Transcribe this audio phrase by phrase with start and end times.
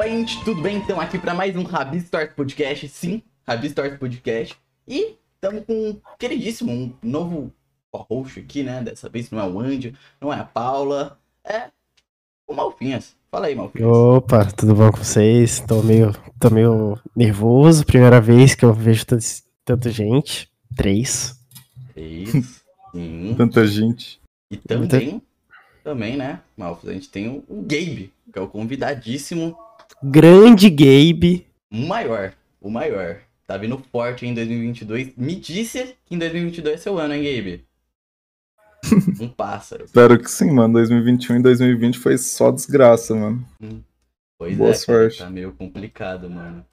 [0.00, 0.78] Opa, gente, tudo bem?
[0.78, 2.88] Então, aqui para mais um Rabi Stories Podcast.
[2.88, 4.56] Sim, Rabi Stories Podcast.
[4.88, 7.52] E estamos com um queridíssimo, um novo
[7.92, 8.82] host aqui, né?
[8.82, 11.64] Dessa vez não é o Andy, não é a Paula, é
[12.48, 13.14] o Malfinhas.
[13.30, 13.86] Fala aí, Malfinhas.
[13.86, 15.60] Opa, tudo bom com vocês?
[15.68, 19.04] Tô meio, tô meio nervoso, primeira vez que eu vejo
[19.66, 20.50] tanta gente.
[20.74, 21.38] Três.
[21.92, 22.30] Três.
[22.90, 23.34] Sim.
[23.36, 24.18] Tanta gente.
[24.50, 25.20] E também,
[25.84, 29.54] também, né, Malfos, a gente tem o Gabe, que é o convidadíssimo.
[30.02, 31.46] Grande Gabe.
[31.70, 33.20] O maior, o maior.
[33.46, 35.14] Tá vindo forte em 2022.
[35.14, 37.64] Me disse que em 2022 é seu ano, hein, Gabe?
[39.20, 39.84] Um pássaro.
[39.84, 40.72] Espero que sim, mano.
[40.74, 43.46] 2021 e 2020 foi só desgraça, mano.
[43.60, 43.82] Hum.
[44.38, 45.18] Pois Boa é, sorte.
[45.18, 46.64] Cara, tá meio complicado, mano.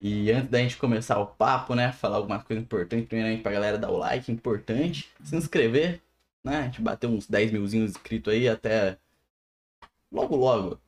[0.00, 3.78] E antes da gente começar o papo, né, falar alguma coisa importante, primeiramente pra galera
[3.78, 6.00] dar o like, importante, se inscrever,
[6.44, 8.96] né, a gente bateu uns 10 milzinhos inscritos aí até
[10.12, 10.78] logo logo.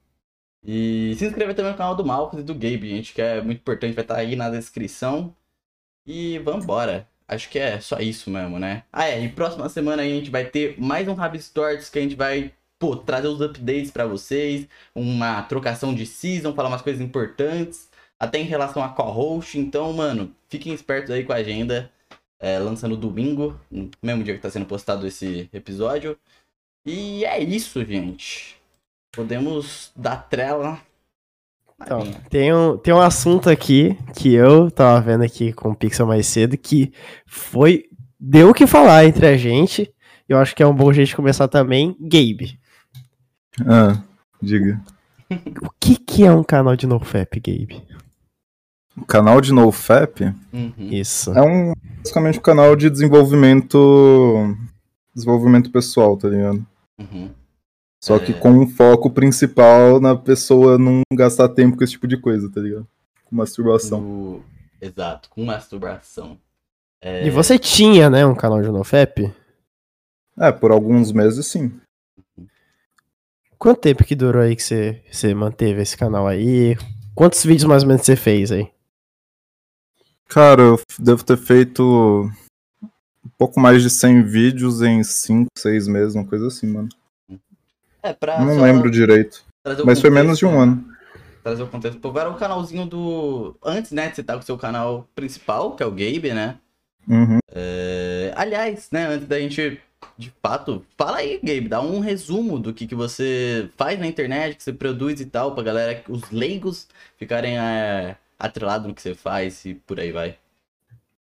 [0.65, 3.61] E se inscrever também no canal do Malcos e do Gabe, gente, que é muito
[3.61, 5.35] importante, vai estar aí na descrição.
[6.07, 7.09] E vambora.
[7.29, 8.85] Acho que é só isso mesmo, né?
[8.93, 12.03] Ah, é, e próxima semana a gente vai ter mais um Rabbit Stories que a
[12.03, 17.03] gente vai, pô, trazer os updates pra vocês, uma trocação de season, falar umas coisas
[17.03, 19.59] importantes, até em relação a co-host.
[19.59, 21.93] Então, mano, fiquem espertos aí com a agenda,
[22.41, 26.19] é, lançando domingo, no mesmo dia que tá sendo postado esse episódio.
[26.87, 28.58] E é isso, gente.
[29.19, 30.79] Podemos dar trela.
[31.83, 36.07] Então, tem um, tem um assunto aqui que eu tava vendo aqui com o Pixel
[36.07, 36.93] mais cedo que
[37.27, 37.87] foi.
[38.21, 39.93] Deu o que falar entre a gente.
[40.29, 41.97] Eu acho que é um bom jeito de começar também.
[41.99, 42.61] Gabe.
[43.67, 44.01] Ah,
[44.41, 44.81] diga.
[45.63, 47.83] O que, que é um canal de NoFap, Gabe?
[48.97, 50.73] O canal de NoFap Uhum.
[50.79, 51.37] Isso.
[51.37, 54.55] é um basicamente um canal de desenvolvimento
[55.13, 56.65] desenvolvimento pessoal, tá ligado?
[57.01, 57.31] Uhum.
[58.03, 58.21] Só É.
[58.25, 62.51] que com um foco principal na pessoa não gastar tempo com esse tipo de coisa,
[62.51, 62.87] tá ligado?
[63.25, 64.01] Com masturbação.
[64.01, 64.45] O-
[64.81, 66.39] Exato, com masturbação.
[67.03, 69.33] É, E você tinha, né, um canal de NoFap?
[70.39, 71.73] É, por alguns meses sim.
[73.59, 76.77] Quanto tempo que durou aí que você, você manteve esse canal aí?
[77.15, 78.71] Quantos vídeos mais ou menos você fez aí?
[80.29, 82.31] Cara, eu devo ter feito
[83.25, 86.89] um pouco mais de 100 vídeos em 5, 6 meses, uma coisa assim, mano.
[88.03, 89.45] É, pra Não lembro direito.
[89.65, 90.59] Mas foi contexto, menos de um né?
[90.59, 90.85] ano.
[91.43, 92.01] Trazer o contexto.
[92.01, 93.57] Pô, agora o canalzinho do.
[93.65, 96.57] Antes, né, de você estar com o seu canal principal, que é o Gabe, né?
[97.09, 97.39] Uhum.
[97.53, 99.81] É, Aliás, né, antes da gente.
[100.17, 104.57] De fato, fala aí, Gabe, dá um resumo do que, que você faz na internet,
[104.57, 106.87] que você produz e tal, pra galera, os leigos
[107.17, 110.37] ficarem é, atrelados no que você faz e por aí vai.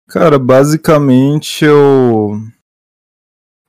[0.08, 2.40] Cara, basicamente eu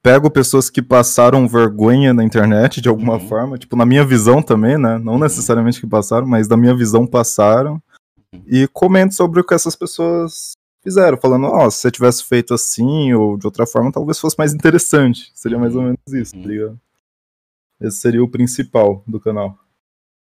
[0.04, 3.28] pego pessoas que passaram vergonha na internet de alguma Uhum.
[3.28, 4.98] forma, tipo, na minha visão também, né?
[4.98, 7.82] Não necessariamente que passaram, mas da minha visão passaram.
[8.34, 8.42] Uhum.
[8.48, 10.54] E comento sobre o que essas pessoas
[10.84, 14.54] fizeram, falando, ó, se você tivesse feito assim ou de outra forma, talvez fosse mais
[14.54, 15.32] interessante.
[15.36, 16.42] Seria mais ou menos isso, Uhum.
[16.42, 16.80] tá ligado?
[17.80, 19.58] Esse seria o principal do canal.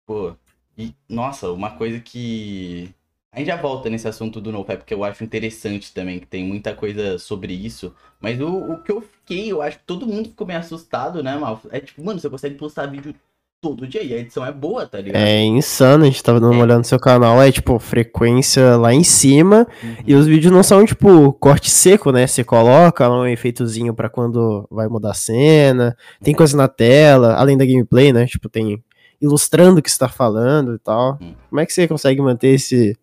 [0.05, 0.35] Pô,
[0.77, 2.93] e nossa, uma coisa que.
[3.33, 6.43] A gente já volta nesse assunto do NoFap, porque eu acho interessante também, que tem
[6.45, 7.91] muita coisa sobre isso.
[8.21, 11.35] Mas o, o que eu fiquei, eu acho que todo mundo ficou meio assustado, né,
[11.35, 11.59] Mal?
[11.71, 13.15] É tipo, mano, você consegue postar vídeo
[13.59, 15.19] todo dia e a edição é boa, tá ligado?
[15.21, 16.63] É insano, a gente tava dando uma É.
[16.63, 19.95] olhada no seu canal, é tipo, frequência lá em cima, Uhum.
[20.05, 22.27] e os vídeos não são tipo corte seco, né?
[22.27, 27.57] Você coloca um efeitozinho pra quando vai mudar a cena, tem coisa na tela, além
[27.57, 28.25] da gameplay, né?
[28.27, 28.83] Tipo, tem
[29.21, 31.17] ilustrando o que você tá falando e tal.
[31.21, 31.33] Hum.
[31.49, 32.95] Como é que você consegue manter esse.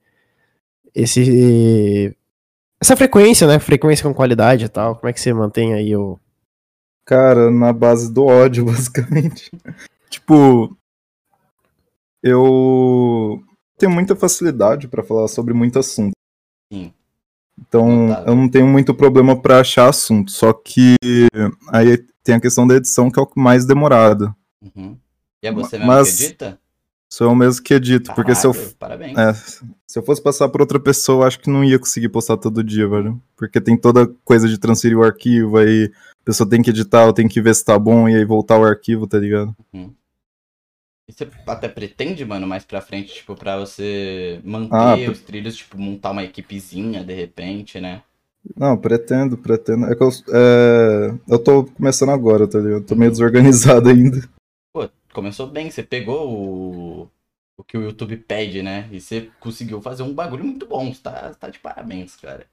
[0.95, 2.17] Esse.
[2.81, 3.59] essa frequência, né?
[3.59, 4.97] Frequência com qualidade e tal.
[4.97, 6.19] Como é que você mantém aí o.
[7.05, 9.51] Cara, na base do ódio, basicamente.
[10.09, 10.77] tipo,
[12.23, 13.43] eu
[13.79, 16.13] tenho muita facilidade pra falar sobre muito assunto.
[16.73, 16.93] Sim.
[17.59, 18.29] Então, Notável.
[18.29, 20.97] eu não tenho muito problema pra achar assunto, só que
[21.69, 24.35] aí tem a questão da edição que é o mais demorado.
[24.63, 24.97] Uhum.
[25.43, 26.59] E é você mesmo Mas- que edita?
[27.13, 29.19] Sou eu mesmo que edito, porque se eu, Caralho, Parabéns.
[29.19, 29.33] é,
[29.91, 32.63] se eu fosse passar por outra pessoa, eu acho que não ia conseguir postar todo
[32.63, 33.21] dia, velho.
[33.37, 35.91] Porque tem toda coisa de transferir o arquivo, aí
[36.21, 38.57] a pessoa tem que editar, eu tenho que ver se tá bom, e aí voltar
[38.57, 39.53] o arquivo, tá ligado?
[39.75, 39.91] E
[41.13, 45.77] você até pretende, mano, mais pra frente, tipo, pra você manter Ah, os trilhos, tipo,
[45.77, 48.01] montar uma equipezinha de repente, né?
[48.57, 49.87] Não, pretendo, pretendo.
[49.87, 52.85] É que eu, é, eu tô começando agora, tá ligado?
[52.85, 54.21] Tô meio desorganizado ainda.
[54.73, 57.11] Pô, começou bem, você pegou o,
[57.61, 58.89] o que o YouTube pede, né?
[58.91, 60.93] E você conseguiu fazer um bagulho muito bom.
[60.93, 62.47] Você tá, tá de parabéns, cara.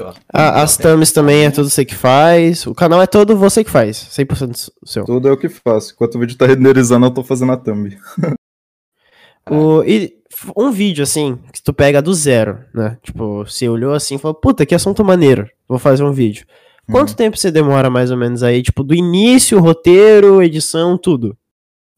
[0.00, 2.66] Ó, Ah, as thumbs também é tudo você que faz.
[2.66, 3.96] O canal é todo você que faz.
[3.96, 5.04] 100% seu.
[5.04, 5.92] Tudo é o que faço.
[5.94, 7.96] Enquanto o vídeo tá renderizando, eu tô fazendo a thumb.
[9.50, 10.14] O, e
[10.54, 12.98] um vídeo, assim, que tu pega do zero, né?
[13.02, 16.46] Tipo, você olhou assim e falou, puta, que assunto maneiro, vou fazer um vídeo.
[16.90, 21.34] Quanto tempo você demora mais ou menos aí, tipo, do início, roteiro, edição, tudo?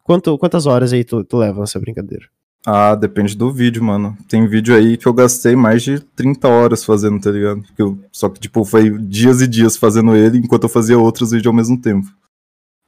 [0.02, 2.26] Quanto, quantas horas aí tu, tu leva nessa brincadeira?
[2.66, 4.16] Ah, depende do vídeo, mano.
[4.28, 7.62] Tem vídeo aí que eu gastei mais de 30 horas fazendo, tá ligado?
[7.74, 11.30] Que eu- só que, tipo, foi dias e dias fazendo ele enquanto eu fazia outros
[11.30, 12.06] vídeos ao mesmo tempo.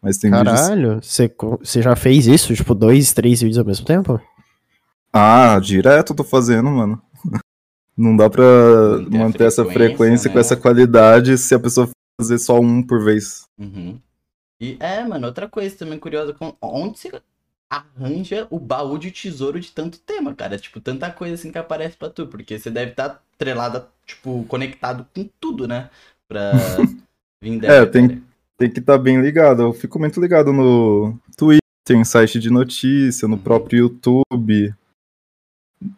[0.02, 0.60] Mas tem vídeos.
[0.60, 2.54] Caralho, você, você já fez isso?
[2.54, 4.20] Tipo, dois, três vídeos ao mesmo tempo?
[5.12, 7.00] Ah, direto eu tô fazendo, mano.
[7.96, 10.40] Não dá pra Manter manter essa frequência, frequência com né?
[10.40, 11.88] essa qualidade se a pessoa
[12.20, 13.44] fazer só um por vez.
[13.58, 13.98] Uhum.
[14.60, 17.10] E é, mano, outra coisa também curiosa, com- onde você
[17.72, 20.58] arranja o baú de tesouro de tanto tema, cara?
[20.58, 25.06] Tipo, tanta coisa assim que aparece pra tu, porque você deve estar trelada, tipo, conectado
[25.14, 25.88] com tudo, né?
[26.28, 26.52] Pra
[27.42, 28.22] vir dessa, É, tem-.
[28.58, 29.62] Tem que estar bem ligado.
[29.62, 31.60] Eu fico muito ligado no Twitter,
[31.90, 33.42] em site de notícia, no Uhum.
[33.42, 34.72] próprio YouTube,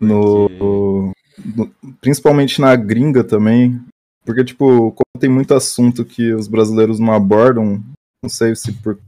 [0.01, 1.13] no,
[1.45, 3.79] no- principalmente na gringa também.
[4.25, 7.83] Porque, tipo, como tem muito assunto que os brasileiros não abordam,
[8.23, 8.99] não sei se por,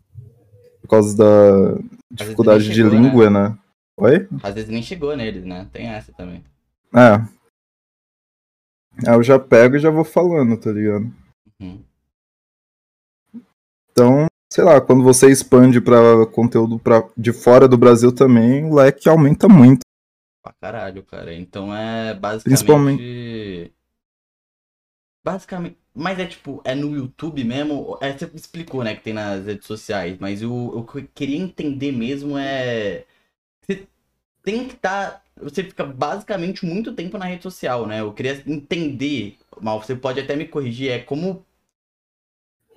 [0.87, 1.79] por causa da
[2.11, 3.59] dificuldade de chegou, língua, né?
[3.99, 4.29] Oi?
[4.43, 5.69] Às vezes nem chegou neles, né?
[5.73, 6.45] Tem essa também.
[6.95, 7.15] É.
[9.09, 11.13] Aí eu já pego e já vou falando, tá ligado?
[11.61, 11.83] Uhum.
[13.91, 18.75] Então, sei lá, quando você expande pra conteúdo pra, de fora do Brasil também, o
[18.75, 19.81] leque aumenta muito.
[20.43, 21.35] Pra caralho, cara.
[21.35, 22.45] Então é basicamente.
[22.45, 23.73] Principalmente-
[25.25, 25.79] Basicamente.
[25.99, 27.97] Mas é tipo, é no YouTube mesmo?
[28.03, 31.39] É, você explicou, né, que tem nas redes sociais, mas o, o que eu queria
[31.39, 33.05] entender mesmo é.
[33.63, 33.87] Você
[34.43, 35.23] tem que estar.
[35.41, 38.01] você fica basicamente muito tempo na rede social, né?
[38.01, 41.43] Eu queria entender, mal, você pode até me corrigir, é como.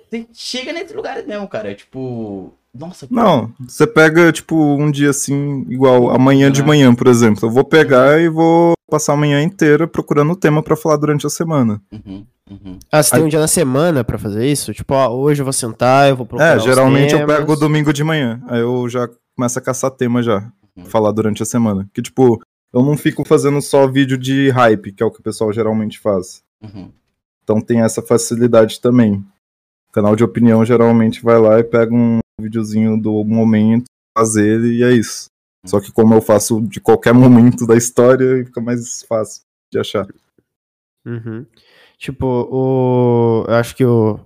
[0.10, 1.71] Você chega nesses lugares mesmo, cara.
[1.71, 2.54] É tipo.
[2.74, 7.48] Nossa, Não, você pega, tipo, um dia assim, igual amanhã de manhã, por exemplo.
[7.48, 11.30] Eu vou pegar e vou passar a manhã inteira procurando tema pra falar durante a
[11.30, 11.81] semana.
[11.92, 12.80] Uhum, uhum.
[12.92, 14.74] Ah, você tem um dia na semana pra fazer isso?
[14.74, 17.94] Tipo, ó, hoje eu vou sentar, eu vou procurar É, os geralmente eu pego domingo
[17.94, 18.42] de manhã.
[18.48, 20.51] Aí eu já começo a caçar tema já.
[20.75, 20.86] Uhum.
[20.86, 21.90] Falar durante a semana.
[21.94, 22.42] Que, tipo,
[22.74, 26.00] eu não fico fazendo só vídeo de hype, que é o que o pessoal geralmente
[26.00, 26.44] faz.
[26.62, 26.92] Uhum.
[27.44, 29.25] Então tem essa facilidade também.
[29.90, 33.86] O canal de opinião geralmente vai lá e pega um videozinho do momento,
[34.16, 35.30] faz ele e é isso.
[35.66, 39.42] Só que como eu faço de qualquer momento da história, fica mais fácil
[39.72, 40.07] de achar.
[41.06, 41.45] Uhum.
[42.00, 43.46] Tipo, o...
[43.46, 44.18] eu acho que o...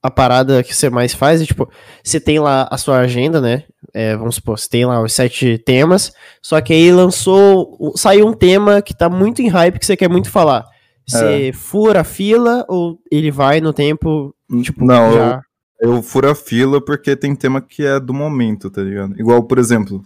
[0.00, 1.68] a parada que você mais faz é, tipo,
[2.02, 3.64] você tem lá a sua agenda, né?
[3.92, 8.32] É, vamos supor, você tem lá os sete temas, só que aí lançou, saiu um
[8.32, 10.64] tema que tá muito em hype, que você quer muito falar.
[11.08, 15.40] Você fura a fila ou ele vai no tempo, tipo, não, já...
[15.80, 19.18] eu, eu furo a fila porque tem tema que é do momento, tá ligado?
[19.18, 20.02] Igual, por exemplo,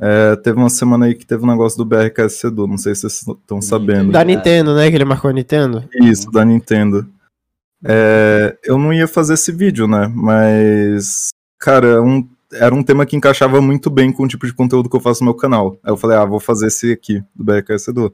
[0.00, 3.02] é, teve uma semana aí que teve um negócio do BRKS Sedu, não sei se
[3.02, 4.12] vocês estão sabendo.
[4.12, 4.24] Da.
[4.24, 4.88] Nintendo, né?
[4.90, 5.84] Que ele marcou a Nintendo.
[6.00, 7.06] Isso, da Nintendo.
[7.84, 10.10] É, eu não ia fazer esse vídeo, né?
[10.14, 14.52] Mas, cara, é um- era um tema que encaixava muito bem com o tipo de
[14.52, 15.76] conteúdo que eu faço no meu canal.
[15.82, 18.12] Aí eu falei, ah, vou fazer esse aqui, do BRKS Edu.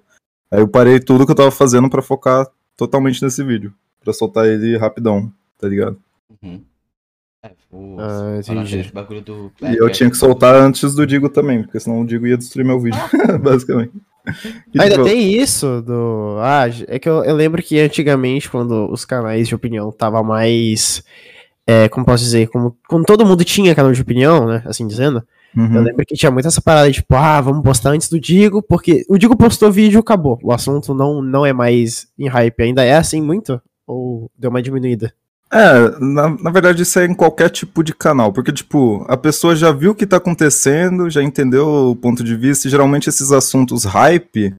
[0.51, 2.47] Aí eu parei tudo que eu tava fazendo pra focar
[2.77, 3.73] totalmente nesse vídeo.
[4.05, 5.97] Pra soltar ele rapidão, tá ligado?
[6.43, 6.61] Uhum.
[7.47, 8.91] É, o, Ah, entendi.
[8.93, 9.53] bagulho do.
[9.63, 12.65] E eu tinha que soltar antes do Digo também, porque senão o Digo ia destruir
[12.65, 13.01] meu vídeo,
[13.43, 13.93] basicamente.
[14.75, 16.37] E, Ainda tipo, tem isso do.
[16.41, 21.05] Ah, é que eu, eu lembro que antigamente, quando os canais de opinião tava mais.
[21.67, 22.49] É, como posso dizer?
[22.49, 24.63] Como, quando todo mundo tinha canal de opinião, né?
[24.67, 25.23] Assim dizendo.
[25.57, 25.75] uhum.
[25.77, 29.05] Eu lembro que tinha muito essa parada, tipo, ah, vamos postar antes do Digo, porque
[29.09, 30.39] o Digo postou vídeo acabou.
[30.43, 32.63] O assunto não, não é mais em hype.
[32.63, 33.61] Ainda é assim muito?
[33.87, 35.13] Ou deu uma diminuída?
[35.53, 39.55] É, na, na verdade isso é em qualquer tipo de canal, porque, tipo, a pessoa
[39.55, 43.31] já viu o que tá acontecendo, já entendeu o ponto de vista, e geralmente esses
[43.31, 44.55] assuntos hype,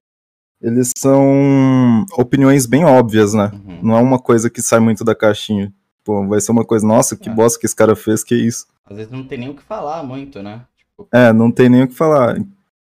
[0.61, 3.51] eles são opiniões bem óbvias, né?
[3.53, 3.79] Uhum.
[3.83, 5.71] Não é uma coisa que sai muito da caixinha.
[6.03, 7.33] Pô, vai ser uma coisa, nossa, que É.
[7.33, 8.65] bosta que esse cara fez, que isso.
[8.89, 10.61] Às vezes não tem nem o que falar muito, né?
[10.77, 12.39] Tipo, É, não tem nem o que falar.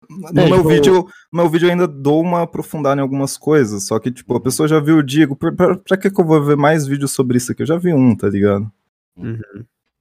[0.09, 3.87] No, É, meu, tipo- vídeo, meu vídeo eu ainda dou uma aprofundada em algumas coisas,
[3.87, 6.25] só que, tipo, a pessoa já viu o Digo, pra, pra, pra que que eu
[6.25, 7.63] vou ver mais vídeos sobre isso aqui?
[7.63, 8.71] Eu já vi um, tá ligado?
[9.17, 9.41] Uhum.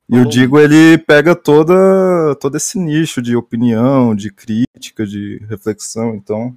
[0.08, 0.26] E o.
[0.26, 1.74] Digo, ele pega toda,
[2.40, 6.56] todo esse nicho de opinião, de crítica, de reflexão, então...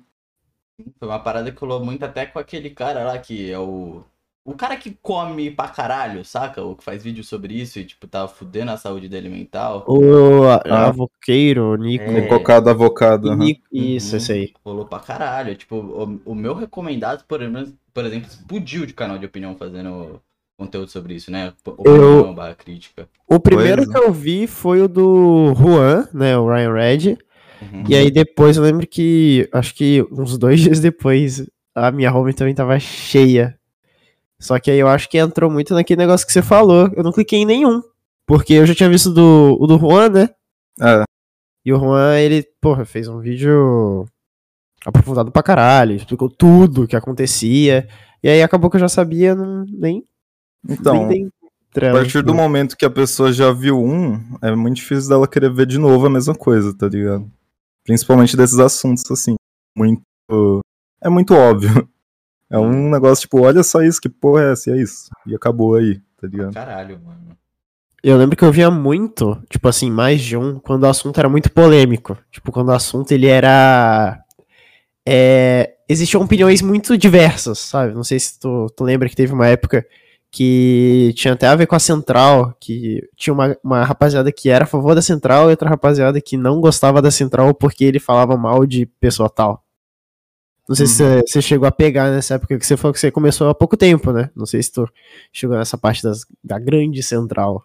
[0.98, 4.02] foi uma parada que rolou muito até com aquele cara lá que é o.
[4.50, 6.62] O cara que come pra caralho, saca?
[6.64, 9.84] O que faz vídeo sobre isso e, tipo, tava fudendo a saúde dele mental.
[9.86, 10.86] O Ah.
[10.86, 12.04] Avoqueiro, Nico.
[12.04, 12.22] É.
[12.22, 13.34] Cocado avocado.
[13.36, 14.16] Nico isso, Uhum.
[14.16, 14.52] esse aí.
[14.64, 15.54] Rolou pra caralho.
[15.54, 20.18] Tipo, o, o meu recomendado, por, exemplo- por exemplo, explodiu de canal de opinião fazendo
[20.56, 21.52] conteúdo sobre isso, né?
[21.66, 23.06] Opinião barra crítica.
[23.28, 26.38] O primeiro Pois que eu vi foi o do Juan, né?
[26.38, 27.18] O Ryan Red.
[27.60, 27.84] Uhum.
[27.88, 32.32] E aí depois eu lembro que, acho que uns dois dias depois, a minha home
[32.32, 33.57] também tava cheia.
[34.40, 36.90] Só que aí eu acho que entrou muito naquele negócio que você falou.
[36.96, 37.82] Eu não cliquei em nenhum.
[38.26, 40.28] Porque eu já tinha visto do, o do Juan, né?
[40.80, 41.02] É,
[41.64, 44.06] E o Juan, ele, porra, fez um vídeo
[44.84, 47.88] aprofundado pra caralho, explicou tudo o que acontecia.
[48.22, 50.04] E aí acabou que eu já sabia, não, nem,
[50.68, 51.30] então, nem dei
[51.86, 55.52] a partir do momento que a pessoa já viu um, é muito difícil dela querer
[55.52, 57.30] ver de novo a mesma coisa, tá ligado?
[57.84, 59.36] Principalmente desses assuntos, assim,
[59.76, 60.02] muito...
[61.00, 61.88] É muito óbvio.
[62.50, 64.70] É um negócio tipo, olha só isso, que porra é essa?
[64.70, 65.10] E é isso.
[65.26, 66.54] E acabou aí, tá ligado?
[66.54, 67.36] Caralho, mano.
[68.02, 71.28] Eu lembro que eu via muito, tipo assim, mais de um, quando o assunto era
[71.28, 72.16] muito polêmico.
[72.30, 74.22] Tipo, quando o assunto ele era.
[75.06, 77.92] É, existiam opiniões muito diversas, sabe?
[77.94, 79.84] Não sei se tu, tu lembra que teve uma época
[80.30, 84.64] que tinha até a ver com a Central, que tinha uma, uma rapaziada que era
[84.64, 88.36] a favor da Central e outra rapaziada que não gostava da Central porque ele falava
[88.36, 89.64] mal de pessoa tal.
[90.68, 93.10] Não sei se você- você chegou a pegar nessa época que você falou que você
[93.10, 94.30] começou há pouco tempo, né?
[94.36, 94.86] Não sei se tu
[95.32, 97.64] chegou nessa parte das, da grande Central.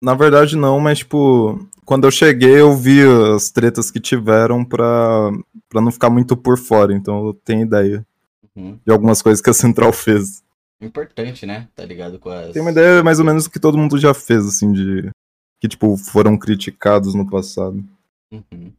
[0.00, 3.00] Na verdade, não, mas, tipo, quando eu cheguei, eu vi
[3.34, 5.30] as tretas que tiveram pra,
[5.68, 6.92] pra não ficar muito por fora.
[6.94, 8.06] Então eu tenho ideia
[8.54, 8.78] Uhum.
[8.84, 10.42] de algumas coisas que a Central fez.
[10.80, 11.68] Importante, né?
[11.74, 12.52] Tá ligado com as.
[12.52, 15.10] Tem uma ideia mais ou menos do que todo mundo já fez, assim, de.
[15.60, 17.82] Que, tipo, foram criticados no passado.
[18.32, 18.72] Uhum.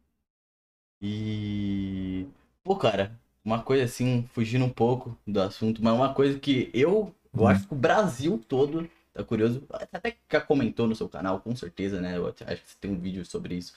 [1.02, 2.26] E.
[2.64, 3.12] Pô, cara,
[3.44, 7.46] uma coisa assim, fugindo um pouco do assunto, mas uma coisa que eu, eu Hum.
[7.48, 12.00] acho que o Brasil todo tá curioso, até já comentou no seu canal, com certeza,
[12.00, 12.16] né?
[12.16, 13.74] Eu acho que você tem um vídeo sobre isso.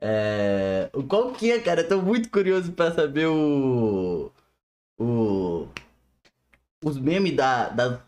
[0.00, 0.90] É...
[1.08, 1.80] Qual que é, cara?
[1.82, 4.30] Eu tô muito curioso pra saber o.
[4.98, 5.68] O.
[6.84, 8.00] Os memes da, da-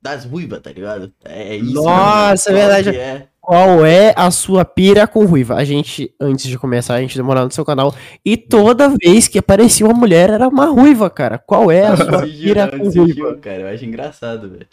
[0.00, 1.12] das ruivas, tá ligado?
[1.24, 1.74] É isso.
[1.74, 2.96] Nossa, é verdade.
[2.96, 3.28] é?
[3.46, 5.54] Qual é a sua pira com ruiva?
[5.54, 7.94] A gente, antes de começar, a gente demorou no seu canal.
[8.24, 11.38] E toda vez que aparecia uma mulher, era uma ruiva, cara.
[11.38, 13.36] Qual é a sua pira com ruiva?
[13.36, 14.66] cara, eu acho engraçado, velho.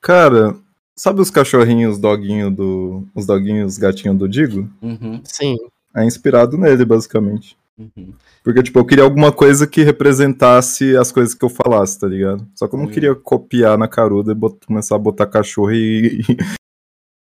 [0.00, 0.56] Cara,
[0.96, 3.04] sabe os cachorrinhos, doguinho do.
[3.14, 4.68] Os doguinhos, gatinho do Digo?
[4.82, 5.56] Uhum, Sim.
[5.94, 7.56] É inspirado nele, basicamente.
[7.78, 8.12] uhum.
[8.42, 12.44] Porque, tipo, eu queria alguma coisa que representasse as coisas que eu falasse, tá ligado?
[12.56, 12.90] Só que eu não Hum.
[12.90, 16.22] queria copiar na caruda e bot- começar a botar cachorro e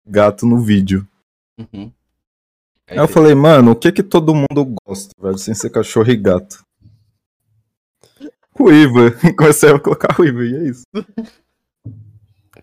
[0.06, 1.06] gato no vídeo.
[1.58, 1.90] Uhum.
[2.88, 6.16] Aí eu falei, mano, o que que todo mundo gosta, velho, sem ser cachorro e
[6.16, 6.64] gato?
[8.58, 9.10] Ruiva.
[9.36, 10.82] Comecei a colocar ruiva, e é isso.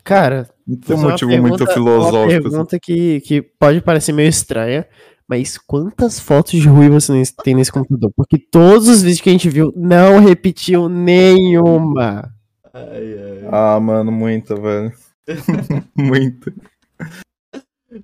[0.04, 2.32] Cara, Não tem um uma motivo muito pergunta- Uma filosófico.
[2.32, 2.42] assim.
[2.50, 4.88] pergunta que, que pode parecer meio estranha,
[5.28, 8.12] mas quantas fotos de ruiva você tem nesse computador?
[8.16, 12.34] Porque todos os vídeos que a gente viu não repetiu nenhuma.
[12.74, 13.48] Ai, ai.
[13.52, 14.92] Ah, mano, muita, velho.
[15.96, 16.54] muita.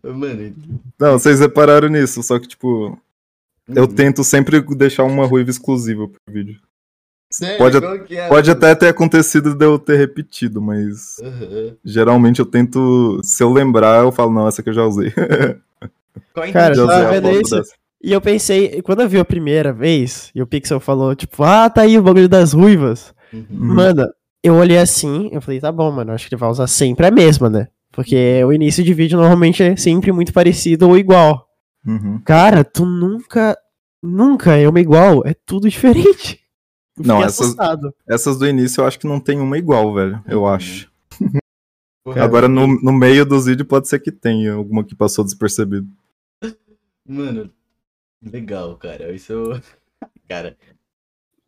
[0.04, 0.54] Mano,
[1.00, 2.98] Não, vocês repararam nisso, só que, tipo,
[3.68, 3.88] eu uhum.
[3.88, 6.60] tento sempre deixar uma ruiva exclusiva pro vídeo.
[7.32, 11.76] Sério, pode- qual que é, Pode até ter acontecido de eu ter repetido, mas Uhum.
[11.86, 15.14] geralmente eu tento, se eu lembrar, eu falo, não, essa aqui eu já usei.
[16.54, 17.56] Cara, já tá usei a vendo isso?
[17.56, 17.74] dessa.
[18.02, 21.70] E eu pensei, quando eu vi a primeira vez, e o Pixel falou, tipo, ah,
[21.70, 23.14] tá aí o bagulho das ruivas.
[23.34, 23.46] Uhum.
[23.52, 23.74] Hum.
[23.76, 24.08] Mano,
[24.42, 27.12] eu olhei assim, eu falei, tá bom, mano, acho que ele vai usar sempre a
[27.12, 27.68] mesma, né?
[28.00, 31.46] Porque o início de vídeo normalmente é sempre muito parecido ou igual.
[31.86, 32.22] Uhum.
[32.24, 33.58] Cara, tu nunca,
[34.02, 36.40] nunca é uma igual, é tudo diferente.
[36.98, 37.94] Eu Não, essas- assustado.
[38.08, 40.48] Essas do início eu acho que não tem uma igual, velho, eu Uhum.
[40.48, 40.90] acho.
[42.06, 45.86] Porra, Agora no, no meio dos vídeos pode ser que tenha alguma que passou despercebido.
[47.06, 47.52] Mano,
[48.24, 49.12] legal, cara.
[49.12, 49.62] Isso eu.
[50.30, 50.56] Cara,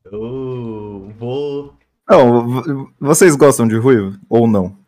[0.03, 1.74] eu vou.
[2.10, 4.81] Não, vocês gostam de ruivo ou não?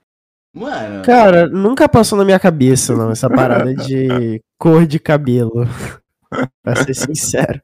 [0.53, 5.67] Mano, Cara, nunca passou na minha cabeça, não, essa parada de cor de cabelo.
[6.61, 7.59] pra ser sincero.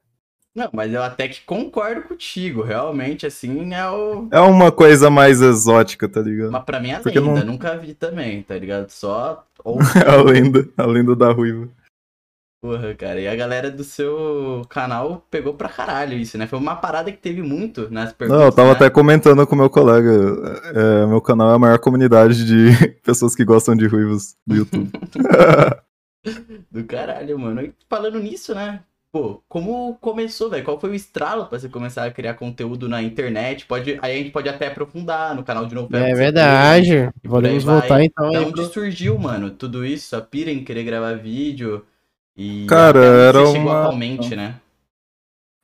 [0.54, 2.62] não, mas eu até que concordo contigo.
[2.62, 4.28] Realmente, assim, é o.
[4.32, 6.50] É uma coisa mais exótica, tá ligado?
[6.50, 8.90] Mas pra mim é Porque lenda, não- nunca vi também, tá ligado?
[8.90, 9.44] Só.
[9.64, 9.78] Ou...
[10.06, 11.68] a lenda, a lenda da ruiva.
[12.60, 13.18] Porra, cara.
[13.18, 16.46] E a galera do seu canal pegou pra caralho isso, né?
[16.46, 18.38] Foi uma parada que teve muito nas perguntas.
[18.38, 18.74] Não, eu tava né?
[18.74, 20.10] até comentando com meu colega.
[20.74, 24.90] é, meu canal é a maior comunidade de pessoas que gostam de ruivos do YouTube.
[26.70, 27.62] Do caralho, mano.
[27.62, 28.80] E falando nisso, né?
[29.10, 30.62] Pô, como começou, velho?
[30.62, 33.64] Qual foi o estralo pra você começar a criar conteúdo na internet?
[33.64, 36.06] Pode, aí a gente pode até aprofundar no canal de novela.
[36.06, 37.10] É verdade.
[37.26, 38.44] Podemos voltar então Da aí.
[38.44, 40.14] onde surgiu, mano, tudo isso?
[40.14, 41.84] A pira em querer gravar vídeo
[42.42, 44.60] e Cara, era chegou uma- atualmente, né?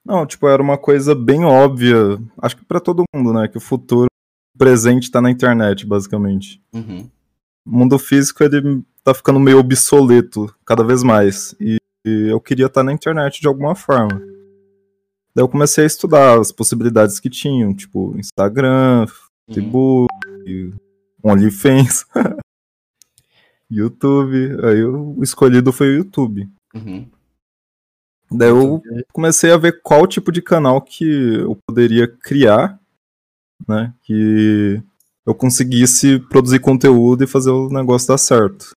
[0.05, 1.97] Não, tipo, era uma coisa bem óbvia.
[2.41, 3.49] Acho que pra todo mundo, né?
[3.49, 4.07] Que o futuro
[4.55, 6.63] o presente tá na internet, basicamente.
[6.73, 7.09] Uhum.
[7.67, 11.55] O mundo físico, ele tá ficando meio obsoleto cada vez mais.
[11.61, 14.19] E eu queria estar na internet de alguma forma.
[15.35, 19.07] Daí eu comecei a estudar as possibilidades que tinham, tipo Instagram,
[19.49, 19.55] Uhum.
[19.55, 20.75] Facebook,
[21.23, 22.07] OnlyFans,
[23.71, 24.57] YouTube.
[24.65, 26.49] Aí o escolhido foi o YouTube.
[26.77, 27.09] Uhum.
[28.31, 31.05] Daí eu comecei a ver qual tipo de canal que
[31.37, 32.79] eu poderia criar,
[33.69, 33.95] né?
[34.03, 34.83] Que
[35.25, 38.71] eu conseguisse produzir conteúdo e fazer o negócio dar certo.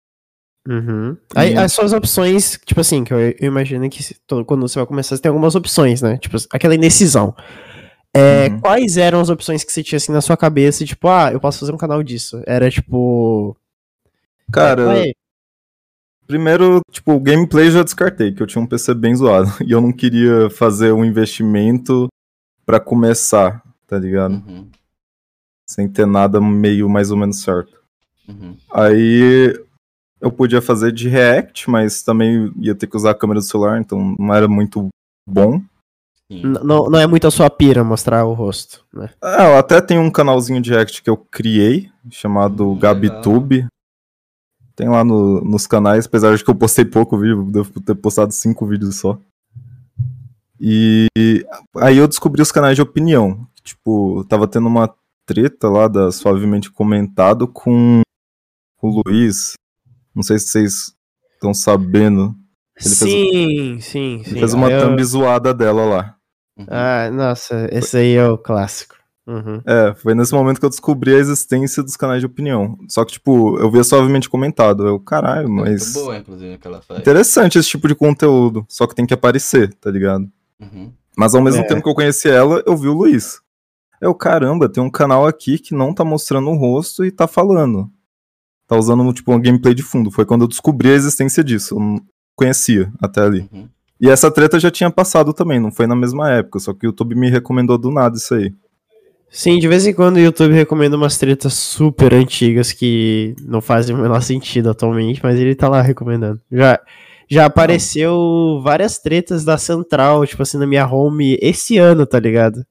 [0.67, 1.15] Uhum.
[1.33, 4.67] Aí, E- as suas opções, tipo assim, que eu, eu imagino que se- to- quando
[4.67, 6.17] você vai começar, você tem algumas opções, né?
[6.17, 7.33] Tipo, aquela indecisão.
[8.13, 8.59] É, Uhum.
[8.59, 10.83] Quais eram as opções que você tinha assim na sua cabeça?
[10.83, 12.41] Tipo, ah, eu posso fazer um canal disso.
[12.45, 13.55] Era tipo.
[14.51, 15.13] Cara, Ué,
[16.27, 19.49] primeiro, tipo, o gameplay eu já descartei, que eu tinha um PC bem zoado.
[19.65, 22.07] E eu não queria fazer um investimento
[22.65, 24.33] pra começar, tá ligado?
[24.33, 24.67] Uhum.
[25.69, 27.77] Sem ter nada meio mais ou menos certo.
[28.27, 28.55] Uhum.
[28.71, 29.57] Aí
[30.19, 33.79] eu podia fazer de React, mas também ia ter que usar a câmera do celular,
[33.79, 34.87] então não era muito
[35.27, 35.61] bom.
[36.29, 39.09] Não, não é muito a sua pira mostrar o rosto, né?
[39.21, 43.65] Ah, eu até tenho um canalzinho de React que eu criei, chamado Hum, GabiTube.
[44.77, 48.31] Tem lá no- nos canais, apesar de que eu postei pouco vídeo, devo ter postado
[48.31, 49.19] cinco vídeos só.
[50.59, 51.07] E
[51.77, 53.47] aí eu descobri os canais de opinião.
[53.63, 54.93] Tipo, tava tendo uma
[55.25, 58.01] treta lá da Suavemente Comentado com
[58.81, 59.53] o Luiz.
[60.15, 60.93] Não sei se vocês
[61.33, 62.35] estão sabendo.
[62.79, 64.39] Ele fez- sim, sim, Ele sim.
[64.39, 66.15] fez uma Eu- thumb zoada dela lá.
[66.67, 68.95] Ah, nossa, esse aí é o clássico.
[69.27, 69.61] Uhum.
[69.65, 72.77] É, foi nesse momento que eu descobri a existência dos canais de opinião.
[72.87, 74.87] Só que, tipo, eu via suavemente comentado.
[74.87, 75.93] Eu, caralho, mas.
[75.93, 76.99] Muito boa, inclusive, o que ela faz.
[77.01, 78.65] Interessante esse tipo de conteúdo.
[78.69, 80.25] Só que tem que aparecer, tá ligado?
[80.61, 80.91] Uhum.
[81.17, 81.67] Mas ao mesmo É.
[81.67, 83.41] tempo que eu conheci ela, eu vi o Luiz.
[83.99, 87.89] Eu, caramba, tem um canal aqui que não tá mostrando o rosto e tá falando.
[88.67, 90.09] Tá usando, tipo, uma gameplay de fundo.
[90.11, 91.75] Foi quando eu descobri a existência disso.
[91.75, 92.01] Eu não
[92.35, 93.49] conhecia até ali.
[93.51, 93.67] Uhum.
[93.99, 96.59] E essa treta já tinha passado também, não foi na mesma época.
[96.59, 98.53] Só que o YouTube me recomendou do nada isso aí.
[99.29, 103.95] Sim, de vez em quando o YouTube recomenda umas tretas super antigas que não fazem
[103.95, 106.41] o menor sentido atualmente, mas ele tá lá recomendando.
[106.51, 106.79] Já,
[107.29, 112.65] já apareceu várias tretas da Central, tipo assim, na minha home esse ano, tá ligado?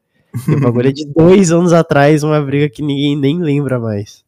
[0.49, 4.25] E o bagulho é de dois anos atrás, uma briga que ninguém nem lembra mais.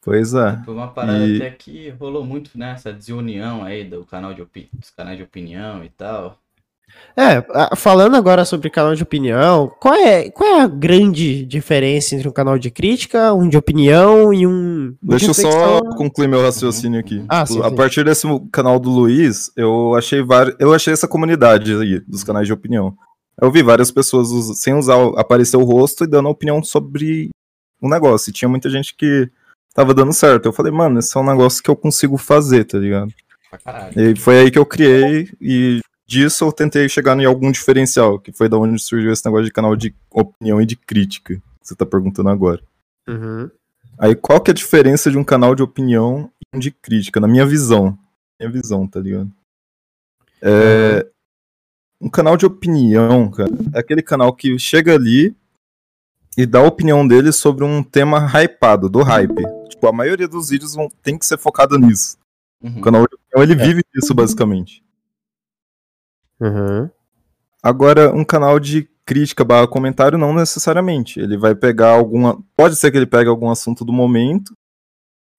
[0.00, 0.60] Pois é.
[0.64, 2.72] Foi uma parada E- até que rolou muito, né?
[2.72, 4.68] Essa desunião aí do canal de opi...
[4.72, 6.38] dos canais de opinião e tal.
[7.14, 7.44] É,
[7.76, 12.32] falando agora sobre canal de opinião, qual é, qual é a grande diferença entre um
[12.32, 14.92] canal de crítica, um de opinião e um.
[14.92, 17.22] de Deixa eu só concluir meu raciocínio aqui.
[17.28, 17.76] Ah, Tipo, sim, a sim.
[17.76, 22.46] partir desse canal do Luiz, eu achei vários, eu achei essa comunidade aí dos canais
[22.46, 22.94] de opinião.
[23.40, 27.28] Eu vi várias pessoas us- sem usar o- aparecer o rosto e dando opinião sobre
[27.80, 28.30] o negócio.
[28.30, 29.28] E tinha muita gente que
[29.74, 30.46] tava dando certo.
[30.46, 33.12] Eu falei, mano, esse é um negócio que eu consigo fazer, tá ligado?
[33.62, 33.92] Caralho.
[34.00, 35.80] E foi aí que eu criei e
[36.12, 39.52] disso eu tentei chegar em algum diferencial, que foi da onde surgiu esse negócio de
[39.52, 42.62] canal de opinião e de crítica, que você tá perguntando agora.
[43.08, 43.50] Uhum.
[43.98, 47.18] Aí qual que é a diferença de um canal de opinião e um de crítica,
[47.18, 47.98] na minha visão?
[48.38, 49.30] Minha visão, tá ligado?
[50.42, 51.06] É,
[52.00, 55.34] Um canal de opinião, cara, é aquele canal que chega ali
[56.36, 59.42] e dá a opinião dele sobre um tema hypado, do hype.
[59.68, 62.18] Tipo, a maioria dos vídeos vão, tem que ser focado nisso.
[62.60, 62.78] Uhum.
[62.78, 63.66] O canal de opinião, ele É.
[63.66, 64.82] vive disso, basicamente.
[66.42, 66.90] Uhum.
[67.62, 71.20] Agora, um canal de crítica barra comentário, não necessariamente.
[71.20, 72.42] Ele vai pegar alguma.
[72.56, 74.52] Pode ser que ele pegue algum assunto do momento,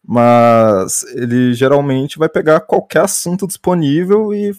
[0.06, 4.56] mas ele geralmente vai pegar qualquer assunto disponível e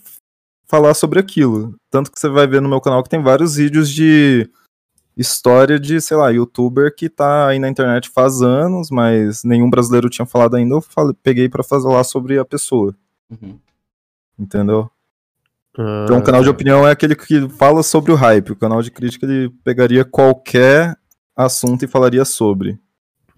[0.67, 1.75] falar sobre aquilo.
[1.91, 4.49] Tanto que você vai ver no meu canal que tem vários vídeos de
[5.17, 10.11] história de, sei lá, youtuber que tá aí na internet faz anos, mas nenhum brasileiro
[10.11, 10.75] tinha falado ainda.
[10.75, 12.95] Eu falei, peguei pra falar sobre a pessoa,
[13.31, 13.59] Uhum.
[14.39, 14.91] entendeu?
[15.79, 18.53] Ah, Então, o canal de opinião é aquele que fala sobre o hype.
[18.53, 20.97] O canal de crítica ele pegaria qualquer
[21.37, 22.79] assunto e falaria sobre.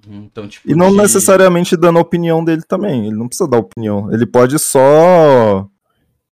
[0.08, 0.70] Então, tipo.
[0.70, 3.06] E não de- necessariamente dando a opinião dele também.
[3.06, 4.12] Ele não precisa dar opinião.
[4.12, 5.68] Ele pode só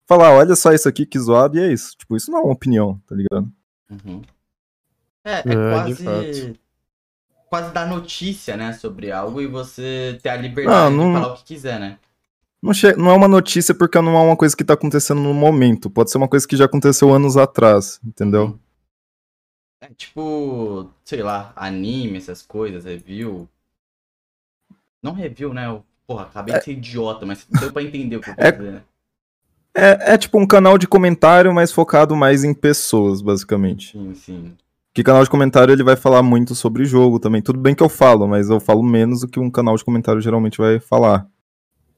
[0.07, 1.97] falar, olha só isso aqui que zoado, e é isso.
[1.97, 3.51] Tipo, isso não é uma opinião, tá ligado?
[3.91, 4.23] Uhum.
[5.25, 6.55] É, é É, quase.
[7.49, 11.33] Quase dar notícia, né, sobre algo e você ter a liberdade Ah, não- de falar
[11.35, 11.99] o que quiser, né?
[12.62, 15.90] Não, não é uma notícia porque não é uma coisa que tá acontecendo no momento.
[15.90, 18.57] Pode ser uma coisa que já aconteceu anos atrás, entendeu?
[19.81, 23.48] É tipo, sei lá, anime, essas coisas, review.
[25.03, 25.66] Não review, né?
[25.66, 28.53] Eu, porra, acabei de ser idiota, mas deu pra entender o que eu quero É-
[28.53, 28.83] dizer, né?
[29.75, 33.92] É, é tipo um canal de comentário, mas focado mais em pessoas, basicamente.
[33.92, 34.57] Sim, sim.
[34.94, 37.40] Que canal de comentário ele vai falar muito sobre jogo também.
[37.40, 40.20] Tudo bem que eu falo, mas eu falo menos do que um canal de comentário
[40.20, 41.27] geralmente vai falar.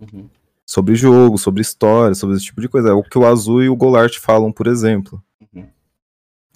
[0.01, 0.29] Uhum.
[0.67, 2.91] Sobre jogo, sobre história, sobre esse tipo de coisa.
[2.91, 5.23] É o que o Azul e o Golart falam, por exemplo.
[5.55, 5.67] Uhum.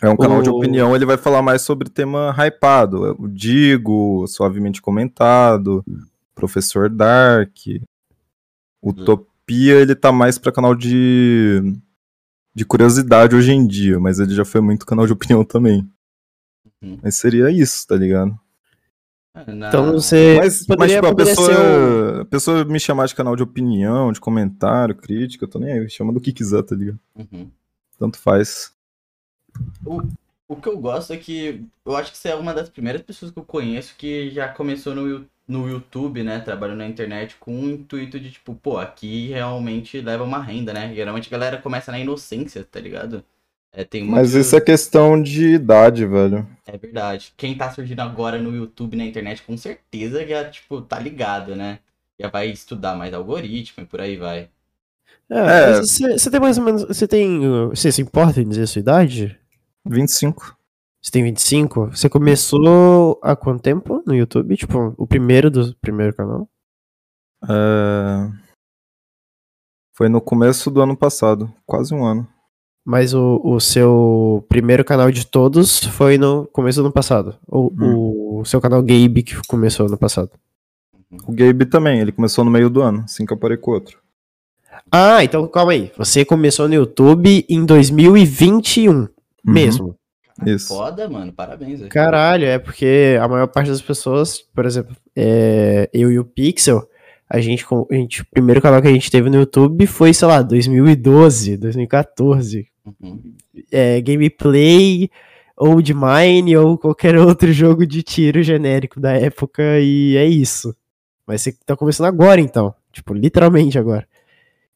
[0.01, 3.16] É um canal de O- opinião, ele vai falar mais sobre tema hypado.
[3.18, 5.85] O Digo, Suavemente Comentado,
[6.35, 7.57] Professor Dark.
[8.83, 11.61] Utopia, ele tá mais pra canal de,
[12.55, 15.88] de curiosidade hoje em dia, mas ele já foi muito canal de opinião também.
[16.83, 16.99] Uhum.
[17.03, 18.38] Mas seria isso, tá ligado?
[19.68, 23.42] Então você Mas, mas, tipo, a pessoa, um- a pessoa me chamar de canal de
[23.42, 26.98] opinião, de comentário, crítica, eu tô nem aí, chama do que quiser, tá ligado?
[27.16, 27.51] Uhum.
[27.98, 28.72] Tanto faz.
[30.48, 33.31] O que eu gosto é que eu acho que você é uma das primeiras pessoas
[33.31, 36.40] que eu conheço que já começou no, no YouTube, né?
[36.40, 40.94] Trabalhando na internet com o intuito de, tipo, pô, aqui realmente leva uma renda, né?
[40.94, 43.22] Geralmente a galera começa na inocência, tá ligado?
[43.73, 46.47] É, tem Mas isso é questão de idade, velho.
[46.67, 47.33] É verdade.
[47.37, 51.79] Quem tá surgindo agora no YouTube, na internet, com certeza já, tipo, tá ligado, né?
[52.19, 54.51] Já vai estudar mais algoritmo e por aí vai.
[55.31, 55.77] É, É.
[55.77, 56.83] Você você tem mais ou menos.
[56.85, 57.41] Você tem.
[57.69, 59.39] Você se importa em dizer a sua idade?
[59.87, 60.57] 25.
[61.01, 61.87] Você tem 25?
[61.87, 64.57] Você começou há quanto tempo no YouTube?
[64.57, 66.49] Tipo, o primeiro do primeiro canal?
[67.49, 68.31] É,
[69.95, 72.29] Foi no começo do ano passado, quase um ano.
[72.90, 77.37] Mas o, o seu primeiro canal de todos foi no começo do ano passado.
[77.46, 78.38] Ou Hum.
[78.40, 80.31] o seu canal Gabe que começou no passado.
[81.27, 83.74] O Gabe também, ele começou no meio do ano, assim que eu parei com o
[83.74, 83.98] outro.
[84.90, 85.92] Ah, então calma aí.
[85.98, 89.09] Você começou no YouTube em 2021 Uhum,
[89.44, 89.94] mesmo.
[90.46, 90.68] Isso.
[90.68, 91.31] Foda, mano.
[91.31, 91.90] Parabéns, velho.
[91.90, 96.88] Caralho, é porque a maior parte das pessoas, por exemplo, é, eu e o Pixel,
[97.29, 100.27] a gente, a gente, o primeiro canal que a gente teve no YouTube foi, sei
[100.27, 102.66] lá, 2012, 2014.
[103.01, 103.35] Uhum.
[103.70, 105.11] É, gameplay,
[105.57, 110.74] ou de Mine, ou qualquer outro jogo de tiro genérico da época, e é isso.
[111.27, 112.74] Mas você tá começando agora, então.
[112.92, 114.07] Tipo, literalmente agora.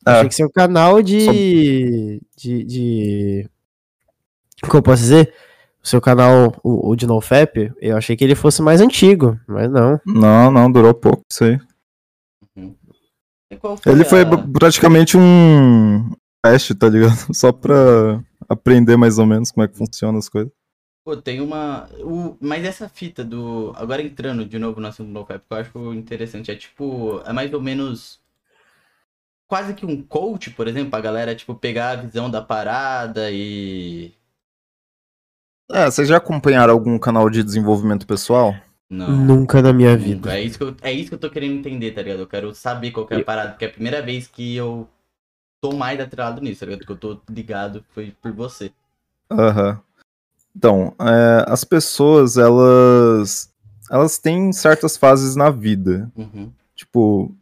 [0.06, 0.10] É.
[0.10, 2.20] Achei que seu canal de.
[2.36, 2.64] de.
[2.64, 3.48] de.
[4.62, 5.32] Como eu posso dizer?
[5.82, 9.68] O seu canal, o, o de NoFap, eu achei que ele fosse mais antigo, mas
[9.70, 10.00] não.
[10.06, 11.58] Não, não, durou pouco isso aí.
[13.60, 16.10] Foi Ele foi a- b- praticamente um
[16.42, 17.16] teste, tá ligado?
[17.32, 20.52] Só pra aprender mais ou menos como é que funcionam as coisas.
[21.04, 21.88] Pô, tem uma.
[22.00, 22.36] O...
[22.40, 23.72] Mas essa fita do.
[23.76, 26.50] Agora entrando de novo no assunto do NoFap, que eu acho interessante.
[26.50, 27.20] É tipo.
[27.24, 28.20] É mais ou menos.
[29.48, 34.12] Quase que um coach, por exemplo, a galera, tipo, pegar a visão da parada e.
[35.70, 38.54] É, vocês já acompanharam algum canal de desenvolvimento pessoal?
[38.88, 39.10] Não.
[39.10, 40.36] Nunca na minha vida.
[40.36, 42.20] É isso, que eu, é isso que eu tô querendo entender, tá ligado?
[42.20, 44.86] Eu quero saber qual que é a parada, porque é a primeira vez que eu
[45.62, 46.84] tô mais atrelado nisso, tá ligado?
[46.84, 48.72] Que eu tô ligado foi por você.
[49.30, 49.80] Aham.
[50.54, 53.50] Então, é, as pessoas, elas.
[53.90, 56.10] Elas têm certas fases na vida.
[56.16, 56.50] Uhum.
[56.74, 57.34] Tipo,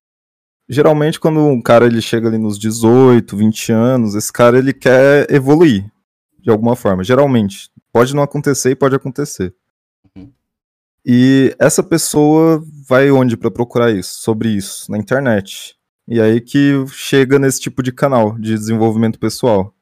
[0.69, 5.31] geralmente quando um cara ele chega ali nos 18, 20 anos, esse cara ele quer
[5.33, 5.91] evoluir
[6.39, 7.03] de alguma forma.
[7.03, 7.71] Geralmente.
[7.93, 9.55] Pode não acontecer e pode acontecer.
[10.15, 10.31] Uhum.
[11.05, 14.21] E essa pessoa vai onde pra procurar isso?
[14.21, 15.77] Sobre isso, na internet.
[16.11, 19.73] E aí que chega nesse tipo de canal de desenvolvimento pessoal.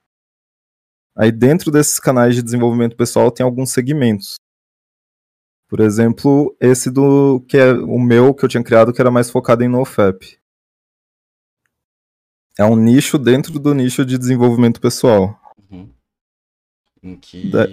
[1.17, 4.37] Aí dentro desses canais de desenvolvimento pessoal tem alguns segmentos.
[5.69, 9.31] Por exemplo, esse do que é o meu que eu tinha criado que era mais
[9.31, 10.39] focado em NoFap.
[12.59, 15.39] É um nicho dentro do nicho de desenvolvimento pessoal.
[15.71, 15.91] Uhum.
[17.03, 17.51] Em que.
[17.51, 17.69] Da-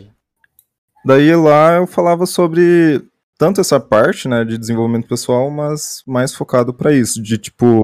[1.05, 3.05] Daí lá eu falava sobre
[3.37, 7.81] tanto essa parte, né, de desenvolvimento pessoal, mas mais focado pra isso, de tipo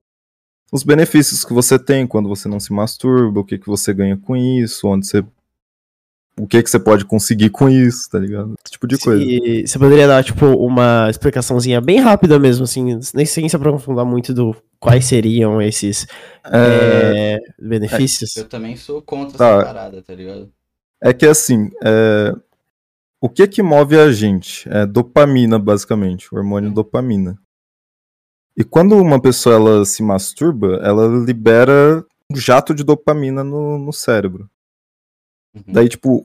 [0.72, 4.18] os benefícios que você tem quando você não se masturba, o que que você ganha
[4.18, 5.24] com isso, onde você
[6.40, 8.56] o que que você pode conseguir com isso, tá ligado?
[8.64, 9.22] Esse tipo de coisa.
[9.22, 14.06] E você poderia dar, tipo, uma explicaçãozinha bem rápida mesmo, assim, nem sem se aprofundar
[14.06, 16.08] muito do quais seriam esses
[16.46, 18.36] É, é, benefícios.
[18.38, 19.50] Eu também sou contra Tá.
[19.58, 20.50] essa parada, tá ligado?
[21.02, 22.34] É que assim, é,
[23.20, 24.68] o que que move a gente?
[24.70, 27.38] É dopamina, basicamente, o hormônio dopamina.
[28.56, 33.94] E quando uma pessoa ela se masturba, ela libera um jato de dopamina no, no
[33.94, 34.50] cérebro.
[35.56, 35.64] Uhum.
[35.68, 36.24] Daí, tipo,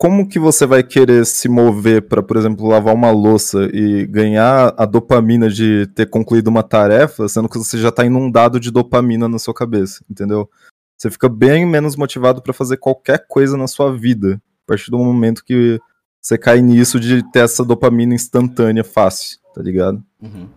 [0.00, 4.74] como que você vai querer se mover para, por exemplo, lavar uma louça e ganhar
[4.76, 9.28] a dopamina de ter concluído uma tarefa, sendo que você já tá inundado de dopamina
[9.28, 10.48] na sua cabeça, entendeu?
[10.96, 14.98] Você fica bem menos motivado para fazer qualquer coisa na sua vida, a partir do
[14.98, 15.78] momento que
[16.20, 20.02] você cai nisso de ter essa dopamina instantânea fácil, tá ligado?
[20.20, 20.48] Uhum.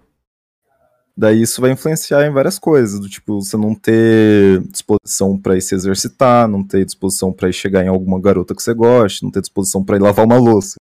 [1.15, 5.61] Daí isso vai influenciar em várias coisas, do tipo, você não ter disposição pra ir
[5.61, 9.29] se exercitar, não ter disposição pra ir chegar em alguma garota que você goste, não
[9.29, 10.75] ter disposição pra ir lavar uma louça.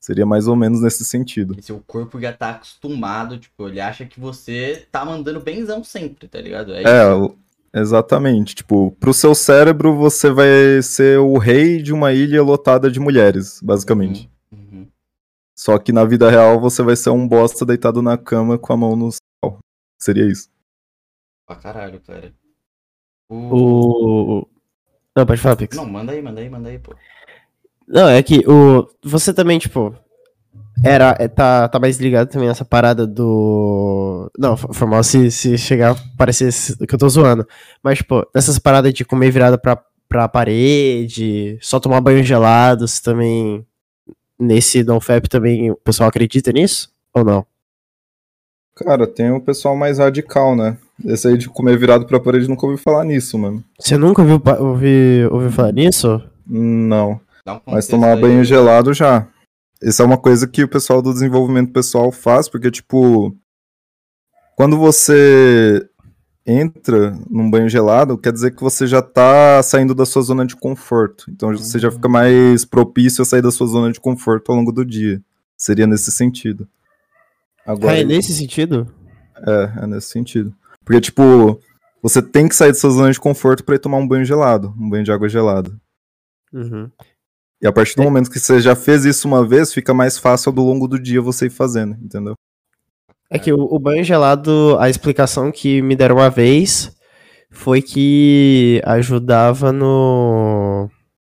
[0.00, 1.54] Seria mais ou menos nesse sentido.
[1.58, 6.28] E seu corpo já tá acostumado, tipo, ele acha que você tá mandando benzão sempre,
[6.28, 6.72] tá ligado?
[6.72, 7.34] É, o-
[7.74, 8.54] exatamente.
[8.54, 13.60] Tipo, pro seu cérebro, você vai ser o rei de uma ilha lotada de mulheres,
[13.62, 14.22] basicamente.
[14.22, 14.28] Uhum.
[15.58, 18.76] Só que na vida real, você vai ser um bosta deitado na cama com a
[18.76, 19.58] mão no céu.
[20.00, 20.48] Seria isso.
[21.44, 22.32] Pra caralho, cara.
[23.28, 23.34] O...
[24.38, 24.48] O.
[25.16, 25.76] Não, pode falar, Pix.
[25.76, 26.94] Não, manda aí, manda aí, manda aí, pô.
[27.88, 28.88] Não, é que o.
[29.02, 29.92] Você também, tipo.
[30.84, 31.16] Era.
[31.18, 34.30] é, Tá, tá mais ligado também nessa parada do.
[34.38, 36.52] Não, foi mal se, se chegar a parecer
[36.86, 37.44] que eu tô zoando.
[37.82, 43.02] Mas, tipo, nessas paradas de comer virada pra, pra parede, só tomar banho gelado, você
[43.02, 43.66] também.
[44.38, 46.90] Nesse NoFap também o pessoal acredita nisso?
[47.14, 47.46] Ou não?
[48.76, 50.78] Cara, tem o pessoal mais radical, né?
[51.04, 53.64] Esse aí de comer virado pra parede, nunca ouvi falar nisso, mano.
[53.78, 56.22] Você nunca ouviu, pa- ouvi, ouviu falar nisso?
[56.46, 57.20] Não.
[57.46, 58.20] Um Mas tomar aí.
[58.20, 59.26] banho gelado já.
[59.82, 63.34] Isso é uma coisa que o pessoal do desenvolvimento pessoal faz, porque, tipo,
[64.56, 65.88] quando você
[66.50, 70.56] entra num banho gelado, quer dizer que você já tá saindo da sua zona de
[70.56, 71.30] conforto.
[71.30, 74.72] Então você já fica mais propício a sair da sua zona de conforto ao longo
[74.72, 75.20] do dia.
[75.56, 76.66] Seria nesse sentido.
[77.66, 78.88] Agora, Ah, é nesse sentido?
[79.46, 80.54] é, é nesse sentido.
[80.84, 81.60] Porque, tipo,
[82.02, 84.74] você tem que sair da sua zona de conforto pra ir tomar um banho gelado,
[84.78, 85.70] um banho de água gelada.
[86.52, 86.90] Uhum.
[87.60, 88.04] E a partir do É.
[88.04, 91.20] momento que você já fez isso uma vez, fica mais fácil ao longo do dia
[91.20, 92.34] você ir fazendo, entendeu?
[93.30, 96.90] É que o, o banho gelado, a explicação que me deram uma vez
[97.50, 100.88] foi que ajudava no.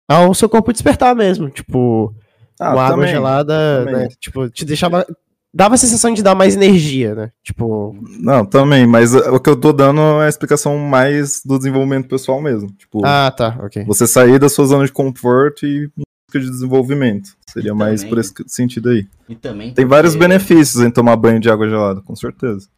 [0.08, 1.48] ao seu corpo despertar mesmo.
[1.50, 2.14] Tipo,
[2.60, 3.94] Ah, uma água também, gelada, também.
[4.02, 4.08] né?
[4.20, 5.04] Tipo, te deixava.
[5.52, 7.30] Dava a sensação de dar mais energia, né?
[7.42, 7.92] Tipo.
[8.20, 12.40] Não, também, mas o que eu tô dando é a explicação mais do desenvolvimento pessoal
[12.40, 12.68] mesmo.
[12.78, 13.82] Tipo, Ah, tá, ok.
[13.84, 15.90] você sair da sua zona de conforto e
[16.38, 17.30] de desenvolvimento.
[17.46, 19.06] Seria E mais também- por esse sentido aí.
[19.28, 22.68] E também Tem vários porque- benefícios em tomar banho de água gelada, com certeza.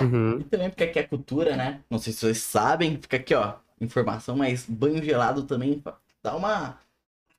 [0.00, 0.38] Uhum.
[0.40, 1.80] E também porque aqui é cultura, né?
[1.90, 5.82] Não sei se vocês sabem, fica aqui, ó, informação, mas banho gelado também
[6.22, 6.76] dá uma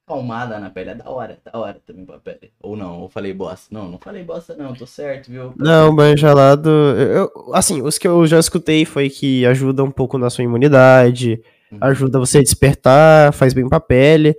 [0.05, 0.89] acalmada na pele.
[0.91, 2.51] É da hora, da hora também pra pele.
[2.61, 3.67] Ou não, ou falei bosta.
[3.71, 5.53] Não, não falei bosta não, tô certo, viu?
[5.57, 6.69] Não, banho gelado.
[6.69, 10.43] eu- eu- assim, os que eu já escutei foi que ajuda um pouco na sua
[10.43, 11.77] imunidade, Uhum.
[11.81, 14.35] ajuda você a despertar, faz bem pra pele.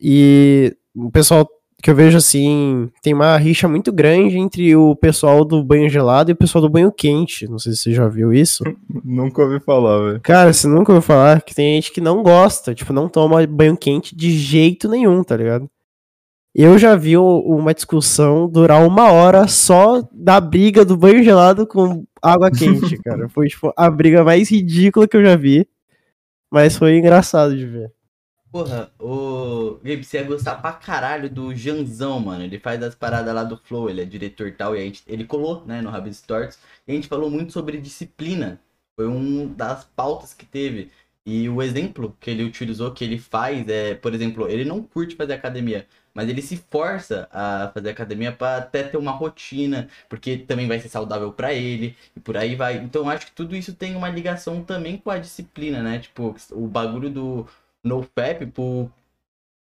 [0.00, 1.48] E o pessoal
[1.82, 6.30] que eu vejo assim, tem uma rixa muito grande entre o pessoal do banho gelado
[6.30, 7.46] e o pessoal do banho quente.
[7.46, 8.64] Não sei se você já viu isso.
[9.04, 10.20] Nunca ouvi falar, velho.
[10.20, 13.76] Cara, você nunca ouviu falar que tem gente que não gosta, tipo, não toma banho
[13.76, 15.70] quente de jeito nenhum, tá ligado?
[16.54, 22.06] Eu já vi uma discussão durar uma hora só da briga do banho gelado com
[22.22, 23.28] água quente, cara.
[23.28, 25.68] Foi, tipo, a briga mais ridícula que eu já vi.
[26.50, 27.92] Mas foi engraçado de ver.
[28.50, 32.42] Porra, o Gabe, você ia gostar pra caralho do Janzão, mano.
[32.44, 35.24] Ele faz as paradas lá do Flow, ele é diretor tal, e a gente, ele
[35.26, 38.58] colou, né, no Rabbit Stories, e a gente falou muito sobre disciplina.
[38.96, 40.90] Foi um das pautas que teve.
[41.26, 45.16] E o exemplo que ele utilizou, que ele faz, é, por exemplo, ele não curte
[45.16, 50.38] fazer academia, mas ele se força a fazer academia pra até ter uma rotina, porque
[50.38, 52.76] também vai ser saudável pra ele, e por aí vai.
[52.78, 55.98] Então acho que tudo isso tem uma ligação também com a disciplina, né?
[55.98, 57.46] Tipo, o bagulho do
[57.86, 58.90] NoFap pro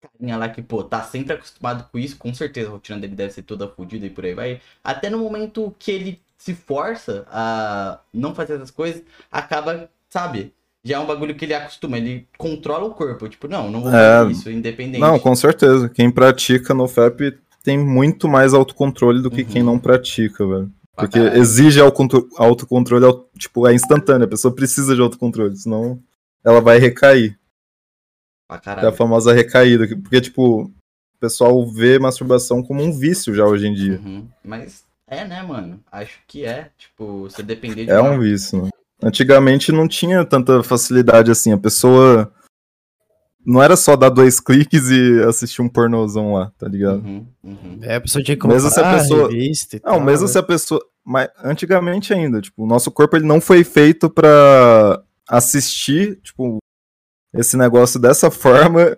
[0.01, 3.33] carinha lá que, pô, tá sempre acostumado com isso, com certeza a rotina dele deve
[3.33, 4.61] ser toda fodida e por aí vai.
[4.85, 10.53] Até no momento que ele se força a não fazer essas coisas, acaba, sabe?
[10.85, 13.29] Já é um bagulho que ele acostuma, ele controla o corpo.
[13.29, 15.01] Tipo, não, não vou É, fazer isso, independente.
[15.01, 15.89] Não, com certeza.
[15.89, 19.49] Quem pratica no FAP tem muito mais autocontrole do que Uhum.
[19.49, 20.71] quem não pratica, velho.
[20.95, 21.41] Porque caralho.
[21.43, 24.27] exige autocontro- autocontrole, au- tipo, é instantâneo.
[24.27, 25.99] A pessoa precisa de autocontrole, senão
[26.45, 27.37] ela vai recair.
[28.49, 28.93] Pra É a caralho.
[28.97, 29.87] famosa recaída.
[29.87, 30.73] que- Porque, tipo, o
[31.21, 34.01] pessoal vê masturbação como um vício já hoje em dia.
[34.05, 34.29] Uhum.
[34.45, 35.81] Mas é, né, mano?
[35.91, 36.71] Acho que é.
[36.79, 38.71] Tipo, você depender de É um vício, né?
[39.03, 41.53] Antigamente não tinha tanta facilidade assim.
[41.53, 42.33] A pessoa.
[43.45, 44.41] Não era só dar dois
[44.79, 46.97] cliques e assistir um pornozão lá, tá ligado?
[47.05, 47.79] Uhum, uhum.
[47.83, 50.27] É, a pessoa tinha que comprar Mesmo se a pessoa- revista e Não, tal, mesmo
[50.27, 50.33] né?
[50.33, 50.85] se a pessoa.
[51.05, 56.59] Mas antigamente ainda, tipo, o nosso corpo ele não foi feito pra assistir, tipo,
[57.37, 58.97] esse negócio dessa forma,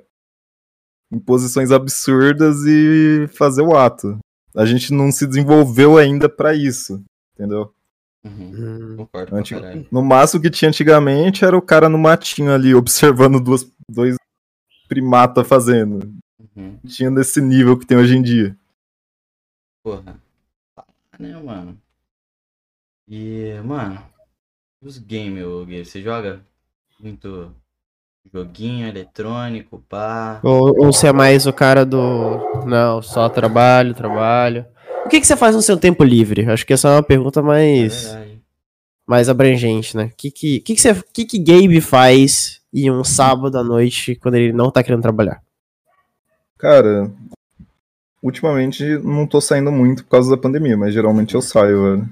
[1.11, 4.19] em posições absurdas e fazer o ato.
[4.55, 7.03] A gente não se desenvolveu ainda pra isso,
[7.35, 7.73] entendeu?
[8.25, 8.33] Uhum.
[8.33, 8.97] Hum.
[8.97, 9.87] Concordo Antigo-.
[9.91, 14.17] No máximo que tinha antigamente era o cara no matinho ali, observando duas, dois
[14.89, 16.13] primata fazendo.
[16.57, 16.79] Uhum.
[16.87, 18.57] Tinha nesse nível que tem hoje em dia.
[19.83, 20.21] Porra.
[20.75, 20.85] Tá,
[21.19, 21.79] né, mano?
[23.07, 24.03] E, mano,
[24.83, 26.45] os games, Gui, você joga
[27.01, 27.55] muito
[28.33, 30.41] Joguinho eletrônico, pá.
[30.43, 32.65] Ou, ou você é mais o cara do.
[32.67, 34.67] Não, só trabalho, trabalho.
[35.05, 36.49] O que, que você faz no seu tempo livre?
[36.51, 38.43] Acho que essa é uma pergunta É mais, verdade.
[39.07, 40.05] mais abrangente, né?
[40.13, 44.15] O que, que, que, que, você, que, que Gabe faz em um sábado à noite
[44.17, 45.41] quando ele não tá querendo trabalhar?
[46.59, 47.11] Cara,
[48.23, 52.09] ultimamente não tô saindo muito por causa da pandemia, mas geralmente eu saio, velho.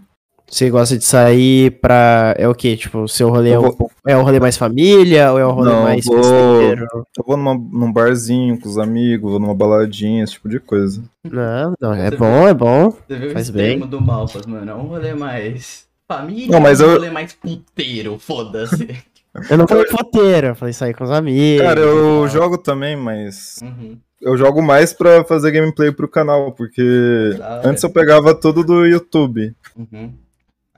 [0.49, 2.35] Você gosta de sair pra.
[2.39, 2.77] É o quê?
[2.77, 5.51] Tipo, o seu rolê é, um vou- é o rolê mais família ou é o
[5.51, 6.21] rolê Não, mais vou-?
[6.23, 11.03] Eu vou numa, num barzinho com os amigos, vou numa baladinha, esse tipo de coisa.
[11.25, 12.91] Não, não, é bom, é bom.
[12.91, 13.81] Você viu Faz o bem.
[13.81, 14.71] do Malpas, mano.
[14.71, 18.87] É um rolê mais família, Não, mas um eu- rolê mais puteiro, foda-se.
[19.51, 21.61] Eu não falei foteiro, eu falei sair com os amigos.
[21.67, 23.99] Cara, eu jogo também, mas Uhum.
[24.23, 29.55] eu jogo mais pra fazer gameplay pro canal, porque antes eu pegava tudo do YouTube.
[29.77, 30.15] Uhum.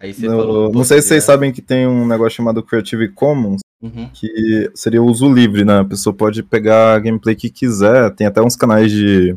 [0.01, 0.73] Aí você No- falou.
[0.73, 4.09] não sei se vocês sabem que tem um negócio chamado Creative Commons, Uhum.
[4.13, 5.81] que seria o uso livre, né?
[5.81, 9.37] A pessoa pode pegar a gameplay que quiser, tem até uns canais de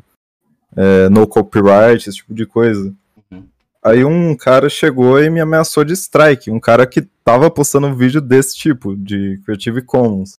[0.75, 2.93] é, no copyright, esse tipo de coisa.
[3.29, 3.43] Uhum.
[3.83, 7.95] Aí um cara chegou e me ameaçou de strike, um cara que tava postando um
[7.95, 10.37] vídeo desse tipo, de Creative Commons.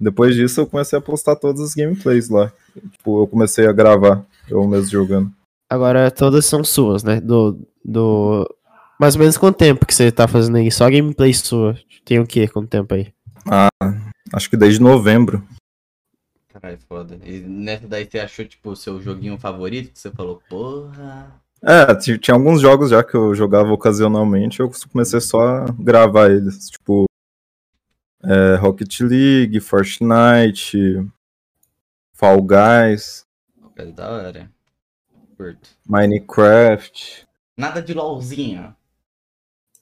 [0.00, 2.52] Depois disso eu comecei a postar todas as gameplays lá.
[2.92, 5.30] Tipo, eu comecei a gravar, eu mesmo jogando.
[5.70, 7.20] Agora todas são suas, né?
[7.20, 8.44] Do, do.
[8.98, 10.70] Mais ou menos quanto tempo que você tá fazendo aí?
[10.70, 11.76] Só gameplay sua.
[12.04, 12.46] Tem o quê?
[12.48, 13.12] Quanto tempo aí?
[14.32, 15.46] Acho que desde novembro.
[16.48, 17.18] Caralho, foda.
[17.24, 19.92] E nessa daí você achou, tipo, o seu joguinho favorito?
[19.92, 21.42] Que você falou, porra.
[21.62, 26.68] É, tinha alguns jogos já que eu jogava ocasionalmente, eu comecei só a gravar eles,
[26.68, 27.06] tipo
[28.22, 31.06] é, Rocket League, Fortnite,
[32.12, 33.24] Fall Guys,
[33.76, 34.50] É da hora.
[35.38, 35.70] Curto.
[35.88, 37.26] Minecraft,
[37.56, 38.74] Nada de LOLzinho.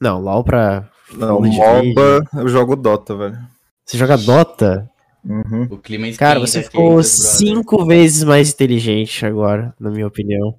[0.03, 0.89] Não, LOL pra.
[1.15, 3.39] não, MOBA, eu jogo Dota, velho.
[3.87, 4.91] Você joga Dota?
[5.25, 5.69] Uhum.
[5.71, 10.59] O clima esquenta Cara, você aqui ficou cinco vezes mais inteligente agora, na minha opinião.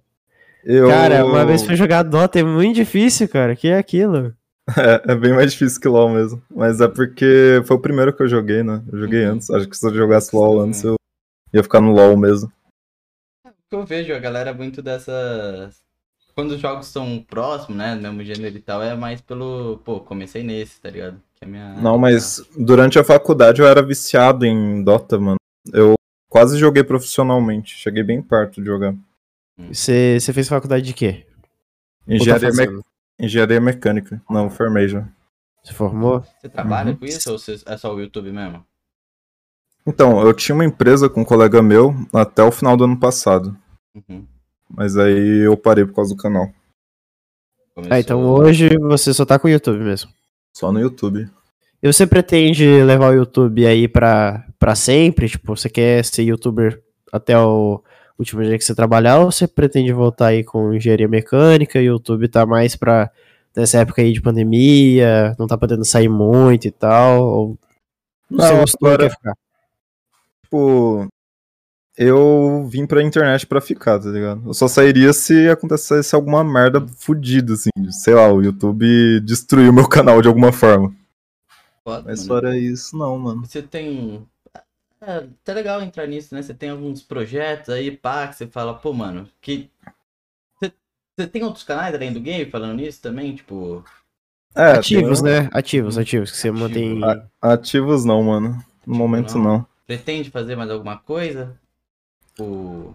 [0.63, 0.87] Eu...
[0.87, 3.53] Cara, uma vez foi jogar Dota é muito difícil, cara.
[3.53, 4.33] Que é aquilo?
[4.77, 8.23] É, é bem mais difícil que LoL mesmo, mas é porque foi o primeiro que
[8.23, 8.81] eu joguei, né?
[8.93, 9.33] Eu joguei Uhum.
[9.33, 10.95] antes, acho que se eu jogasse LoL antes eu
[11.53, 12.49] ia ficar no LoL mesmo.
[13.45, 15.69] O que eu vejo, a galera é muito dessa.
[16.35, 17.95] Quando os jogos são próximos, né?
[17.95, 19.77] Do mesmo gênero e tal, é mais pelo.
[19.85, 21.21] Pô, comecei nesse, tá ligado?
[21.35, 21.73] Que é a minha.
[21.75, 25.37] Não, mas durante a faculdade eu era viciado em Dota, mano.
[25.71, 25.93] Eu
[26.29, 27.75] quase joguei profissionalmente.
[27.77, 28.95] Cheguei bem perto de jogar.
[29.71, 31.25] Você, você fez faculdade de quê?
[32.07, 32.81] Ou tá Engenharia, me-?
[33.19, 34.21] Engenharia mecânica.
[34.29, 35.07] Não, formei já.
[35.63, 36.25] Você formou?
[36.41, 36.97] Você trabalha Uhum.
[36.97, 38.65] com isso ou é só o YouTube mesmo?
[39.85, 43.55] Então, eu tinha uma empresa com um colega meu até o final do ano passado.
[43.95, 44.25] Uhum.
[44.69, 46.49] Mas aí eu parei por causa do canal.
[47.75, 50.11] Começou- Ah, então hoje você só tá com o YouTube mesmo.
[50.55, 51.27] Só no YouTube.
[51.81, 55.27] E você pretende levar o YouTube aí pra, pra sempre?
[55.27, 57.83] Tipo, você quer ser youtuber até o
[58.17, 61.93] último dia que você trabalhar ou você pretende voltar aí com engenharia mecânica e o
[61.93, 63.11] YouTube tá mais pra
[63.55, 67.21] nessa época aí de pandemia, não tá podendo sair muito e tal?
[67.23, 67.57] Ou
[68.29, 69.33] você Não, gostou e agora- ficar?
[70.43, 71.07] Tipo,
[71.97, 74.41] eu vim pra internet pra ficar, tá ligado?
[74.47, 77.69] Eu só sairia se acontecesse alguma merda fodida, assim.
[77.91, 80.93] Sei lá, o YouTube destruiu meu canal de alguma forma.
[81.83, 82.41] Foda, Mas mano.
[82.41, 83.45] fora isso, não, mano.
[83.45, 84.25] Você tem.
[85.01, 86.41] É, tá legal entrar nisso, né?
[86.41, 89.69] Você tem alguns projetos aí, pá, que você fala, pô, mano, que.
[91.15, 93.35] Você, tem outros canais além do game falando nisso também?
[93.35, 93.83] Tipo.
[94.55, 95.49] É, ativos, tem- né?
[95.51, 96.63] Ativos, ativos, que você Ativo.
[96.63, 97.01] mantém.
[97.03, 97.53] Ah.
[97.53, 98.63] Ativos não, mano.
[98.85, 99.43] No momento não.
[99.43, 99.67] não.
[99.85, 101.59] Pretende fazer mais alguma coisa?
[102.35, 102.93] Tipo.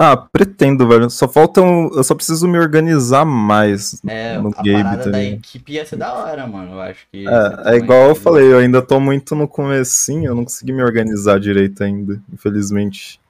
[0.00, 1.10] Ah, pretendo, velho.
[1.10, 1.88] Só falta um...
[1.92, 5.32] Eu só preciso me organizar mais É, no a game parada da também.
[5.34, 6.74] equipe ia ser da hora, mano.
[6.74, 7.26] Eu acho que.
[7.26, 10.82] É, é igual eu falei, eu ainda tô muito no comecinho, eu não consegui me
[10.84, 13.20] organizar direito ainda, infelizmente.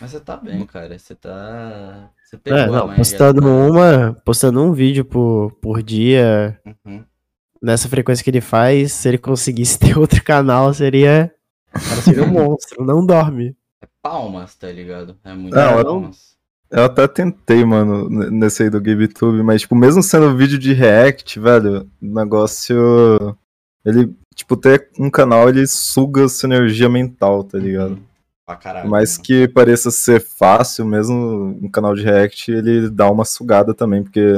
[0.00, 0.96] Mas você tá bem, cara.
[0.96, 2.08] Você tá.
[2.24, 3.48] Você pegou É, não, postando já.
[3.48, 7.02] uma, postando um vídeo por, por dia, Uhum.
[7.60, 11.34] nessa frequência que ele faz, se ele conseguisse ter outro canal, seria.
[11.74, 13.56] O cara seria um monstro, não dorme.
[14.02, 15.16] Palmas, tá ligado?
[15.24, 16.32] É muito Não, eu- palmas.
[16.70, 21.38] Eu até tentei, mano, nesse aí do GameTube, mas, tipo, mesmo sendo vídeo de React,
[21.38, 23.36] velho, o negócio.
[23.84, 27.90] Ele, tipo, ter um canal, ele suga sua energia mental, tá ligado?
[27.90, 28.02] Uhum.
[28.46, 28.84] Pra caralho.
[28.86, 29.24] Por mais mano.
[29.24, 34.32] que pareça ser fácil, mesmo um canal de React, ele dá uma sugada também, porque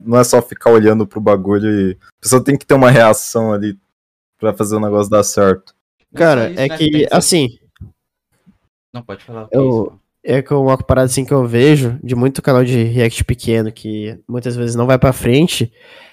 [0.00, 1.92] não é só ficar olhando pro bagulho e.
[1.92, 3.78] A pessoa tem que ter uma reação ali
[4.36, 5.76] pra fazer o negócio dar certo.
[6.12, 6.76] Cara, isso, é né?
[6.76, 7.59] que, assim,
[8.92, 9.44] Não, pode falar.
[9.44, 12.62] o que Eu- é é que uma parada assim que eu vejo de muito canal
[12.64, 15.72] de react pequeno que muitas vezes não vai pra frente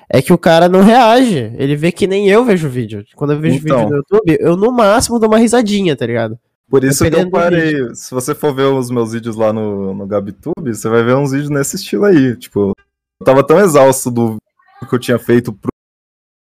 [0.10, 1.52] é que o cara não reage.
[1.58, 3.04] Ele vê que nem eu vejo o vídeo.
[3.16, 3.80] Quando eu vejo Então.
[3.80, 6.40] vídeo no YouTube, eu no máximo dou uma risadinha, tá ligado?
[6.70, 7.94] Por isso que eu parei.
[7.96, 11.32] Se você for ver os meus vídeos lá no, no GabTube, você vai ver uns
[11.32, 12.36] vídeos nesse estilo aí.
[12.38, 12.72] Tipo,
[13.20, 14.38] eu tava tão exausto do
[14.88, 15.70] que eu tinha feito pro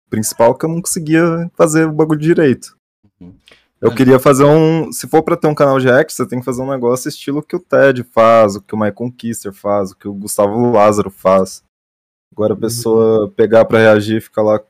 [0.09, 2.75] principal que eu não conseguia fazer o bagulho direito.
[3.81, 3.87] Uhum.
[3.87, 3.97] Eu Mano.
[3.97, 4.91] queria fazer um.
[4.91, 7.41] Se for pra ter um canal de react, você tem que fazer um negócio estilo
[7.41, 11.09] que o Ted faz, o que o Mike Conquister faz, o que o Gustavo Lázaro
[11.09, 11.63] faz.
[12.31, 14.67] Agora a pessoa pegar pra reagir e ficar lá com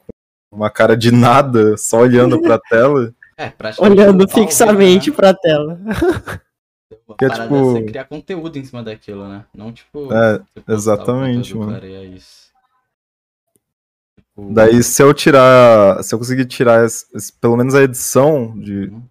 [0.54, 3.14] uma cara de nada, só olhando pra tela.
[3.38, 5.16] É, Olhando fixamente né?
[5.16, 5.80] pra tela.
[7.18, 9.46] Que é parada tipo- é você criar conteúdo em cima daquilo, né?
[9.54, 10.14] Não tipo.
[10.14, 11.72] É, exatamente, mano.
[11.74, 12.41] cara é isso.
[14.38, 16.02] Daí, se eu tirar.
[16.04, 19.04] Se eu conseguir tirar esse- esse- pelo menos a edição de, Uhum.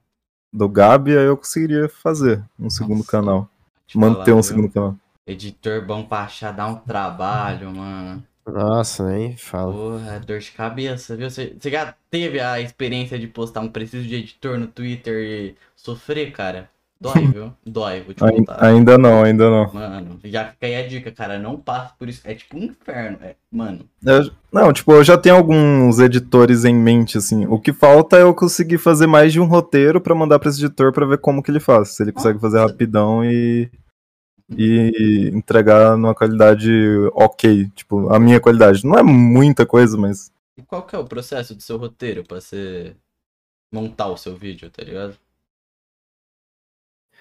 [0.53, 3.49] do Gabi, aí eu conseguiria fazer um segundo Nossa, canal.
[3.87, 4.43] te Manter falar, um viu?
[4.43, 4.97] segundo canal.
[5.27, 8.25] Editor bom pra achar, dá um trabalho, mano.
[8.47, 9.73] Nossa, nem fala.
[9.73, 11.31] Porra, é dor de cabeça, viu?
[11.31, 15.57] Você, você já teve a experiência de postar um preciso de editor no Twitter e
[15.77, 16.69] sofrer, cara?
[17.01, 17.53] Dói, viu?
[17.65, 18.63] Dói, vou te contar.
[18.63, 19.73] Ainda não, ainda não.
[19.73, 21.39] Mano, já fica aí a dica, cara.
[21.39, 22.21] Não passe por isso.
[22.25, 23.17] É tipo um inferno.
[23.23, 27.47] É, mano, Eu- não, tipo, eu já tenho alguns editores em mente, assim.
[27.47, 30.63] O que falta é eu conseguir fazer mais de um roteiro pra mandar pra esse
[30.63, 31.91] editor pra ver como que ele faz.
[31.91, 33.71] Se ele consegue fazer rapidão e.
[34.59, 36.71] E entregar numa qualidade
[37.15, 37.71] ok.
[37.75, 38.85] Tipo, a minha qualidade.
[38.85, 40.31] Não é muita coisa, mas.
[40.59, 42.95] e qual que é o processo do seu roteiro pra você
[43.73, 45.15] montar o seu vídeo, tá ligado?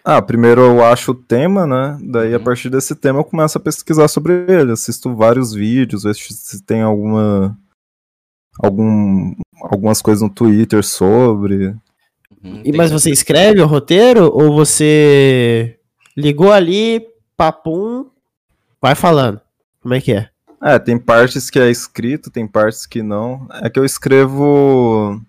[0.04, 1.98] Ah, primeiro eu acho o tema, né?
[2.02, 2.44] Daí a Uhum.
[2.44, 4.72] partir desse tema eu começo a pesquisar sobre ele.
[4.72, 7.58] Assisto vários vídeos, vejo se tem alguma.
[8.62, 11.68] Algum, algumas coisas no Twitter sobre.
[12.44, 15.78] Uhum, E, mas que- você escreve o roteiro ou você
[16.18, 17.06] ligou ali,
[17.38, 18.06] papum,
[18.82, 19.40] vai falando?
[19.82, 20.30] Como é que é?
[20.62, 23.48] É, tem partes que é escrito, tem partes que não.
[23.62, 25.22] É que eu escrevo.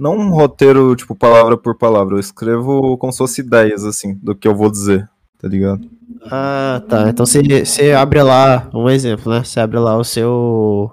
[0.00, 2.14] Não um roteiro, tipo, palavra por palavra.
[2.16, 5.86] Eu escrevo como se fosse ideias, assim, do que eu vou dizer, tá ligado?
[6.30, 7.08] Ah, tá.
[7.10, 9.44] Então você, você abre lá, um exemplo, né?
[9.44, 10.90] Você abre lá o seu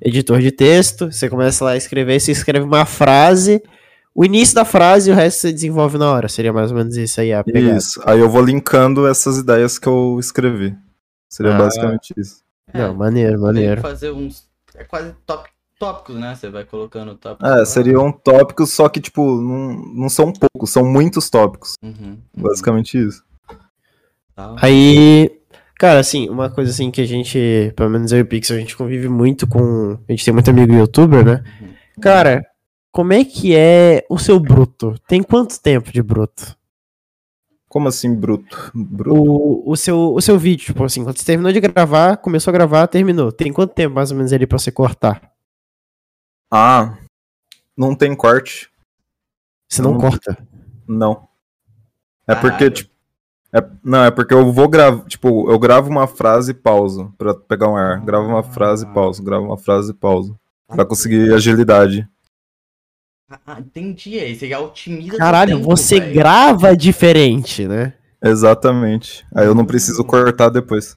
[0.00, 3.62] editor de texto, você começa lá a escrever, você escreve uma frase,
[4.14, 6.28] o início da frase e o resto você desenvolve na hora.
[6.28, 7.76] Seria mais ou menos isso aí a pegada.
[7.76, 8.00] Isso.
[8.04, 10.76] Aí eu vou linkando essas ideias que eu escrevi.
[11.28, 11.58] Seria Ah.
[11.58, 12.42] basicamente isso.
[12.74, 13.80] É, Não, maneiro, maneiro.
[13.80, 14.46] fazer uns.
[14.74, 15.48] É quase top,
[15.82, 16.36] tópicos, né?
[16.36, 17.50] Você vai colocando tópicos.
[17.50, 21.74] É, seriam tópicos, só que, tipo, não, não são poucos, são muitos tópicos.
[21.82, 23.24] Uhum, uhum, Basicamente isso.
[24.32, 24.54] tal.
[24.62, 25.28] Aí,
[25.76, 28.60] cara, assim, uma coisa assim que a gente, pelo menos eu e o Pixel, a
[28.60, 29.98] gente convive muito com.
[30.08, 31.42] A gente tem muito amigo youtuber, né?
[31.60, 31.68] Uhum.
[32.00, 32.46] Cara,
[32.92, 34.94] como é que é o seu bruto?
[35.08, 36.56] Tem quanto tempo de bruto?
[37.68, 38.70] Como assim, bruto?
[38.72, 39.20] Bruto?
[39.20, 42.54] O, o, seu, o seu vídeo, tipo assim, quando você terminou de gravar, começou a
[42.54, 43.32] gravar, terminou.
[43.32, 45.31] Tem quanto tempo mais ou menos ali pra você cortar?
[46.52, 46.98] Ah,
[47.76, 48.70] não tem corte.
[49.70, 50.00] Você não Não.
[50.00, 50.36] corta.
[50.86, 51.26] Não.
[52.28, 52.90] É porque, tipo.
[53.52, 55.04] é- não, é porque eu vou gravar.
[55.06, 58.00] Tipo, eu gravo uma frase e pauso pra pegar um ar.
[58.00, 59.22] Gravo uma frase e pauso.
[59.22, 60.38] Gravo uma frase e pauso.
[60.68, 62.06] Pra conseguir agilidade.
[63.46, 64.18] Ah, entendi.
[64.18, 65.16] Aí você já otimiza.
[65.16, 66.14] Caralho, tempo, você velho.
[66.14, 67.94] grava diferente, né?
[68.22, 69.26] Exatamente.
[69.34, 70.96] Aí eu não preciso cortar depois.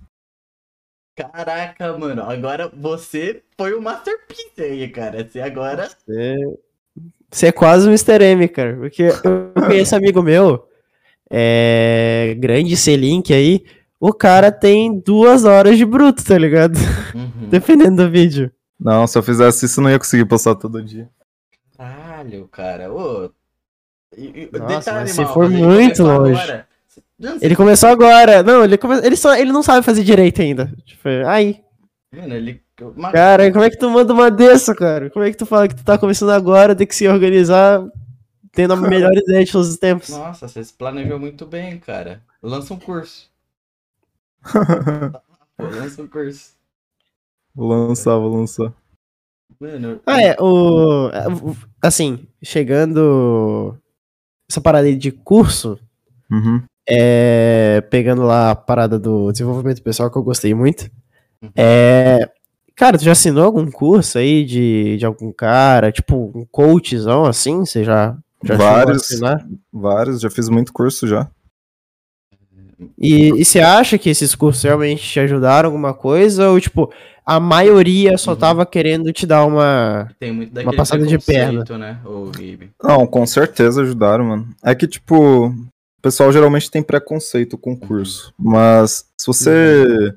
[1.16, 2.24] Caraca, mano.
[2.24, 5.26] Agora você foi o masterpiece aí, cara.
[5.28, 5.88] Você agora.
[6.05, 6.36] Você,
[7.32, 8.22] você é quase um Mr.
[8.24, 8.76] M, cara.
[8.76, 10.68] Porque eu conheço amigo meu,
[11.30, 13.63] é, grande C-Link aí,
[13.99, 16.76] o cara tem duas horas de bruto, tá ligado?
[17.13, 17.47] Uhum.
[17.49, 18.51] Dependendo do vídeo.
[18.78, 21.09] Não, se eu fizesse isso, eu não ia conseguir postar todo dia.
[21.78, 22.91] Caralho, cara.
[22.91, 23.32] Ô.
[24.18, 26.32] E- e- Nossa, detalhe, mas você Malcas, foi ele muito longe.
[26.41, 26.64] agora.
[27.41, 28.43] Ele começou agora.
[28.43, 28.98] Não, ele, come...
[29.06, 29.36] ele, só...
[29.36, 30.72] ele não sabe fazer direito ainda.
[30.86, 31.62] Tipo, aí.
[32.14, 32.62] Mano, ele.
[32.82, 35.10] Uma- Cara, como é que tu manda uma dessa, cara?
[35.10, 37.82] Como é que tu fala que tu tá começando agora, tem que se organizar,
[38.52, 40.10] tendo a melhor ideia de todos os tempos?
[40.10, 42.22] Nossa, você se planejou muito bem, cara.
[42.43, 43.30] Lança um curso.
[45.58, 46.50] Pô, lança um curso.
[47.54, 48.74] Vou lançar, vou lançar.
[49.58, 50.02] Mano.
[50.06, 51.10] Ah, é, o.
[51.82, 53.78] Assim, chegando.
[54.50, 55.80] Essa parada aí de curso,
[56.30, 56.62] Uhum.
[56.88, 60.90] É, pegando lá a parada do desenvolvimento pessoal que eu gostei muito.
[61.56, 62.30] É,
[62.76, 67.60] cara, tu já assinou algum curso aí de, de algum cara, tipo um coachzão assim?
[67.66, 69.04] Você já, já Vários.
[69.04, 69.46] assinar?
[69.72, 71.28] Vários, já fiz muito curso já.
[73.00, 76.50] E, e você acha que esses cursos realmente te ajudaram alguma coisa?
[76.50, 76.92] Ou, tipo,
[77.26, 78.38] a maioria só Uhum.
[78.38, 80.10] tava querendo te dar uma.
[80.20, 82.00] Tem muito daquele passada de preconceito, né?
[82.84, 84.48] Não, com certeza ajudaram, mano.
[84.64, 85.56] É que, tipo,
[86.06, 90.14] pessoal geralmente tem preconceito com curso, mas se você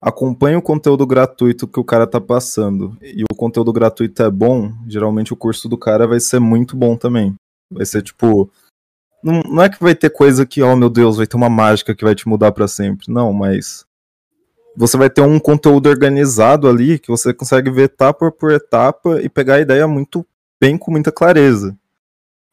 [0.00, 4.72] acompanha o conteúdo gratuito que o cara tá passando e o conteúdo gratuito é bom,
[4.86, 7.34] geralmente o curso do cara vai ser muito bom também.
[7.68, 8.48] Vai ser tipo.
[9.20, 11.92] Não, não é que vai ter coisa que, oh meu Deus, vai ter uma mágica
[11.92, 13.12] que vai te mudar para sempre.
[13.12, 13.84] Não, mas.
[14.76, 19.28] Você vai ter um conteúdo organizado ali que você consegue ver etapa por etapa e
[19.28, 20.24] pegar a ideia muito
[20.60, 21.76] bem com muita clareza.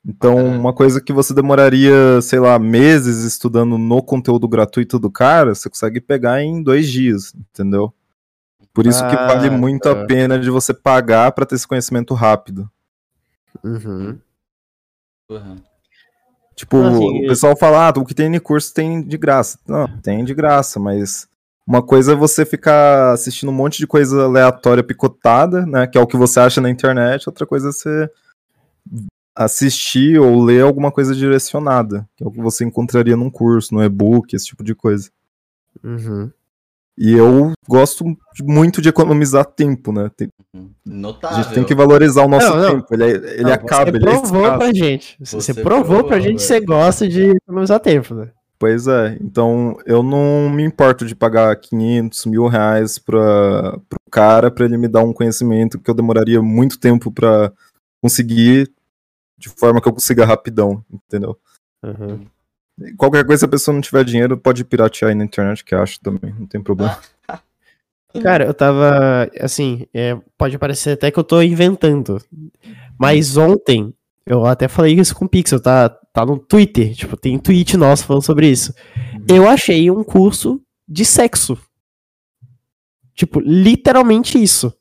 [0.06, 5.54] Então, uma coisa que você demoraria, sei lá, meses estudando no conteúdo gratuito do cara,
[5.54, 7.94] você consegue pegar em dois dias, entendeu?
[8.74, 9.92] Por isso que vale Ah, muito tá.
[9.92, 12.70] a pena de você pagar pra ter esse conhecimento rápido.
[13.64, 14.18] Uhum.
[15.28, 15.56] Porra.
[16.56, 19.60] Tipo, Assim, o pessoal fala, ah, o que tem no curso tem de graça.
[19.68, 21.28] Não, tem de graça, mas
[21.68, 26.02] uma coisa é você ficar assistindo um monte de coisa aleatória picotada, né, que é
[26.02, 28.10] o que você acha na internet, outra coisa é você
[29.36, 33.84] assistir ou ler alguma coisa direcionada, que é o que você encontraria num curso, no
[33.84, 35.10] e-book, esse tipo de coisa.
[35.84, 36.30] Uhum.
[36.98, 38.04] E eu gosto
[38.44, 40.12] muito de economizar tempo, né?
[40.18, 41.38] Tem- a Notável.
[41.44, 42.70] gente tem que valorizar o nosso Não, não.
[42.82, 42.88] tempo.
[42.94, 45.16] Ele, é- ele Não, acaba, você ele é provou pra gente.
[45.20, 48.30] Você, Você provou, provou, pra gente que você gosta de economizar tempo, né?
[48.58, 54.52] Pois é, então eu não me importo de pagar 500 mil reais pra, pro cara
[54.52, 57.54] pra ele me dar um conhecimento que eu demoraria muito tempo pra
[58.04, 58.70] conseguir
[59.40, 61.38] de forma que eu consiga rapidão, entendeu?
[61.82, 62.28] Uhum.
[62.98, 66.00] Qualquer coisa, se a pessoa não tiver dinheiro, pode piratear aí na internet, que acho
[66.02, 66.98] também, não tem problema.
[68.22, 69.30] Cara, eu tava.
[69.40, 72.20] Assim, é, pode parecer até que eu tô inventando.
[72.98, 73.94] Mas ontem,
[74.26, 76.96] eu até falei isso com o Pixel, tá, tá no Twitter.
[76.96, 78.74] Tipo, tem tweet nosso falando sobre isso.
[79.28, 81.58] Eu achei um curso de sexo.
[83.14, 84.74] Tipo, literalmente isso.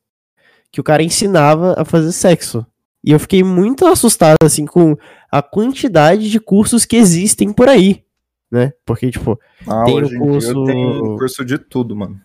[0.72, 2.66] Que o cara ensinava a fazer sexo.
[3.04, 4.96] E eu fiquei muito assustado, assim, com
[5.30, 8.02] a quantidade de cursos que existem por aí.
[8.50, 8.72] Né?
[8.86, 12.18] Porque, tipo, Ah, Tem o curso- tem curso de tudo, mano.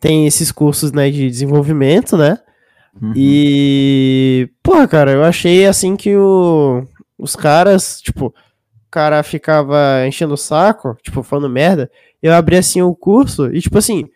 [0.00, 2.38] tem esses cursos, né, de desenvolvimento, né?
[3.00, 3.12] Uhum.
[3.16, 6.86] E, porra, cara, eu achei assim que o,
[7.18, 8.34] os caras, tipo, o
[8.90, 11.90] cara ficava enchendo o saco, tipo, falando merda.
[12.22, 14.08] Eu abri assim o curso e, tipo assim,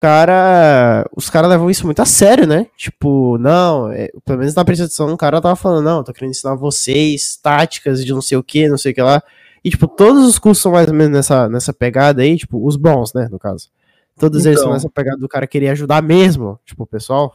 [0.00, 1.04] cara.
[1.16, 2.66] Os caras levam isso muito a sério, né?
[2.76, 6.54] Tipo, não, é, pelo menos na apresentação o cara tava falando, não, tô querendo ensinar
[6.54, 9.22] vocês táticas de não sei o que, não sei o que lá.
[9.64, 12.76] E, tipo, todos os cursos são mais ou menos nessa, nessa pegada aí, tipo, os
[12.76, 13.68] bons, né, no caso.
[14.18, 14.74] Todos eles são Então.
[14.74, 17.34] nessa pegada do cara querer ajudar mesmo, tipo, o pessoal.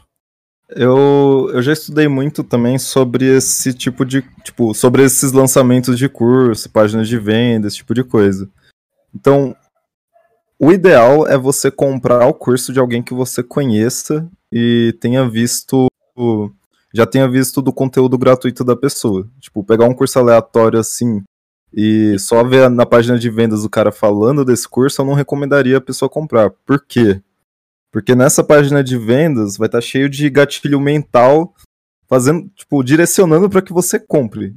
[0.70, 4.22] Eu, eu já estudei muito também sobre esse tipo de.
[4.44, 8.50] Tipo, sobre esses lançamentos de curso, páginas de venda, esse tipo de coisa.
[9.14, 9.56] Então,
[10.60, 15.88] o ideal é você comprar o curso de alguém que você conheça e tenha visto.
[16.94, 19.28] Já tenha visto do conteúdo gratuito da pessoa.
[19.40, 21.24] Tipo, pegar um curso aleatório assim
[21.74, 25.78] e só ver na página de vendas o cara falando desse curso, eu não recomendaria
[25.78, 26.52] a pessoa comprar.
[26.66, 27.20] Por quê?
[27.92, 31.54] Porque nessa página de vendas vai estar cheio de gatilho mental,
[32.08, 34.56] fazendo, tipo, direcionando para que você compre.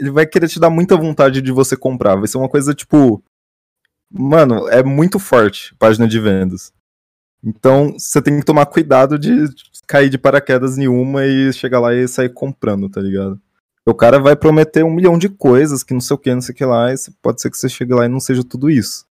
[0.00, 2.16] Ele vai querer te dar muita vontade de você comprar.
[2.16, 3.22] Vai ser uma coisa tipo,
[4.10, 6.72] mano, é muito forte página de vendas.
[7.42, 9.44] Então, você tem que tomar cuidado de
[9.86, 13.40] cair de paraquedas em uma e chegar lá e sair comprando, tá ligado?
[13.86, 16.52] O cara vai prometer um milhão de coisas que não sei o que, não sei
[16.52, 19.06] o que lá, e pode ser que você chegue lá e não seja tudo isso.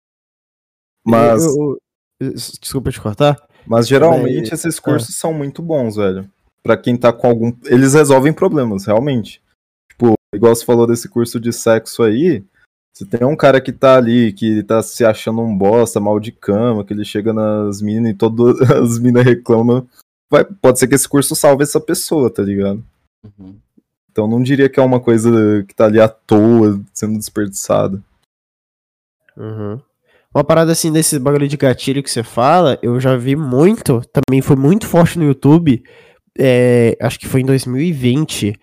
[1.05, 1.45] Mas.
[1.45, 1.78] Eu-
[2.20, 3.36] eu- desculpa te cortar.
[3.66, 6.28] Mas geralmente Mas- esses cursos são muito bons, velho.
[6.62, 7.53] Pra quem tá com algum.
[7.66, 9.40] Eles resolvem problemas, realmente.
[9.90, 12.42] Tipo, igual você falou desse curso de sexo aí.
[12.97, 16.30] Se tem um cara que tá ali, que tá se achando um bosta, mal de
[16.30, 19.86] cama, que ele chega nas minas e todas as minas reclamam.
[20.30, 22.84] Vai, pode ser que esse curso salve essa pessoa, tá ligado?
[23.24, 23.57] Uhum.
[24.11, 28.01] Então não diria que é uma coisa que tá ali à toa, sendo desperdiçada.
[29.36, 29.80] Uhum.
[30.32, 34.40] Uma parada assim desse bagulho de gatilho que você fala, eu já vi muito, também
[34.40, 35.82] foi muito forte no YouTube,
[36.38, 38.55] é, acho que foi em 2020,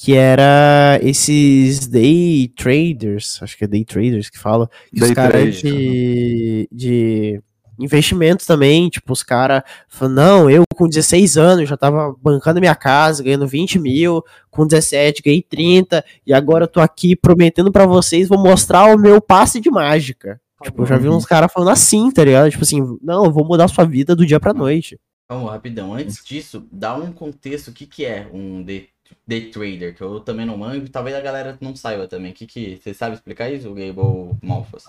[0.00, 5.60] que era esses day traders, acho que é day traders que fala, que os caras
[5.60, 7.42] trade, de, de
[7.76, 12.76] investimento também, tipo, os caras falam, não, eu com 16 anos já tava bancando minha
[12.76, 14.22] casa, ganhando 20 mil,
[14.52, 18.98] com 17 ganhei 30, e agora eu tô aqui prometendo pra vocês, vou mostrar o
[18.98, 20.40] meu passe de mágica.
[20.62, 22.48] Tipo, eu já vi uns caras falando assim, tá ligado?
[22.48, 24.96] Tipo assim, não, eu vou mudar sua vida do dia pra noite.
[25.28, 25.92] Vamos, rapidão.
[25.92, 27.68] Antes disso, dá um contexto.
[27.68, 28.88] O que, que é um day,
[29.26, 29.94] day trader?
[29.94, 30.88] Que eu também não manjo.
[30.88, 32.32] Talvez a galera não saiba também.
[32.32, 32.80] O que que...
[32.82, 34.84] Você sabe explicar isso, Gable Malfas?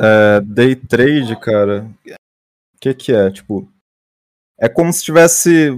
[0.00, 1.88] É, day trade, cara.
[2.06, 3.30] O que que é?
[3.30, 3.68] Tipo,
[4.58, 5.70] é como se tivesse.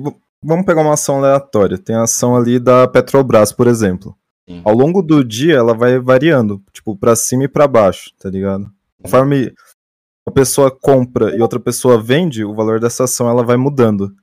[0.43, 1.79] Vamos pegar uma ação aleatória.
[1.79, 4.17] Tem a ação ali da Petrobras, por exemplo.
[4.49, 4.63] Sim.
[4.65, 8.71] Ao longo do dia, ela vai variando, tipo, pra cima e pra baixo, tá ligado?
[9.03, 9.53] Conforme
[10.27, 14.15] uma pessoa compra e outra pessoa vende, o valor dessa ação ela vai mudando.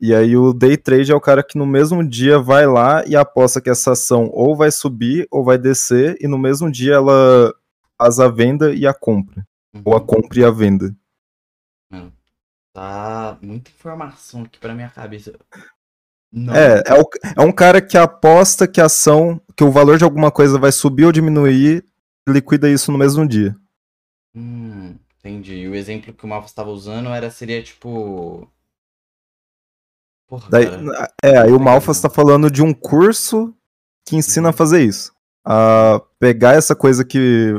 [0.00, 3.16] E aí o day trade é o cara que no mesmo dia vai lá e
[3.16, 7.52] aposta que essa ação ou vai subir ou vai descer, e no mesmo dia ela
[7.98, 9.46] faz a venda e a compra.
[9.84, 10.06] Ou a Uhum.
[10.06, 10.94] compra e a venda.
[12.72, 15.32] Tá muita informação aqui pra minha cabeça.
[16.30, 16.54] Não.
[16.54, 20.04] É, é, o- é um cara que aposta que a ação, que o valor de
[20.04, 21.84] alguma coisa vai subir ou diminuir,
[22.28, 23.56] liquida isso no mesmo dia.
[24.34, 25.54] Hum, entendi.
[25.54, 28.50] E o exemplo que o Malfa estava usando era seria tipo.
[30.26, 30.66] Porra, Daí,
[31.22, 33.54] é, aí o Malfas tá falando de um curso
[34.04, 35.12] que ensina a fazer isso.
[35.44, 37.52] A pegar essa coisa que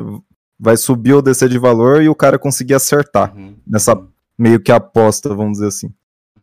[0.59, 3.35] vai subir ou descer de valor e o cara conseguir acertar.
[3.35, 4.01] Uhum, nessa-
[4.37, 5.93] Meio que aposta, vamos dizer assim.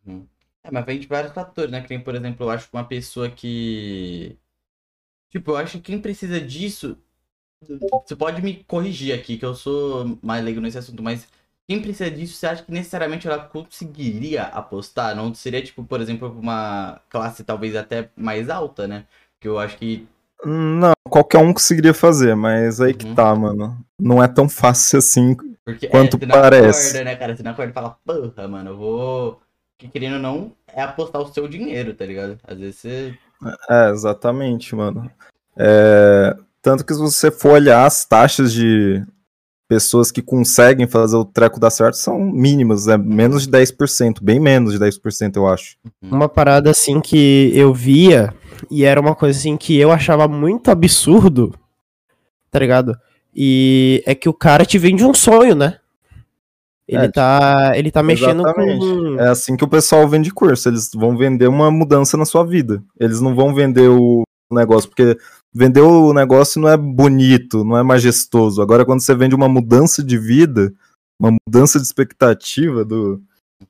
[0.07, 0.27] uhum.
[0.65, 1.81] É, mas vem de vários fatores, né?
[1.83, 4.37] Que nem, por exemplo, eu acho que uma pessoa que.
[5.31, 6.97] Tipo, eu acho que quem precisa disso.
[8.07, 11.27] Você pode me corrigir aqui, que eu sou mais leigo nesse assunto, mas
[11.67, 15.15] quem precisa disso, você acha que necessariamente ela conseguiria apostar?
[15.17, 19.05] Não seria, tipo, por exemplo, uma classe talvez até mais alta, né?
[19.35, 20.07] Porque eu acho que
[20.45, 23.15] Não, qualquer um conseguiria fazer, mas aí que Uhum.
[23.15, 23.79] tá, mano.
[23.99, 25.35] Não é tão fácil assim.
[25.65, 26.81] Porque Quanto é, você não parece.
[26.89, 27.37] acorda, né, cara?
[27.37, 29.41] Você não acorda e fala, porra, mano, eu vou.
[29.79, 32.39] Que querendo ou não, é apostar o seu dinheiro, tá ligado?
[32.47, 33.19] Às vezes você.
[33.71, 35.11] É, exatamente, mano.
[35.57, 39.05] É, Tanto que se você for olhar as taxas de
[39.69, 44.39] pessoas que conseguem fazer o treco dar certo, são mínimas, é menos de 10%, bem
[44.39, 45.77] menos de 10%, eu acho.
[46.03, 48.33] Uma parada assim que eu via
[48.71, 51.55] e era uma coisa assim que eu achava muito absurdo,
[52.51, 52.97] tá ligado?
[53.35, 55.79] E é que o cara te vende um sonho, né?
[56.87, 58.79] Ele É, tá, ele tá mexendo Exatamente.
[58.79, 62.45] com É assim que o pessoal vende curso, eles vão vender uma mudança na sua
[62.45, 62.83] vida.
[63.01, 64.23] Eles não vão vender o
[64.55, 65.17] negócio, porque
[65.53, 68.63] vender o negócio não é bonito, não é majestoso.
[68.63, 70.73] Agora, quando você vende uma mudança de vida,
[71.19, 73.21] uma mudança de expectativa do.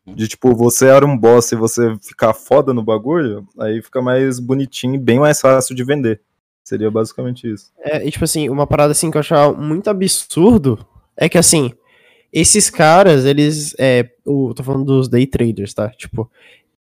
[0.07, 4.41] De tipo, você era um boss e você ficar foda no bagulho, aí fica mais
[4.41, 6.20] bonitinho e bem mais fácil de vender.
[6.64, 7.70] Seria basicamente isso.
[7.78, 10.85] É, e, tipo assim, uma parada assim que eu achava muito absurdo
[11.16, 11.72] é que assim,
[12.32, 13.74] esses caras, eles.
[13.78, 15.91] É, o, tô falando dos day traders, tá?
[15.91, 16.28] Tipo,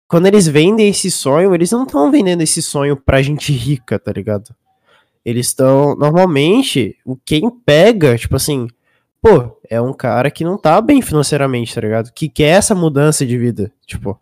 [0.08, 4.10] quando eles vendem esse sonho, eles não estão vendendo esse sonho pra gente rica, tá
[4.10, 4.54] ligado?
[5.24, 5.94] Eles estão.
[5.94, 8.66] Normalmente, o quem pega, tipo assim,
[9.20, 12.10] pô, é um cara que não tá bem financeiramente, tá ligado?
[12.12, 13.70] Que quer essa mudança de vida.
[13.86, 14.18] Tipo.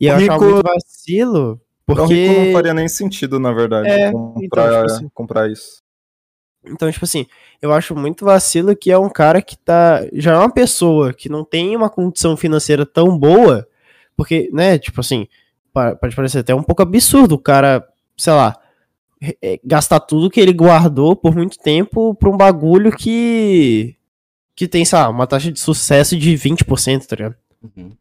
[0.00, 1.60] E eu achava rico- muito vacilo.
[1.86, 2.02] Porque...
[2.02, 2.14] Porque.
[2.14, 5.82] O rico não faria nem sentido, na verdade, É, comprar, então, tipo assim, comprar isso.
[6.64, 7.26] Então, tipo assim,
[7.62, 10.00] eu acho muito vacilo que é um cara que tá.
[10.14, 13.68] Já é uma pessoa que não tem uma condição financeira tão boa,
[14.16, 15.26] porque, né, tipo assim,
[16.00, 17.86] pode parecer até um pouco absurdo o cara,
[18.16, 18.56] sei lá,
[19.42, 23.94] é, gastar tudo que ele guardou por muito tempo pra um bagulho que.
[24.54, 27.34] que tem, sei lá, uma taxa de sucesso de 20%, tá ligado?
[27.62, 27.92] Uhum.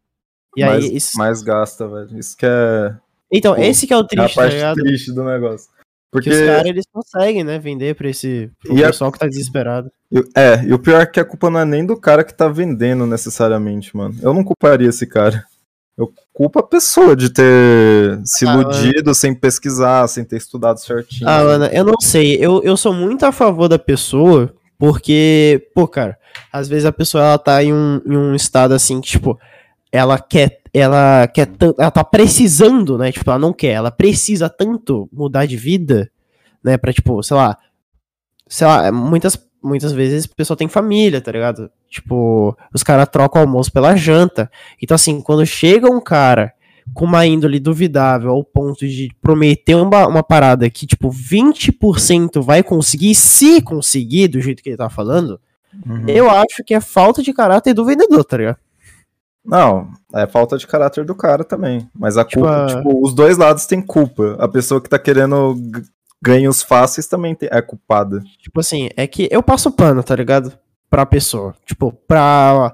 [0.57, 1.17] E mais, aí, isso...
[1.17, 2.17] mais gasta, velho.
[2.17, 2.95] Isso que é,
[3.31, 4.75] Então, pô, esse que é o é a triste, tá parte ligado?
[4.75, 5.69] triste do negócio.
[6.11, 9.19] Porque Que os caras, eles conseguem, né, vender pra esse pro E a- pessoal que
[9.19, 9.91] tá desesperado.
[10.33, 12.47] É, e o pior é que a culpa não é nem do cara que tá
[12.47, 14.15] vendendo necessariamente, mano.
[14.21, 15.45] Eu não culparia esse cara.
[15.97, 21.29] Eu culpo a pessoa de ter se Ah, iludido sem pesquisar, sem ter estudado certinho.
[21.29, 22.35] Ah, mano, eu não sei.
[22.35, 26.17] Eu, eu sou muito a favor da pessoa, porque, pô, cara,
[26.51, 29.39] às vezes a pessoa ela tá em um, em um estado assim que, tipo,
[29.91, 30.59] ela quer.
[30.73, 31.81] Ela quer tanto.
[31.81, 33.09] Ela tá precisando, né?
[33.13, 36.11] Tipo, ela não quer, ela precisa tanto mudar de vida,
[36.61, 36.77] né?
[36.77, 37.57] Pra, tipo, sei lá.
[38.47, 41.71] Sei lá, muitas, muitas vezes a pessoa tem família, tá ligado?
[41.89, 44.49] Tipo, os caras trocam o almoço pela janta.
[44.81, 46.53] Então, assim, quando chega um cara
[46.93, 52.61] com uma índole duvidável ao ponto de prometer uma, uma parada que, tipo, 20% vai
[52.61, 55.39] conseguir, se conseguir, do jeito que ele tá falando,
[55.85, 56.07] Uhum.
[56.07, 58.57] eu acho que é falta de caráter do vendedor, tá ligado?
[59.43, 61.87] Não, é falta de caráter do cara também.
[61.93, 64.35] Mas a Tipo, culpa, a- tipo, os dois lados têm culpa.
[64.39, 65.55] A pessoa que tá querendo
[66.21, 68.23] ganhos fáceis também é culpada.
[68.41, 70.51] Tipo assim, é que eu passo pano, tá ligado?
[70.89, 71.53] Pra pessoa.
[71.65, 72.71] Tipo, pra.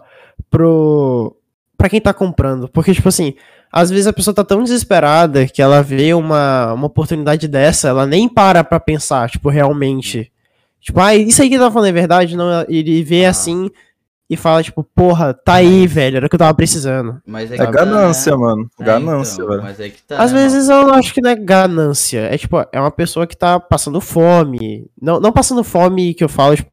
[0.50, 1.36] Pro.
[1.78, 2.68] Pra quem tá comprando.
[2.68, 3.34] Porque, tipo assim,
[3.72, 8.06] às vezes a pessoa tá tão desesperada que ela vê uma, uma oportunidade dessa, ela
[8.06, 10.32] nem para pra pensar, tipo, realmente.
[10.80, 12.36] Tipo, ah, isso aí que ele tá falando é verdade?
[12.36, 13.30] Não, ele vê Ah.
[13.32, 13.70] assim
[14.30, 17.22] e fala, tipo, porra, tá aí, velho, era o que eu tava precisando.
[17.28, 18.38] Mas É que tá, ganância, né?
[18.38, 18.70] mano.
[18.80, 19.62] É, Ganância, então, velho.
[19.62, 20.18] Mas é que tá.
[20.24, 22.20] Às né, vezes eu não acho que não é ganância.
[22.22, 24.90] É tipo, é uma pessoa que tá passando fome.
[25.02, 26.71] Não, não passando fome que eu falo, tipo,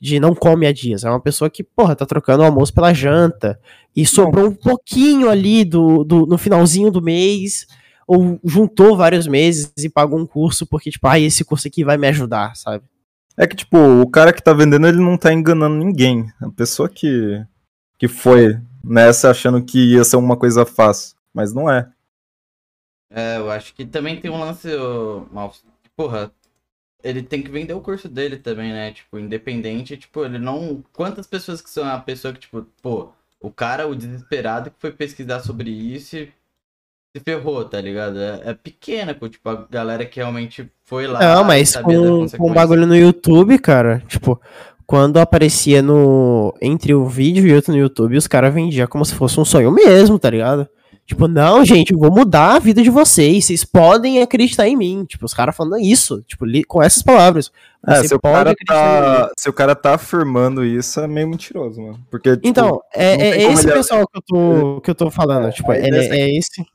[0.00, 1.04] de não come há dias.
[1.04, 3.60] É uma pessoa que, porra, tá trocando o almoço pela janta.
[3.94, 7.66] E sobrou um pouquinho ali do, do, no finalzinho do mês.
[8.06, 11.96] ou juntou vários meses e pagou um curso porque, tipo, ah, esse curso aqui vai
[11.96, 12.84] me ajudar, sabe?
[13.36, 16.26] É que, tipo, o cara que tá vendendo, ele não tá enganando ninguém.
[16.40, 17.44] A pessoa que,
[17.98, 21.16] que foi nessa achando que ia ser uma coisa fácil.
[21.34, 21.88] Mas não é.
[23.10, 26.32] É, eu acho que também tem um lance, que, porra,
[27.06, 28.92] ele tem que vender o curso dele também, né?
[28.92, 30.82] Tipo, independente, tipo, ele não.
[30.92, 34.90] Quantas pessoas que são a pessoa que, tipo, pô, o cara, o desesperado que foi
[34.90, 36.32] pesquisar sobre isso e
[37.14, 38.18] se ferrou, tá ligado?
[38.18, 41.20] É, é pequena, pô, tipo, a galera que realmente foi lá.
[41.20, 44.40] Não, mas com, com um bagulho no YouTube, cara, tipo,
[44.86, 46.54] quando aparecia no.
[46.60, 49.70] Entre o vídeo e outro no YouTube, os caras vendiam como se fosse um sonho
[49.70, 50.68] mesmo, tá ligado?
[51.06, 53.44] Tipo, não, gente, eu vou mudar a vida de vocês.
[53.44, 55.04] Vocês podem acreditar em mim.
[55.04, 57.52] Tipo, os caras falando isso, tipo, com essas palavras.
[57.86, 62.00] É, se o, cara tá, se o cara tá afirmando isso, é meio mentiroso, mano.
[62.10, 65.52] Porque, tipo, Então, é, é esse ele- pessoal que eu tô, que eu tô falando.
[65.52, 66.66] Tipo, aí é, nesse- é esse.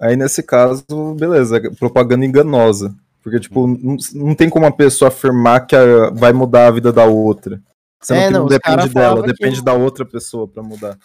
[0.00, 0.84] aí nesse caso,
[1.16, 2.92] beleza, é propaganda enganosa.
[3.22, 6.92] Porque, tipo, não, não tem como uma pessoa afirmar que a- vai mudar a vida
[6.92, 7.60] da outra.
[8.02, 10.98] Sendo É, não, não depende dela, que- depende da outra pessoa pra mudar.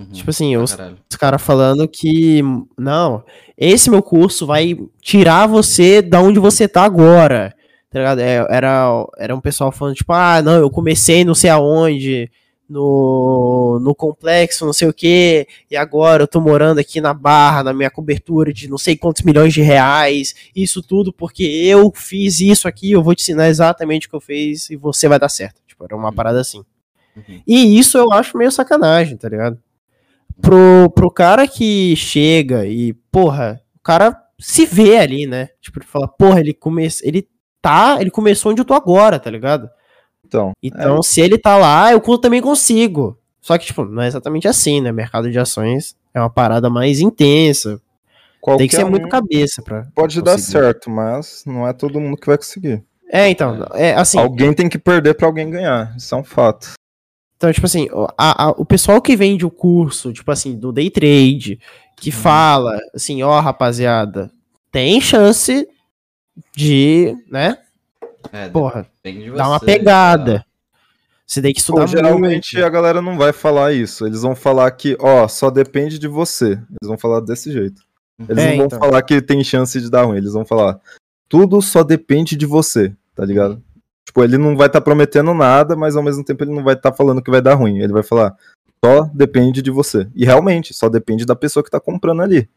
[0.00, 0.76] Uhum, Tipo assim, os,
[1.10, 2.42] os caras falando que.
[2.78, 3.22] Não,
[3.56, 7.54] esse meu curso vai tirar você da onde você tá agora.
[7.90, 8.20] Tá ligado?
[8.20, 12.30] É, era, era um pessoal falando, tipo, ah, não, eu comecei não sei aonde,
[12.68, 17.64] no, no complexo, não sei o que, e agora eu tô morando aqui na barra,
[17.64, 22.40] na minha cobertura de não sei quantos milhões de reais, isso tudo porque eu fiz
[22.40, 25.28] isso aqui, eu vou te ensinar exatamente o que eu fiz e você vai dar
[25.28, 25.60] certo.
[25.66, 26.64] Tipo, era uma parada assim.
[27.16, 27.42] Uhum.
[27.44, 29.58] E isso eu acho meio sacanagem, tá ligado?
[30.40, 35.48] Pro, pro cara que chega e, porra, o cara se vê ali, né?
[35.60, 36.88] Tipo, ele fala, porra, ele, come...
[37.02, 37.28] ele
[37.60, 39.68] tá, ele começou onde eu tô agora, tá ligado?
[40.24, 43.18] Então, Então, se ele tá lá, eu também consigo.
[43.40, 44.92] Só que, tipo, não é exatamente assim, né?
[44.92, 47.80] Mercado de ações é uma parada mais intensa.
[48.40, 49.86] qualquer Tem que ser um muito cabeça pra.
[49.94, 50.52] pode dar conseguir.
[50.52, 52.82] certo, mas não é todo mundo que vai conseguir.
[53.12, 54.18] É, então, é assim.
[54.18, 55.94] Alguém tem que perder pra alguém ganhar.
[55.96, 56.74] Isso é um fato.
[57.40, 60.70] Então, tipo assim, o- a- a- o pessoal que vende o curso, tipo assim, do
[60.70, 61.58] day trade,
[61.96, 62.16] que Uhum.
[62.16, 64.30] fala assim, ó, rapaziada,
[64.70, 65.66] tem chance
[66.54, 67.56] de, né?
[68.30, 70.44] É, Porra, de dar uma você, pegada.
[71.26, 72.66] Você tem que estudar Pô, geralmente muito.
[72.66, 74.04] a galera não vai falar isso.
[74.06, 76.48] Eles vão falar que, ó, só depende de você.
[76.52, 77.80] Eles vão falar desse jeito.
[78.28, 78.78] Eles É, não vão então.
[78.78, 80.18] falar que tem chance de dar ruim.
[80.18, 80.78] Eles vão falar,
[81.26, 83.62] tudo só depende de você, tá ligado?
[84.10, 86.92] Tipo, ele não vai estar prometendo nada, mas ao mesmo tempo ele não vai estar
[86.92, 87.78] falando que vai dar ruim.
[87.78, 88.36] Ele vai falar,
[88.84, 90.08] só depende de você.
[90.16, 92.50] E realmente, só depende da pessoa que tá comprando ali.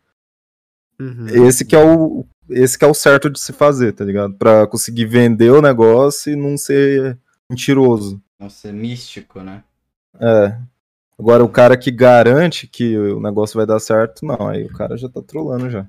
[0.99, 1.27] Uhum.
[1.27, 4.33] Esse que é o esse que é o certo de se fazer, tá ligado?
[4.33, 8.19] Pra conseguir vender o negócio e não ser mentiroso.
[8.39, 9.63] Nossa, é místico, né?
[10.19, 10.57] É.
[11.19, 14.97] Agora o cara que garante que o negócio vai dar certo, não, aí o cara
[14.97, 15.87] já tá trolando já.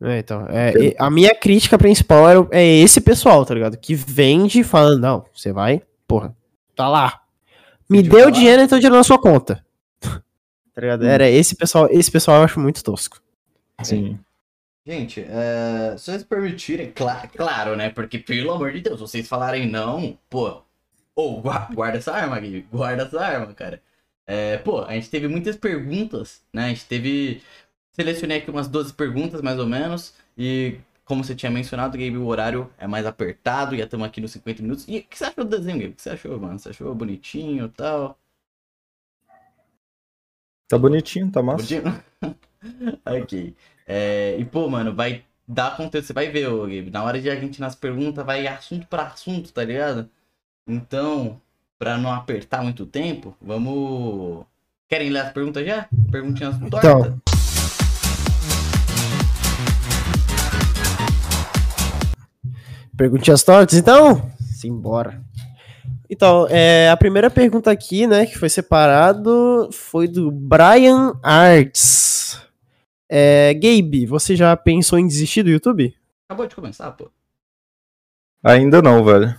[0.00, 3.76] É, então, é, a minha crítica principal é, é esse pessoal, tá ligado?
[3.76, 6.34] Que vende falando, não, você vai, porra,
[6.76, 7.20] tá lá.
[7.90, 9.64] Me deu dinheiro, então dinheiro na sua conta.
[10.00, 11.04] tá ligado?
[11.04, 11.08] Hum.
[11.08, 13.20] Era esse pessoal, esse pessoal eu acho muito tosco.
[13.82, 14.18] Sim.
[14.86, 17.90] Gente, é, se vocês permitirem, cla- claro, né?
[17.90, 20.62] Porque, pelo amor de Deus, vocês falarem não, pô.
[21.14, 22.64] Ou gua- guarda essa arma, Gui.
[22.72, 23.82] Guarda essa arma, cara.
[24.26, 26.66] É, pô, a gente teve muitas perguntas, né?
[26.66, 27.42] A gente teve.
[27.92, 30.14] Selecionei aqui umas 12 perguntas, mais ou menos.
[30.36, 33.76] E como você tinha mencionado, Gabe, o horário é mais apertado.
[33.76, 34.84] Já estamos aqui nos 50 minutos.
[34.86, 35.92] E o que você achou do desenho, Gabe?
[35.92, 36.58] O que você achou, mano?
[36.58, 38.18] Você achou bonitinho e tal?
[40.68, 41.64] Tá bonitinho, tá massa.
[41.64, 42.04] Bonitinho?
[43.06, 43.56] ok.
[43.86, 46.90] É, e, pô, mano, vai dar conteúdo, você vai ver, ô, Gabe.
[46.90, 50.10] Na hora de a gente nas perguntas, vai assunto pra assunto, tá ligado?
[50.66, 51.40] Então,
[51.78, 54.44] pra não apertar muito tempo, vamos.
[54.86, 55.88] Querem ler as perguntas já?
[56.10, 57.06] Perguntinhas tortas?
[57.06, 57.27] Então.
[62.98, 64.28] Perguntinhas tortas, então?
[64.56, 65.22] Simbora.
[66.10, 72.40] Então, é, a primeira pergunta aqui, né, que foi separado, foi do Brian Arts.
[73.08, 75.94] É, Gabe, você já pensou em desistir do YouTube?
[76.28, 77.08] Acabou de começar, pô.
[78.42, 79.34] Ainda não, velho.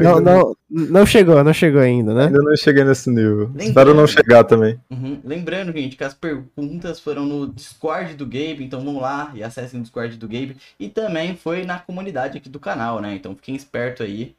[0.00, 2.26] Não, não, não chegou, não chegou ainda, né?
[2.26, 3.46] Ainda não cheguei nesse nível.
[3.48, 3.68] Lembrando.
[3.68, 4.80] Espero não chegar também.
[4.88, 5.20] Uhum.
[5.24, 9.80] Lembrando, gente, que as perguntas foram no Discord do Gabe, então vamos lá e acessem
[9.80, 10.56] o Discord do Gabe.
[10.78, 13.16] E também foi na comunidade aqui do canal, né?
[13.16, 14.36] Então fiquem esperto aí.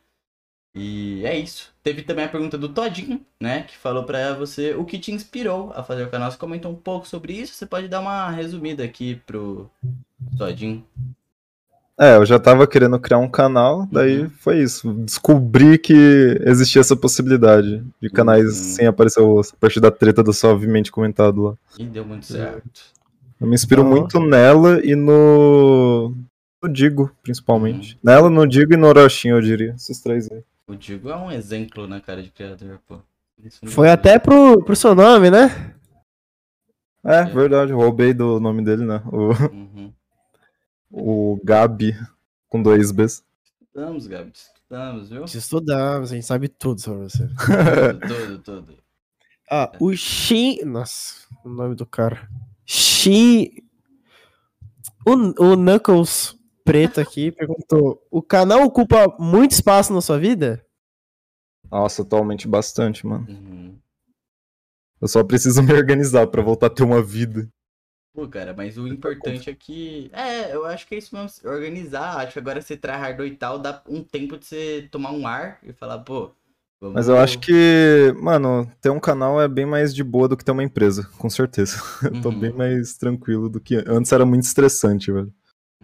[0.73, 1.73] E é isso.
[1.83, 3.63] Teve também a pergunta do Todinho, né?
[3.63, 6.31] Que falou pra você o que te inspirou a fazer o canal.
[6.31, 7.55] Você comentou um pouco sobre isso.
[7.55, 9.69] Você pode dar uma resumida aqui pro
[10.37, 10.85] Todinho.
[11.99, 14.29] É, eu já tava querendo criar um canal, daí Uhum.
[14.29, 14.93] foi isso.
[14.93, 15.93] Descobri que
[16.45, 18.51] existia essa possibilidade de canais Uhum.
[18.51, 21.53] sem aparecer o rosto, a partir da treta do suavemente comentado lá.
[21.79, 22.69] E deu muito certo.
[23.41, 23.89] Eu me inspiro Aham.
[23.89, 26.13] muito nela e no.
[26.61, 27.93] No Digo, principalmente.
[27.93, 27.99] Uhum.
[28.03, 29.73] Nela, no Digo e no Orochinho, eu diria.
[29.75, 30.41] Esses três aí.
[30.67, 32.97] O Digo é um exemplo, né, cara, de criador, pô.
[33.67, 35.73] Foi é- até pro, pro seu nome, né?
[37.03, 39.01] É, verdade, eu roubei do nome dele, né?
[39.11, 39.93] O, Uhum.
[40.91, 41.95] o Gabi,
[42.47, 43.23] com dois Bs.
[43.61, 45.25] Estudamos, Gabi, estudamos, viu?
[45.25, 47.27] Te estudamos, a gente sabe tudo sobre você.
[48.07, 48.77] Tudo, tudo, tudo.
[49.49, 50.63] Ah, o Shin.
[50.65, 52.29] Nossa, o nome do cara.
[52.65, 53.49] Shin.
[55.05, 56.35] O, o Knuckles
[56.65, 60.65] preto aqui perguntou: O canal ocupa muito espaço na sua vida?
[61.71, 63.25] Nossa, atualmente bastante, mano.
[63.29, 63.77] Uhum.
[64.99, 67.49] Eu só preciso me organizar pra voltar a ter uma vida.
[68.17, 70.09] Pô, cara, mas o importante é que.
[70.11, 72.17] É, eu acho que é isso mesmo, se organizar.
[72.17, 75.59] Acho que agora você tryhardou e tal, dá um tempo de você tomar um ar
[75.61, 76.31] e falar, pô.
[76.81, 76.95] Vamos...
[76.95, 80.43] Mas eu acho que, mano, ter um canal é bem mais de boa do que
[80.43, 81.77] ter uma empresa, com certeza.
[82.03, 82.39] Eu tô Uhum.
[82.39, 85.31] bem mais tranquilo do que antes era muito estressante, velho.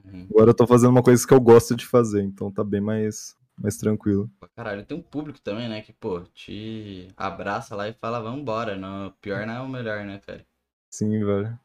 [0.04, 0.26] Uhum.
[0.32, 3.36] Agora eu tô fazendo uma coisa que eu gosto de fazer, então tá bem mais,
[3.60, 4.28] mais tranquilo.
[4.56, 5.84] Caralho, tem um público também, né?
[5.84, 8.76] Que, pô, te abraça lá e fala, vambora.
[8.76, 10.44] Não, pior não é o melhor, né, cara?
[10.90, 11.60] Sim, velho.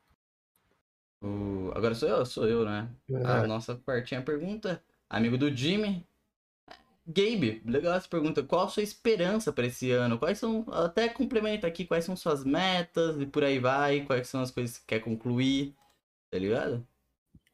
[1.20, 1.70] O...
[1.74, 2.88] Agora sou eu, sou eu, né?
[3.24, 3.46] A É.
[3.46, 4.82] nossa quartinha pergunta.
[5.08, 6.06] Amigo do Jimmy.
[7.06, 8.42] Gabe, legal essa pergunta.
[8.42, 10.18] Qual a sua esperança para esse ano?
[10.18, 10.64] Quais são.
[10.70, 14.04] Até complementa aqui quais são suas metas e por aí vai.
[14.04, 15.74] Quais são as coisas que quer concluir.
[16.30, 16.86] Tá ligado?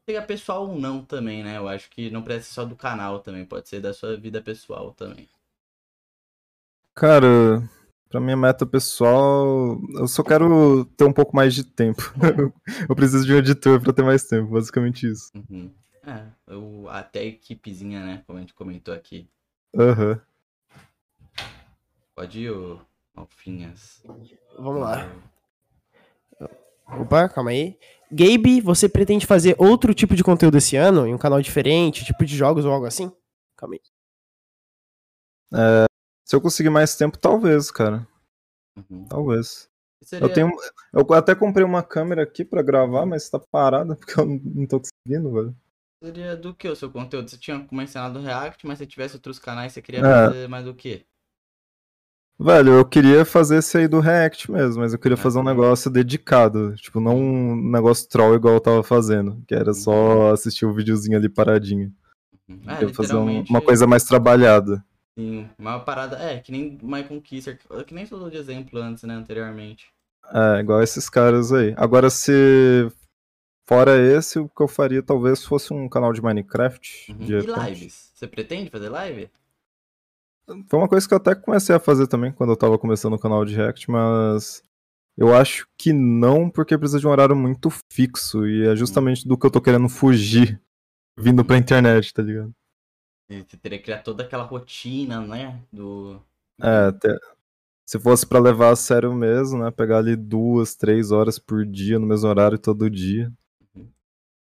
[0.09, 1.59] Seja pessoal ou não também, né?
[1.59, 3.45] Eu acho que não precisa ser só do canal também.
[3.47, 5.29] Pode ser da sua vida pessoal também.
[6.95, 7.63] Cara,
[8.15, 12.01] pra minha meta pessoal, eu só quero ter um pouco mais de tempo.
[12.89, 15.33] eu preciso de um editor pra ter mais tempo, basicamente isso.
[15.35, 15.69] Uhum.
[16.07, 18.23] É, eu, até a equipezinha, né?
[18.25, 19.29] Como a gente comentou aqui.
[19.77, 20.21] Aham.
[22.15, 22.79] Pode ir, ô
[23.13, 24.01] Malfinhas.
[24.57, 25.11] Vamos lá.
[26.87, 27.77] Opa, calma aí.
[28.13, 31.05] Gabe, você pretende fazer outro tipo de conteúdo esse ano?
[31.05, 33.11] Em um canal diferente, tipo de jogos ou algo assim?
[33.57, 33.81] Calma aí.
[36.25, 38.07] Se eu conseguir mais tempo, talvez, cara.
[38.77, 39.05] Uhum.
[39.07, 39.69] Talvez.
[40.03, 40.51] Seria- Eu tenho.
[40.93, 44.81] Eu até comprei uma câmera aqui pra gravar, mas tá parada porque eu não tô
[44.81, 45.57] conseguindo, velho.
[46.03, 47.31] Seria do que o seu conteúdo?
[47.31, 50.03] Você tinha mencionado o React, mas se tivesse outros canais, você queria É.
[50.27, 51.07] fazer mais o quê?
[52.39, 55.45] Velho, eu queria fazer esse aí do React mesmo, mas eu queria Ah, fazer um
[55.45, 56.75] negócio dedicado.
[56.77, 61.17] Tipo, não um negócio troll igual eu tava fazendo, que era só assistir o videozinho
[61.17, 61.95] ali paradinho.
[62.49, 62.61] Uhum.
[62.65, 64.85] Eu É, queria fazer um- uma coisa mais trabalhada.
[65.17, 66.17] Sim, uma parada.
[66.19, 69.87] É, que nem Michael Kisser, que- nem usou de exemplo antes, né, anteriormente.
[70.33, 71.75] É, igual esses caras aí.
[71.77, 72.33] Agora, se
[73.69, 77.13] fora esse, o que eu faria talvez fosse um canal de Minecraft.
[77.13, 77.19] Uhum.
[77.19, 77.61] de E repente.
[77.69, 78.11] lives?
[78.15, 79.31] Você pretende fazer live?
[80.69, 83.19] Foi uma coisa que eu até comecei a fazer também quando eu tava começando o
[83.19, 84.63] canal de React, mas
[85.17, 89.39] eu acho que não, porque precisa de um horário muito fixo e é justamente do
[89.39, 90.61] que eu tô querendo fugir
[91.19, 92.53] vindo pra internet, tá ligado?
[93.29, 95.63] Você teria que criar toda aquela rotina, né?
[95.73, 96.23] Do.
[96.63, 97.17] É, até-
[97.87, 101.99] se fosse pra levar a sério mesmo, né, pegar ali duas, três horas por dia
[101.99, 103.33] no mesmo horário todo dia.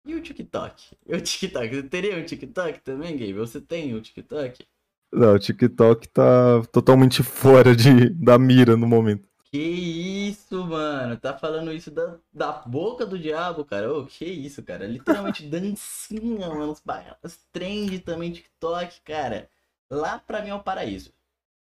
[0.04, 0.94] E o TikTok?
[1.06, 1.74] E o TikTok?
[1.74, 3.32] Você teria um TikTok também, Gabe?
[3.32, 4.66] Você tem um TikTok?
[5.12, 9.28] Não, o TikTok tá totalmente fora de, da mira no momento.
[9.52, 11.16] Que isso, mano?
[11.18, 13.92] Tá falando isso da, da boca do diabo, cara?
[13.92, 14.86] Ô, que isso, cara?
[14.86, 16.70] Literalmente dancinha, mano.
[16.72, 19.50] Os, ba- os trend também, TikTok, cara.
[19.90, 21.12] Lá pra mim é o paraíso.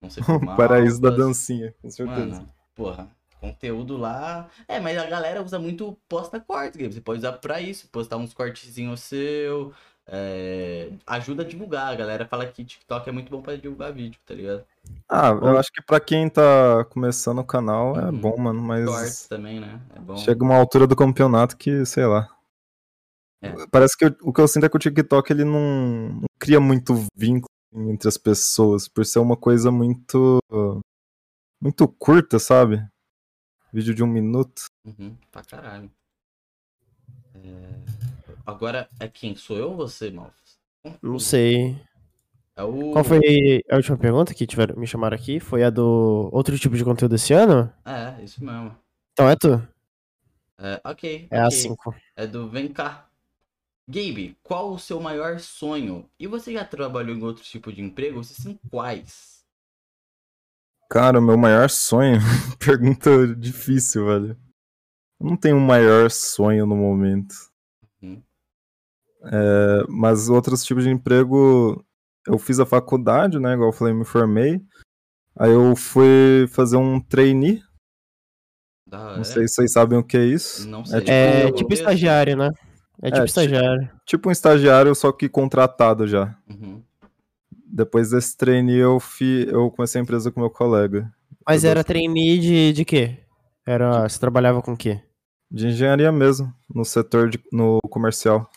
[0.01, 2.41] Não sei O paraíso da dancinha, com certeza.
[2.41, 3.09] Mano, porra.
[3.39, 4.49] Conteúdo lá.
[4.67, 6.93] É, mas a galera usa muito posta cortes, Gabe.
[6.93, 7.87] Você pode usar pra isso.
[7.89, 9.73] Postar uns cortezinhos seu.
[10.07, 11.91] É, Ajuda a divulgar.
[11.91, 14.63] A galera fala que TikTok é muito bom pra divulgar vídeo, tá ligado?
[15.09, 18.17] Ah, eu acho que pra quem tá começando o canal é Uhum.
[18.17, 19.79] bom, mano, mas também, né?
[19.95, 20.15] É bom.
[20.17, 22.29] chega uma altura do campeonato que, sei lá.
[23.41, 23.53] É.
[23.69, 26.59] Parece que eu- o que eu sinto é que o TikTok ele não, não cria
[26.59, 27.47] muito vínculo
[27.91, 30.39] entre as pessoas, por ser uma coisa muito.
[31.61, 32.83] muito curta, sabe?
[33.73, 34.63] Vídeo de um minuto.
[34.85, 35.91] Uhum, pra caralho.
[37.35, 37.96] É,
[38.47, 39.35] Agora é quem?
[39.35, 40.57] Sou eu ou você, Malfas?
[41.03, 41.77] Não sei.
[42.55, 42.93] É o.
[42.93, 45.37] Qual foi a última pergunta que tiveram, me chamaram aqui?
[45.37, 47.69] Foi a do outro tipo de conteúdo esse ano?
[47.83, 48.73] É, isso mesmo.
[49.11, 49.61] Então é tu?
[50.57, 51.27] É, ok.
[51.29, 51.57] É a ok.
[51.57, 51.95] 5.
[52.15, 53.09] É do Vem cá.
[53.85, 56.09] Gabe, qual o seu maior sonho?
[56.17, 58.23] E você já trabalhou em outro tipo de emprego?
[58.23, 59.45] Se sim, quais?
[60.89, 62.17] Cara, o meu maior sonho.
[62.65, 64.37] Pergunta difícil, velho.
[65.19, 67.35] Eu não tenho um maior sonho no momento.
[69.31, 71.83] É, mas outros tipos de emprego.
[72.27, 73.53] Eu fiz a faculdade, né?
[73.53, 74.61] Igual eu falei, me formei.
[75.39, 77.61] Aí eu fui fazer um trainee.
[78.91, 80.67] Não sei se vocês sabem o que é isso.
[80.67, 80.99] Não sei.
[80.99, 82.49] tipo- É eu- tipo estagiário, né?
[83.01, 83.91] É tipo É, estagiário.
[84.05, 86.35] Tipo um estagiário, só que contratado já.
[86.49, 86.81] Uhum.
[87.65, 91.11] Depois desse trainee, eu, fi, eu comecei a empresa com meu colega.
[91.45, 93.19] Mas era trainee de, de quê?
[93.65, 95.01] Era, você trabalhava com o quê?
[95.51, 98.49] De engenharia mesmo, no setor de, no comercial.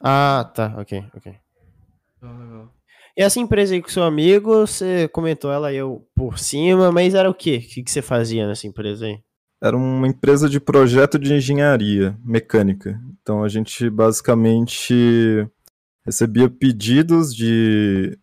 [0.00, 1.34] Ah, tá, ok, ok.
[2.22, 2.74] Legal, legal.
[3.16, 7.28] E essa empresa aí com seu amigo, você comentou ela eu por cima, mas era
[7.28, 7.60] o quê?
[7.62, 9.18] O que, que você fazia nessa empresa aí?
[9.62, 12.98] Era uma empresa de projeto de engenharia mecânica.
[13.20, 15.46] Então a gente basicamente
[16.04, 18.18] recebia pedidos de.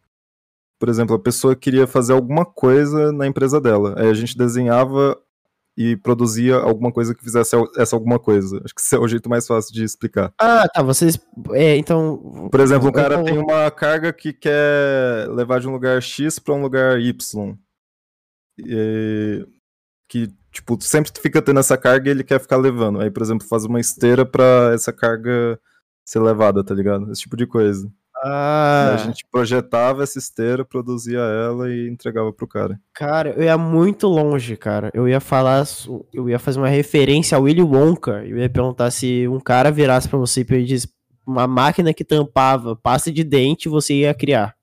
[0.79, 3.95] Por exemplo, a pessoa queria fazer alguma coisa na empresa dela.
[3.97, 5.17] Aí a gente desenhava
[5.77, 8.59] e produzia alguma coisa que fizesse essa alguma coisa.
[8.65, 10.33] Acho que esse é o jeito mais fácil de explicar.
[10.41, 11.19] Ah, tá, vocês.
[11.51, 12.49] É, então.
[12.51, 16.39] Por exemplo, o cara eu- tem uma carga que quer levar de um lugar X
[16.39, 17.55] para um lugar Y.
[18.59, 19.45] E-
[20.09, 22.99] que, tipo, sempre fica tendo essa carga e ele quer ficar levando.
[23.01, 25.59] Aí, por exemplo, faz uma esteira para essa carga
[26.05, 27.11] ser levada, tá ligado?
[27.11, 27.91] Esse tipo de coisa.
[28.23, 32.79] Ah, A gente projetava essa esteira, produzia ela e entregava pro cara.
[32.93, 34.89] cara, eu ia muito longe, cara.
[34.93, 35.63] Eu ia falar.
[36.13, 38.23] Eu ia fazer uma referência ao Willy Wonka.
[38.25, 40.89] Eu ia perguntar se um cara virasse pra você e pedisse
[41.25, 44.55] uma máquina que tampava pasta de dente, você ia criar.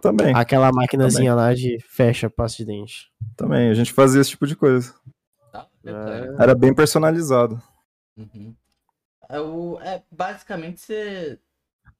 [0.00, 3.10] Também, Aquela maquinazinha lá de fecha pasta de dente.
[3.36, 3.70] também.
[3.70, 4.92] A gente fazia esse tipo de coisa.
[5.52, 6.36] Tá, cara.
[6.38, 7.60] Era bem personalizado.
[8.16, 8.54] Uhum.
[9.28, 11.38] É, o, é basicamente você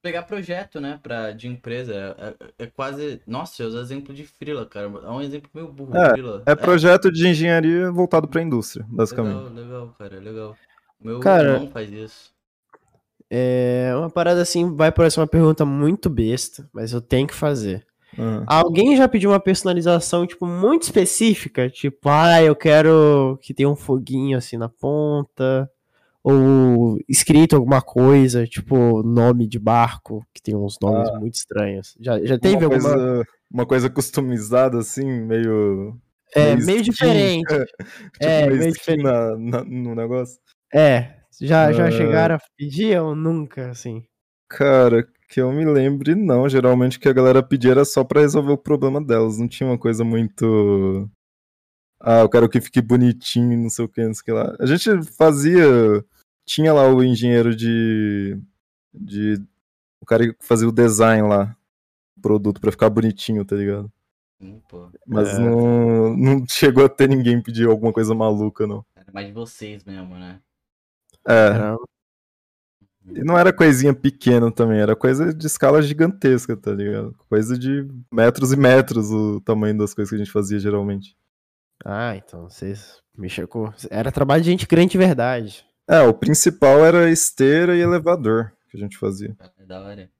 [0.04, 1.94] pegar projeto, né, pra, de empresa.
[1.94, 3.22] É, é- é quase.
[3.26, 4.86] Nossa, eu uso exemplo de Freela, cara.
[4.86, 6.52] É um exemplo meio burro, É.
[6.52, 9.34] É projeto de engenharia voltado pra indústria, basicamente.
[9.50, 10.56] Legal, legal, cara, legal.
[11.00, 12.32] O meu Cara- irmão faz isso.
[13.30, 17.84] É uma parada assim, vai parecer uma pergunta muito besta, mas eu tenho que fazer.
[18.18, 18.44] Aham.
[18.46, 21.68] Alguém já pediu uma personalização, tipo, muito específica?
[21.70, 25.68] Tipo, ah, eu quero que tenha um foguinho assim na ponta.
[26.26, 31.94] Ou escrito alguma coisa, tipo, nome de barco, que tem uns nomes muito estranhos.
[32.00, 32.94] Já, já teve uma, alguma.
[32.94, 35.94] coisa, uma coisa customizada, assim, meio.
[36.34, 37.44] É, meio meio diferente.
[38.12, 39.02] tipo, É, meio meio diferente.
[39.04, 40.40] na- na- no negócio.
[40.72, 41.90] É, já, já Ah.
[41.90, 44.02] chegaram a pedir ou nunca, assim?
[44.48, 46.48] Cara, que eu me lembre, não.
[46.48, 49.38] Geralmente o que a galera pedia era só pra resolver o problema delas.
[49.38, 51.06] Não tinha uma coisa muito.
[52.00, 54.56] Ah, eu quero que fique bonitinho, não sei o que, não sei o que lá.
[54.58, 55.66] A gente fazia.
[56.46, 58.38] Tinha lá o engenheiro de.
[58.92, 59.42] de
[60.00, 61.56] o cara que fazia o design lá.
[62.16, 63.90] o Produto pra ficar bonitinho, tá ligado?
[64.68, 65.38] Pô, Mas É.
[65.38, 68.84] não, não chegou a ter ninguém pedir alguma coisa maluca, não.
[68.96, 70.40] era mais de vocês mesmo, né?
[71.26, 71.32] É.
[71.32, 71.76] Era-
[73.06, 77.14] E não era coisinha pequena também, era coisa de escala gigantesca, tá ligado?
[77.28, 81.14] Coisa de metros e metros o tamanho das coisas que a gente fazia geralmente.
[81.84, 83.70] Ah, então vocês mexeram com.
[83.90, 85.66] Era trabalho de gente grande de verdade.
[85.88, 89.36] É, o principal era esteira e elevador que a gente fazia.
[89.58, 90.10] É da hora.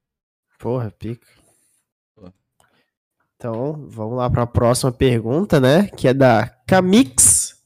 [0.59, 1.27] Porra, pica.
[3.37, 5.89] Então, vamos lá para a próxima pergunta, né?
[5.89, 7.63] Que é da Camix.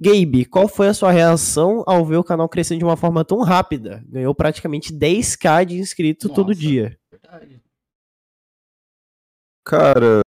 [0.00, 3.42] Gabe, qual foi a sua reação ao ver o canal crescendo de uma forma tão
[3.42, 4.02] rápida?
[4.08, 6.60] Ganhou praticamente 10k de inscrito todo Nossa.
[6.60, 6.98] dia.
[7.10, 7.62] Verdade.
[9.62, 10.22] Cara,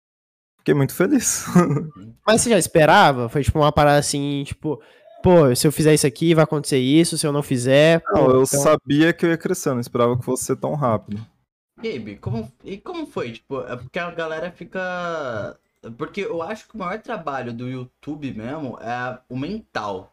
[0.58, 1.46] fiquei muito feliz.
[2.26, 3.30] Mas você já esperava?
[3.30, 4.80] Foi tipo uma parada assim, tipo,
[5.22, 8.00] pô, se eu fizer isso aqui, vai acontecer isso, se eu não fizer.
[8.00, 10.74] pô, Não, eu então- sabia que eu ia crescendo, não esperava que fosse ser tão
[10.74, 11.24] rápido.
[11.78, 13.32] Gabe, como, e como foi?
[13.32, 15.58] Tipo, é porque a galera fica.
[15.98, 20.12] Porque eu acho que o maior trabalho do YouTube mesmo é o mental.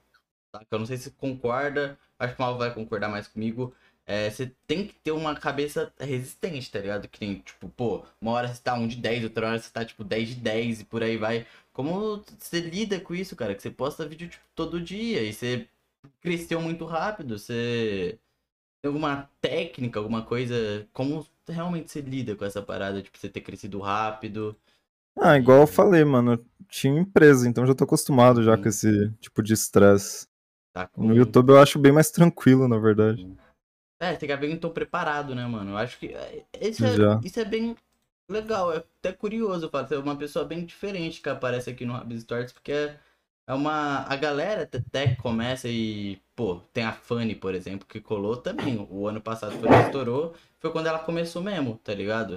[0.51, 0.62] Tá?
[0.72, 3.72] Eu não sei se concorda, acho que o Mal vai concordar mais comigo.
[4.07, 7.07] É, você tem que ter uma cabeça resistente, tá ligado?
[7.07, 9.86] Que nem, tipo, pô, uma hora você tá 1 de 10, outra hora você tá,
[9.86, 11.45] tipo, 10 de 10 e por aí vai.
[11.80, 13.56] Como você lida com isso, cara?
[13.56, 15.66] Que você posta vídeo, tipo, todo dia e você
[16.20, 18.20] cresceu muito rápido, você
[18.84, 20.86] tem alguma técnica, alguma coisa?
[20.92, 23.02] Como realmente você lida com essa parada?
[23.02, 24.58] Tipo, você ter crescido rápido?
[25.18, 28.62] Ah, igual eu falei, mano, eu tinha empresa, então já tô acostumado já Uhum.
[28.62, 30.28] com esse tipo de estresse.
[30.74, 31.08] Tá com...
[31.08, 33.26] No YouTube eu acho bem mais tranquilo, na verdade.
[34.02, 35.72] É, tem que haver então preparado, né, mano?
[35.72, 37.74] Eu acho que é, isso é, isso é bem
[38.30, 42.20] legal, é até curioso, falo, é uma pessoa bem diferente que aparece aqui no Hub
[42.20, 43.00] Stories, porque é
[43.50, 44.06] é uma.
[44.08, 46.22] A galera até que começa e.
[46.36, 48.78] Pô, tem a Fanny, por exemplo, que colou também.
[48.92, 50.36] O ano passado foi quando estourou.
[50.60, 52.36] Foi quando ela começou mesmo, tá ligado?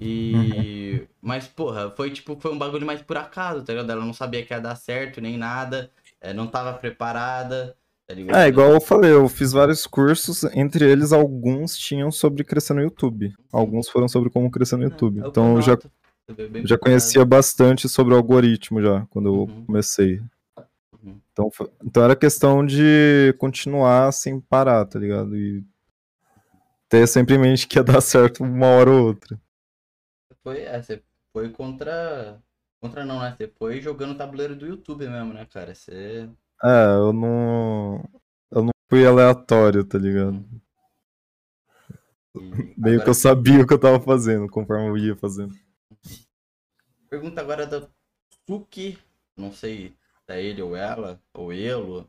[0.00, 1.08] E.
[1.20, 3.90] Mas, porra, foi tipo, foi um bagulho mais por acaso, tá ligado?
[3.90, 5.90] Ela não sabia que ia dar certo nem nada.
[6.20, 7.76] é, não tava preparada,
[8.08, 8.36] tá ligado?
[8.36, 12.80] É, igual eu falei, eu fiz vários cursos, entre eles alguns tinham sobre crescer no
[12.80, 13.34] YouTube.
[13.52, 15.20] Alguns foram sobre como crescer no YouTube.
[15.22, 16.40] É Então eu já, bem já
[16.76, 16.80] preparado.
[16.80, 19.64] conhecia bastante sobre o algoritmo já, quando eu Uhum.
[19.66, 20.20] comecei.
[21.32, 25.36] Então, foi- então era questão de continuar sem parar, tá ligado?
[25.36, 25.62] E
[26.88, 29.38] ter sempre em mente que ia dar certo uma hora ou outra.
[30.42, 31.02] Foi, é, você
[31.32, 32.40] foi contra.
[32.80, 33.34] Contra não, né?
[33.36, 35.74] Você foi jogando o tabuleiro do YouTube mesmo, né, cara?
[35.74, 36.28] Você.
[36.62, 38.08] É, eu não.
[38.50, 40.44] Eu não fui aleatório, tá ligado?
[42.34, 45.54] Meio agora- que eu sabia o que eu tava fazendo, conforme eu ia fazendo.
[47.10, 47.88] Pergunta agora da
[48.46, 48.98] Suki,
[49.36, 49.96] não sei
[50.26, 52.06] se é ele ou ela, ou ele,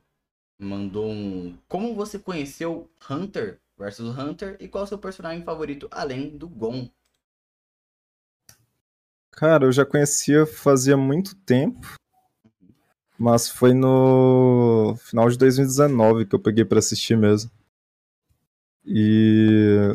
[0.59, 1.57] mandou um.
[1.67, 6.47] Como você conheceu Hunter versus Hunter e qual é o seu personagem favorito além do
[6.47, 6.89] Gon?
[9.31, 11.95] Cara, eu já conhecia fazia muito tempo,
[13.19, 17.51] mas foi no final de 2019 que eu peguei pra assistir mesmo.
[18.85, 19.93] E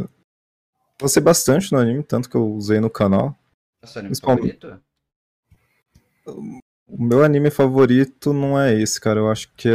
[1.01, 3.35] gostei bastante no anime, tanto que eu usei no canal.
[3.83, 4.85] O seu anime Principalmente- favorito?
[6.87, 9.19] O meu anime favorito não é esse, cara.
[9.21, 9.73] Eu acho que é.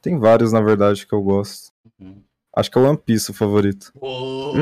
[0.00, 1.72] Tem vários, na verdade, que eu gosto.
[2.00, 2.22] Uhum.
[2.56, 3.92] Acho que é o One Piece o favorito.
[4.00, 4.52] Ô,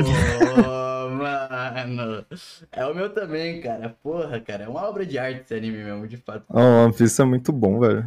[1.21, 2.25] mano!
[2.71, 3.95] É o meu também, cara.
[4.01, 4.63] Porra, cara.
[4.65, 6.43] É uma obra de arte esse anime mesmo, de fato.
[6.49, 8.05] Ah, o One Piece é muito bom, velho.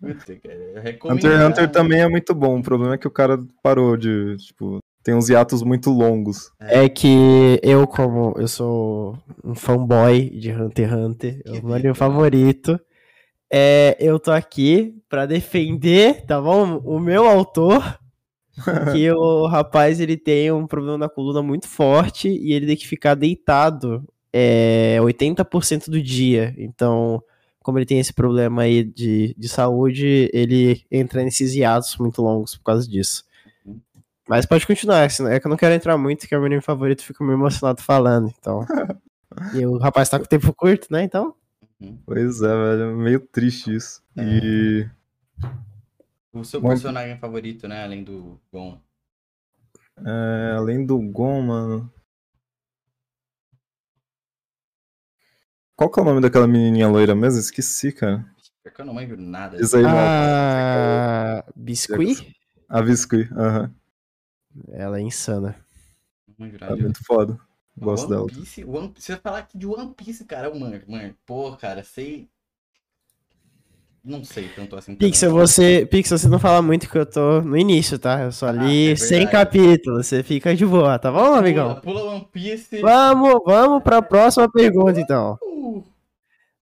[0.00, 0.62] Puta, cara.
[1.12, 2.58] Hunter x Hunter também é muito bom.
[2.58, 4.36] O problema é que o cara parou de.
[4.36, 6.52] Tipo, tem uns hiatos muito longos.
[6.60, 11.94] É que eu, como eu sou um fanboy de Hunter x Hunter, é o meu
[11.94, 12.78] favorito,
[13.54, 16.78] é, eu tô aqui pra defender, tá bom?
[16.78, 17.98] O meu autor,
[18.92, 22.86] que o rapaz ele tem um problema na coluna muito forte e ele tem que
[22.86, 26.54] ficar deitado é, 80% do dia.
[26.58, 27.22] Então,
[27.60, 32.56] como ele tem esse problema aí de, de saúde, ele entra nesses hiatos muito longos
[32.56, 33.24] por causa disso.
[34.28, 36.62] Mas pode continuar, é que eu não quero entrar muito, que é o meu anime
[36.62, 38.64] favorito, fico meio emocionado falando, então.
[39.54, 41.34] e o rapaz tá com tempo curto, né, então?
[42.06, 42.82] Pois é, velho.
[42.82, 44.02] É meio triste isso.
[44.16, 44.86] E.
[46.32, 46.68] O seu Bom.
[46.68, 47.84] personagem favorito, né?
[47.84, 48.80] Além do Gon.
[49.98, 51.92] é, além do Gon, mano.
[55.76, 57.38] Qual que é o nome daquela menininha loira mesmo?
[57.40, 58.24] Esqueci, cara.
[58.62, 59.58] Pior que eu não manjo nada.
[59.58, 59.92] Diz aí, mal.
[59.94, 62.34] Ah, Biscuit?
[62.68, 63.28] A Viscui.
[63.32, 63.74] Aham.
[64.68, 65.56] Ela é insana.
[66.28, 67.38] Não manjo É muito foda.
[67.76, 68.26] Gosto One dela.
[68.28, 71.14] Piece, One Piece, se eu falar aqui de One Piece, cara, eu manjo, manjo.
[71.26, 72.30] Pô, cara, sei.
[74.04, 74.96] Não sei tanto assim.
[74.96, 75.46] Pixel, também.
[75.46, 78.22] você, Pixel, você não fala muito que eu tô no início, tá?
[78.22, 79.30] Eu sou ali é 100 verdade.
[79.32, 81.76] capítulos, você fica de boa, tá bom, amigão?
[81.76, 82.80] Pula, pula One Piece.
[82.80, 85.38] Vamos, vamos pra próxima pergunta, então.
[85.40, 85.84] Uh,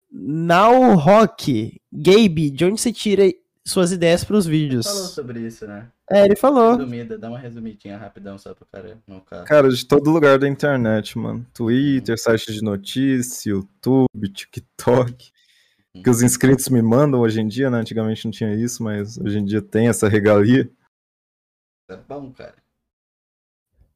[0.09, 3.23] Now Rock, Gabe, de onde você tira
[3.65, 4.85] suas ideias pros vídeos?
[4.85, 5.87] falou sobre isso, né?
[6.09, 6.77] É, ele falou.
[6.77, 9.43] Resumida, dá uma resumidinha rapidão só pro cara não ficar.
[9.43, 11.45] Cara, de todo lugar da internet, mano.
[11.53, 15.33] Twitter, site de notícia, YouTube, TikTok.
[16.03, 17.77] Que os inscritos me mandam hoje em dia, né?
[17.79, 20.69] Antigamente não tinha isso, mas hoje em dia tem essa regalia.
[21.87, 22.55] É bom, cara.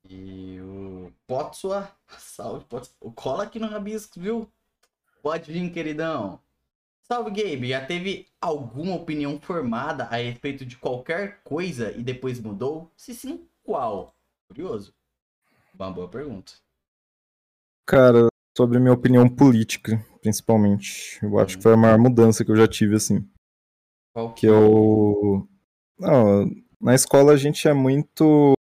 [0.10, 2.96] E o Potsua, salve, Potsua.
[3.02, 4.50] O cola aqui no Rabisco, viu?
[5.22, 6.40] Pode vir, queridão.
[7.02, 7.70] Salve, Gabe.
[7.70, 12.92] Já teve alguma opinião formada a respeito de qualquer coisa e depois mudou?
[12.96, 14.16] Se sim, qual?
[14.48, 14.94] Curioso.
[15.74, 16.54] Uma boa pergunta.
[17.86, 18.30] Cara,
[18.60, 21.18] sobre minha opinião política, principalmente.
[21.24, 23.26] Eu acho que foi a maior mudança que eu já tive, assim.
[24.14, 25.48] Qual Que eu.
[25.98, 26.46] Não,
[26.82, 28.54] na escola a gente é muito.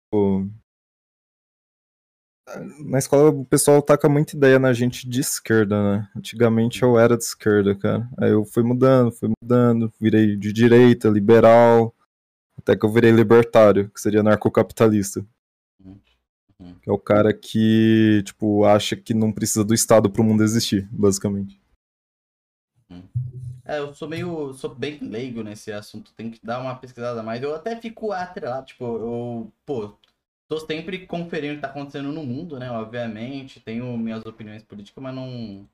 [2.85, 6.09] Na escola o pessoal taca muita ideia na gente de esquerda, né?
[6.15, 8.09] Antigamente eu era de esquerda, cara.
[8.17, 11.93] Aí eu fui mudando, fui mudando, virei de direita, liberal,
[12.57, 15.25] até que eu virei libertário, que seria narcocapitalista.
[16.81, 20.87] Que é o cara que, tipo, acha que não precisa do Estado pro mundo existir,
[20.91, 21.59] basicamente.
[23.69, 24.51] É, eu sou meio.
[24.53, 27.41] sou bem leigo nesse assunto, tem que dar uma pesquisada a mais.
[27.41, 29.53] Eu até fico atrelado, tipo, eu.
[29.65, 29.95] Pô,
[30.47, 32.71] tô sempre conferindo o que tá acontecendo no mundo, né?
[32.71, 33.59] Obviamente.
[33.59, 35.69] Tenho minhas opiniões políticas, mas não.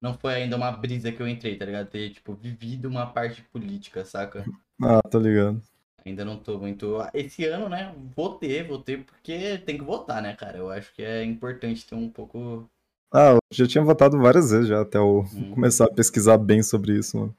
[0.00, 1.88] Não foi ainda uma brisa que eu entrei, tá ligado?
[1.88, 4.44] Ter, tipo, vivido uma parte política, saca?
[4.82, 5.62] Ah, tá ligado.
[6.06, 6.98] Ainda não tô muito.
[7.12, 7.92] Esse ano, né?
[8.14, 10.56] Vou ter, vou ter, porque tem que votar, né, cara?
[10.56, 12.70] Eu acho que é importante ter um pouco.
[13.12, 15.50] Ah, eu já tinha votado várias vezes já até eu Hum.
[15.52, 17.36] começar a pesquisar bem sobre isso, mano.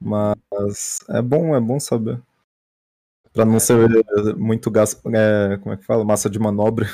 [0.00, 2.22] Mas é bom, é bom saber.
[3.32, 3.60] Pra não É.
[3.60, 6.04] ser muito gasto, é, como é que fala?
[6.04, 6.86] Massa de manobra.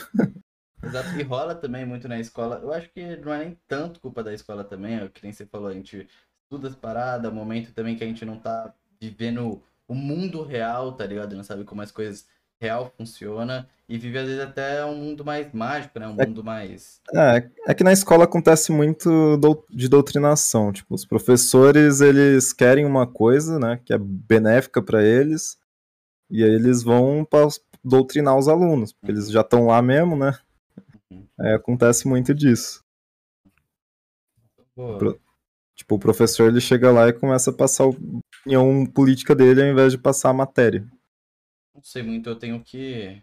[0.83, 2.59] Exato, e rola também muito na escola.
[2.63, 5.33] Eu acho que não é nem tanto culpa da escola também, é o que nem
[5.33, 6.09] você falou, a gente
[6.45, 11.07] estuda as paradas, momento também que a gente não tá vivendo o mundo real, tá
[11.07, 11.37] ligado?
[11.37, 12.27] Não sabe como as coisas
[12.61, 16.09] real funciona e vive às vezes até um mundo mais mágico, né?
[16.09, 17.01] Um É- mundo mais.
[17.15, 20.73] É, é que na escola acontece muito dou- de doutrinação.
[20.73, 25.59] Tipo, os professores, eles querem uma coisa, né, que é benéfica para eles,
[26.31, 27.47] e aí eles vão para
[27.85, 30.37] doutrinar os alunos, porque eles já estão lá mesmo, né?
[31.11, 31.27] Uhum.
[31.39, 32.83] Aí acontece muito disso.
[34.75, 35.21] Pro-
[35.77, 39.69] Tipo, o professor ele chega lá e começa a passar a opinião política dele ao
[39.69, 40.87] invés de passar a matéria.
[41.75, 43.23] não sei muito, eu tenho que.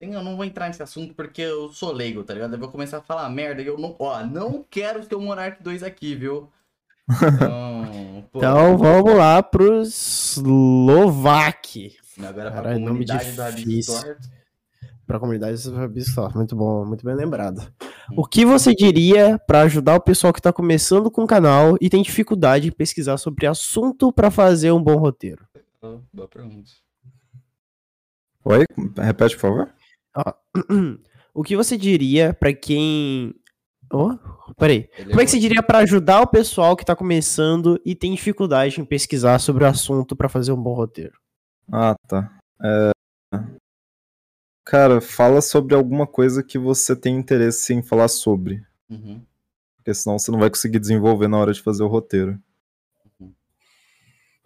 [0.00, 2.54] Tenho- Eu não vou entrar nesse assunto porque eu sou leigo, tá ligado?
[2.54, 3.94] Eu vou começar a falar merda e eu não.
[3.98, 6.50] Ó, não quero ser o Monark 2 aqui, viu?
[7.08, 7.08] Então.
[8.32, 11.96] pô, Então vamos lá pro Slovak.
[12.18, 13.42] agora pra Caralho, nome comunidade do
[15.10, 15.18] Torto.
[15.18, 17.60] Pra comunidade Rabisco, muito bom, muito bem lembrado.
[18.16, 21.90] O que você diria pra ajudar o pessoal que tá começando com o canal e
[21.90, 25.46] tem dificuldade em pesquisar sobre assunto pra fazer um bom roteiro?
[25.82, 26.70] Ó, Boa pergunta.
[28.44, 28.64] Oi?
[28.96, 29.74] Repete, por favor.
[31.32, 33.32] O que você diria pra quem.
[33.92, 34.18] Oh,
[34.58, 34.88] peraí.
[35.08, 38.80] Como é que você diria pra ajudar o pessoal que tá começando e tem dificuldade
[38.80, 41.14] em pesquisar sobre o assunto pra fazer um bom roteiro?
[41.72, 42.36] Ah, tá.
[42.62, 42.90] É,
[44.64, 48.64] Cara, fala sobre alguma coisa que você tem interesse em falar sobre.
[48.88, 49.24] Uhum.
[49.76, 52.40] Porque senão você não vai conseguir desenvolver na hora de fazer o roteiro.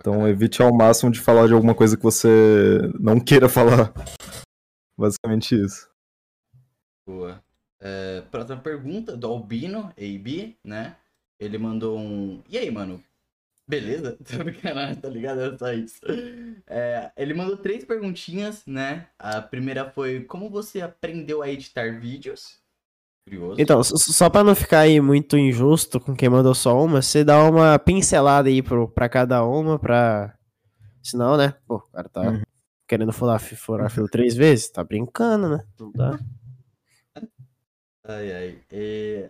[0.04, 3.90] Então evite ao máximo de falar de alguma coisa que você não queira falar.
[4.98, 5.88] Basicamente isso.
[7.06, 7.42] Boa.
[7.80, 10.96] É, próxima pergunta do Albino, AB, né?
[11.38, 12.42] Ele mandou um.
[12.48, 13.02] E aí, mano?
[13.66, 14.18] Beleza?
[14.24, 15.40] Tô brincando, tá ligado?
[15.40, 16.00] É só isso.
[16.66, 19.08] É, ele mandou três perguntinhas, né?
[19.18, 22.58] A primeira foi: Como você aprendeu a editar vídeos?
[23.26, 23.60] Curioso.
[23.60, 27.42] Então, só pra não ficar aí muito injusto com quem mandou só uma, você dá
[27.48, 30.36] uma pincelada aí pro, pra cada uma, pra.
[31.02, 31.54] Senão, né?
[31.66, 32.42] Pô, o cara tá Uhum.
[32.86, 34.68] querendo furar, furar fio três vezes?
[34.70, 35.64] Tá brincando, né?
[35.80, 36.18] Não dá.
[38.06, 38.58] Ai, ai.
[38.70, 39.28] Bom,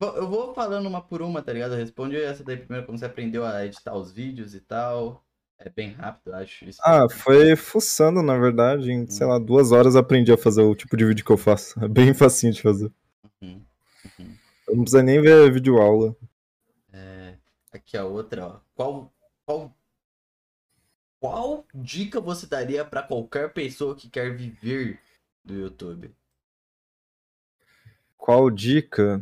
[0.00, 1.74] Eu vou falando uma por uma, tá ligado?
[1.74, 5.22] Responde essa daí primeiro, como você aprendeu a editar os vídeos e tal.
[5.58, 6.64] É bem rápido, eu acho.
[6.64, 8.90] Isso Ah, foi fuçando, na verdade.
[8.90, 11.78] Em, sei lá, duas horas aprendi a fazer o tipo de vídeo que eu faço.
[11.84, 12.90] É bem facinho de fazer.
[13.42, 13.62] Uhum,
[14.18, 14.34] uhum.
[14.68, 16.16] Eu não precisa nem ver vídeo aula.
[16.92, 17.34] É,
[17.72, 18.60] aqui a outra, ó.
[18.74, 19.12] Qual,
[19.44, 19.76] qual,
[21.20, 24.98] qual dica você daria pra qualquer pessoa que quer viver
[25.44, 26.10] do YouTube?
[28.20, 29.20] Qual dica?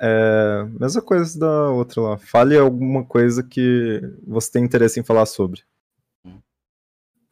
[0.00, 2.18] É, mesma coisa da outra lá.
[2.18, 5.62] Fale alguma coisa que você tem interesse em falar sobre.
[6.26, 6.40] Hum.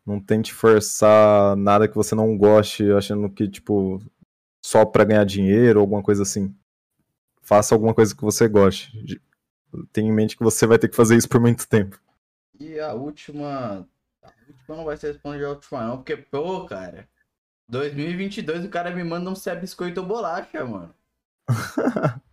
[0.07, 3.99] Não tente forçar nada que você não goste, achando que, tipo,
[4.65, 6.55] só pra ganhar dinheiro ou alguma coisa assim.
[7.43, 9.21] Faça alguma coisa que você goste.
[9.93, 12.01] Tenha em mente que você vai ter que fazer isso por muito tempo.
[12.59, 13.87] E a última.
[14.23, 17.09] A última não vai ser responder a última, não, porque, pô, cara.
[17.69, 20.95] 2022 o cara me manda um se é biscoito ou bolacha, mano.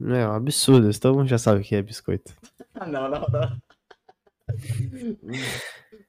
[0.00, 2.34] É um absurdo, todo mundo já sabe o que é biscoito.
[2.76, 3.56] Ah, não, não, não.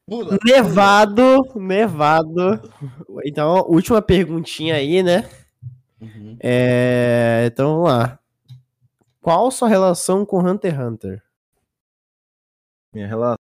[0.08, 0.40] Pula.
[0.44, 2.60] Nevado, nevado.
[3.24, 5.30] Então, última perguntinha aí, né?
[6.02, 6.36] Uhum.
[6.42, 7.44] É...
[7.46, 8.20] Então vamos lá.
[9.22, 11.24] Qual sua relação com Hunter x Hunter?
[12.92, 13.38] Minha relação.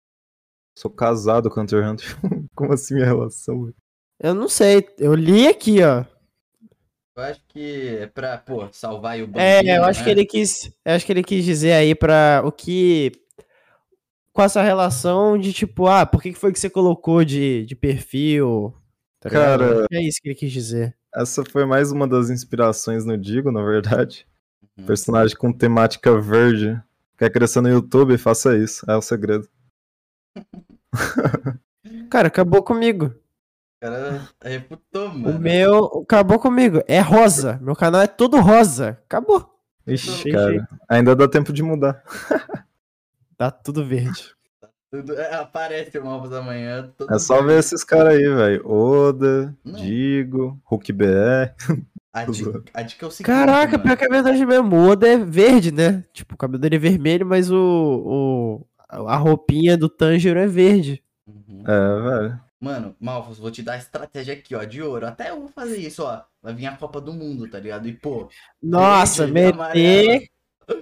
[0.77, 2.17] Sou casado com Hunter x Hunter.
[2.55, 3.73] Como assim minha relação?
[4.19, 6.05] Eu não sei, eu li aqui, ó.
[7.15, 10.03] Eu acho que é pra, pô, salvar aí o É, bambino, eu acho né?
[10.05, 13.11] que ele quis, eu acho que ele quis dizer aí pra o que
[14.33, 18.73] com essa relação de tipo, ah, por que foi que você colocou de, de perfil?
[19.21, 19.29] Tá?
[19.29, 20.93] Cara- É isso que ele quis dizer.
[21.15, 24.27] Essa foi mais uma das inspirações no Digo, na verdade.
[24.77, 24.85] Uhum.
[24.85, 26.77] Personagem com temática verde.
[27.17, 28.17] Quer crescer no YouTube?
[28.17, 28.85] Faça isso.
[28.91, 29.47] É o segredo.
[32.09, 33.13] Cara, acabou comigo.
[33.77, 35.39] O cara refutou, O mano.
[35.39, 36.81] meu acabou comigo.
[36.87, 37.59] É rosa.
[37.61, 38.97] Meu canal é todo rosa.
[39.05, 39.53] Acabou.
[39.85, 40.49] Ixi, cara.
[40.51, 40.67] jeito.
[40.89, 42.01] Ainda dá tempo de mudar.
[43.37, 44.33] Tá tudo verde.
[44.89, 46.89] Tudo, é, aparece o Malvos amanhã.
[47.11, 47.49] É só verde.
[47.49, 48.65] ver esses caras aí, velho.
[48.65, 49.73] Oda, Não.
[49.75, 51.51] Digo, Hulk BR.
[52.13, 53.25] A dica, a dica é o seguinte.
[53.25, 53.83] Caraca, mano.
[53.83, 54.73] pior que é verdade mesmo.
[54.73, 56.05] O Oda é verde, né?
[56.13, 57.57] Tipo, o cabelo dele é vermelho, mas o,
[58.87, 61.03] o a roupinha do Tanjiro é verde.
[61.27, 61.63] Uhum.
[61.67, 62.39] É, velho.
[62.65, 65.05] Mano, Malfos, vou te dar a estratégia aqui, ó, de ouro.
[65.05, 66.23] Até eu vou fazer isso, ó.
[66.41, 67.87] Vai vir a Copa do Mundo, tá ligado?
[67.87, 68.27] E, pô,
[68.59, 70.27] Nossa, meter,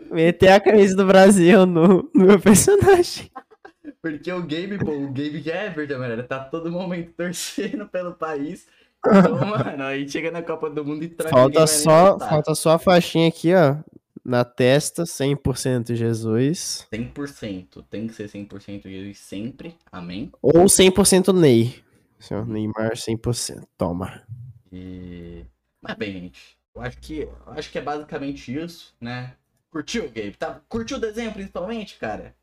[0.09, 3.29] meter a camisa do Brasil no, no meu personagem.
[4.01, 5.93] porque o game, pô, o game já é verde.
[5.93, 8.65] Ele tá todo momento torcendo pelo país.
[9.05, 12.79] Então, mano, aí chega na Copa do Mundo e traz Falta só, falta só a
[12.79, 13.75] faixinha aqui, ó.
[14.25, 16.87] Na testa, 100% Jesus.
[16.93, 17.83] 100%.
[17.89, 19.75] Tem que ser 100% Jesus sempre.
[19.91, 20.31] Amém.
[20.41, 21.83] Ou 100% Ney.
[22.19, 23.65] Seu Neymar 100%.
[23.77, 24.23] Toma.
[24.71, 25.45] E.
[25.81, 26.57] Mas bem, gente.
[26.73, 29.33] Eu acho que, eu acho que é basicamente isso, né?
[29.69, 30.31] Curtiu, Gabe?
[30.37, 32.35] Tá, curtiu o desenho principalmente, cara?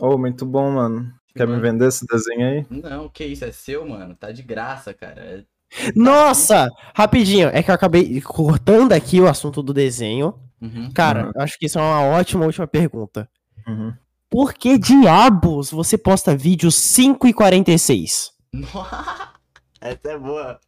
[0.00, 1.12] Oh, muito bom, mano.
[1.34, 1.62] Quer me Mano.
[1.62, 2.66] vender esse desenho aí?
[2.70, 4.14] Não, que isso, é seu, mano.
[4.14, 5.46] Tá de graça, cara.
[5.94, 6.70] Nossa!
[6.94, 10.34] Rapidinho, é que eu acabei cortando aqui o assunto do desenho.
[10.74, 10.90] Uhum.
[10.92, 11.32] Cara, Uhum.
[11.34, 13.28] eu acho que isso é uma ótima última pergunta.
[13.66, 13.92] Uhum.
[14.30, 18.32] Por que diabos você posta vídeo 5 e 46?
[19.80, 20.58] Essa é boa.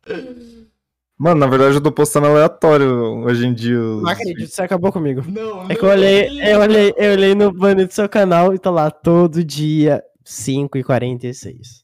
[1.19, 2.89] Mano, na verdade eu tô postando aleatório
[3.25, 3.81] hoje em dia.
[3.81, 5.25] os- Não acredito, você acabou comigo.
[5.27, 8.59] Não, É que eu olhei, eu olhei, eu olhei no banner do seu canal e
[8.59, 11.83] tá lá todo dia 5 e 46.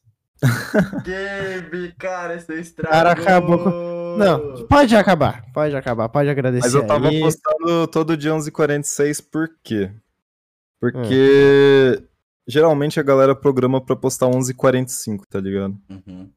[1.03, 2.91] Gabe, cara, você estragou.
[2.91, 3.57] Cara, acabou
[4.17, 7.19] Não, pode acabar, pode acabar, pode agradecer Mas eu tava aí.
[7.19, 9.91] postando todo dia 11h46, por quê?
[10.79, 12.03] Porque
[12.47, 15.77] geralmente a galera programa pra postar 11h45, tá ligado?
[15.89, 16.29] Uhum.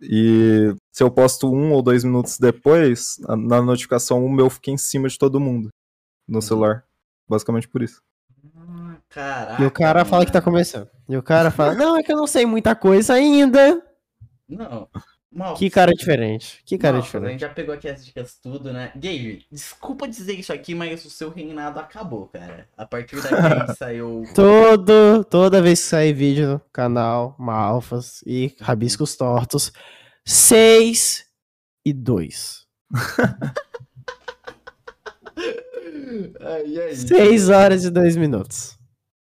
[0.00, 4.76] E se eu posto um ou dois minutos depois, na- notificação o meu fica em
[4.76, 5.70] cima de todo mundo
[6.28, 6.84] no celular.
[7.28, 8.02] Basicamente por isso.
[8.56, 9.62] Ah, Caraca.
[9.62, 10.52] E o cara fala que tá mano.
[10.52, 10.88] começando.
[11.08, 13.82] E o cara fala, não, é que eu não sei muita coisa ainda.
[14.48, 14.88] Não.
[15.34, 15.54] Mal.
[15.54, 17.32] Que cara diferente, que cara Nossa, A diferente.
[17.32, 18.92] gente já pegou aqui as dicas tudo, né?
[18.94, 22.68] Gabe, desculpa dizer isso aqui, mas o seu reinado acabou, cara.
[22.76, 24.22] A partir daqui saiu.
[24.32, 29.72] Todo, toda vez que sair vídeo no canal, Malfas e Rabiscos Tortos,
[30.24, 31.24] 6
[31.84, 32.64] e 2.
[36.40, 36.94] Ai, ai.
[36.94, 38.78] 6 horas e 2 minutos.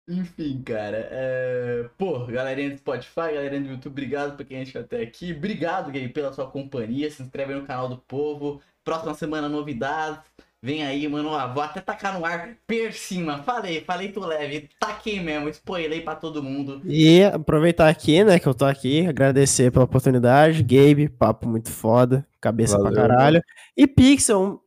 [0.09, 1.09] Enfim, cara.
[1.11, 1.89] É...
[1.99, 5.33] Pô, galerinha do Spotify, galerinha do YouTube, obrigado por quem ficou até aqui.
[5.33, 7.11] Obrigado, Gabe, pela sua companhia.
[7.11, 8.61] Se inscreve aí no canal do povo.
[8.85, 10.21] Próxima semana, novidades.
[10.63, 11.31] Vem aí, mano.
[11.31, 12.57] Ó, vou até tacar no ar.
[12.67, 13.43] Per cima.
[13.43, 14.69] Falei, falei tu leve.
[14.81, 15.49] Taquei mesmo.
[15.49, 16.81] Spoilei pra todo mundo.
[16.85, 20.63] E aproveitar aqui, né, que eu tô aqui, agradecer pela oportunidade.
[20.63, 22.93] Gabe, papo muito foda, cabeça Valeu.
[22.93, 23.43] pra caralho.
[23.77, 24.61] E Pixel,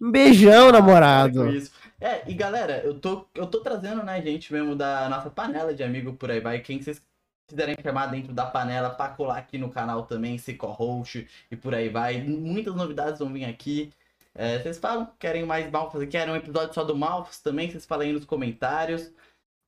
[0.00, 1.40] um, beijão, namorado.
[1.40, 1.81] Para com isso.
[2.02, 5.84] É, e galera, eu tô, eu tô trazendo, né, gente mesmo da nossa panela de
[5.84, 6.60] amigo por aí vai.
[6.60, 7.00] Quem vocês
[7.46, 11.74] quiserem chamar dentro da panela pra colar aqui no canal também, ser co-host e por
[11.76, 12.20] aí vai.
[12.20, 13.92] Muitas novidades vão vir aqui.
[14.34, 16.04] É, vocês falam, querem mais Malfas?
[16.08, 17.70] Querem um episódio só do Malfas também?
[17.70, 19.12] Vocês falem aí nos comentários.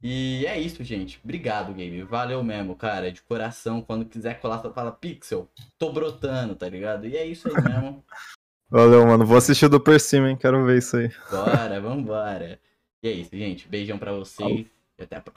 [0.03, 1.21] E é isso, gente.
[1.23, 2.03] Obrigado, Game.
[2.03, 3.13] Valeu mesmo, cara.
[3.13, 3.81] De coração.
[3.81, 5.49] Quando quiser colar, só fala Pixel.
[5.79, 7.07] Tô brotando, tá ligado?
[7.07, 8.05] E é isso aí mesmo.
[8.75, 9.25] Valeu, mano.
[9.25, 10.37] Vou assistir do por cima, hein?
[10.37, 11.09] Quero ver isso aí.
[11.31, 12.59] Bora, vambora.
[13.01, 13.69] E é isso, gente.
[13.69, 14.67] Beijão pra vocês.
[14.99, 15.33] E até a próxima.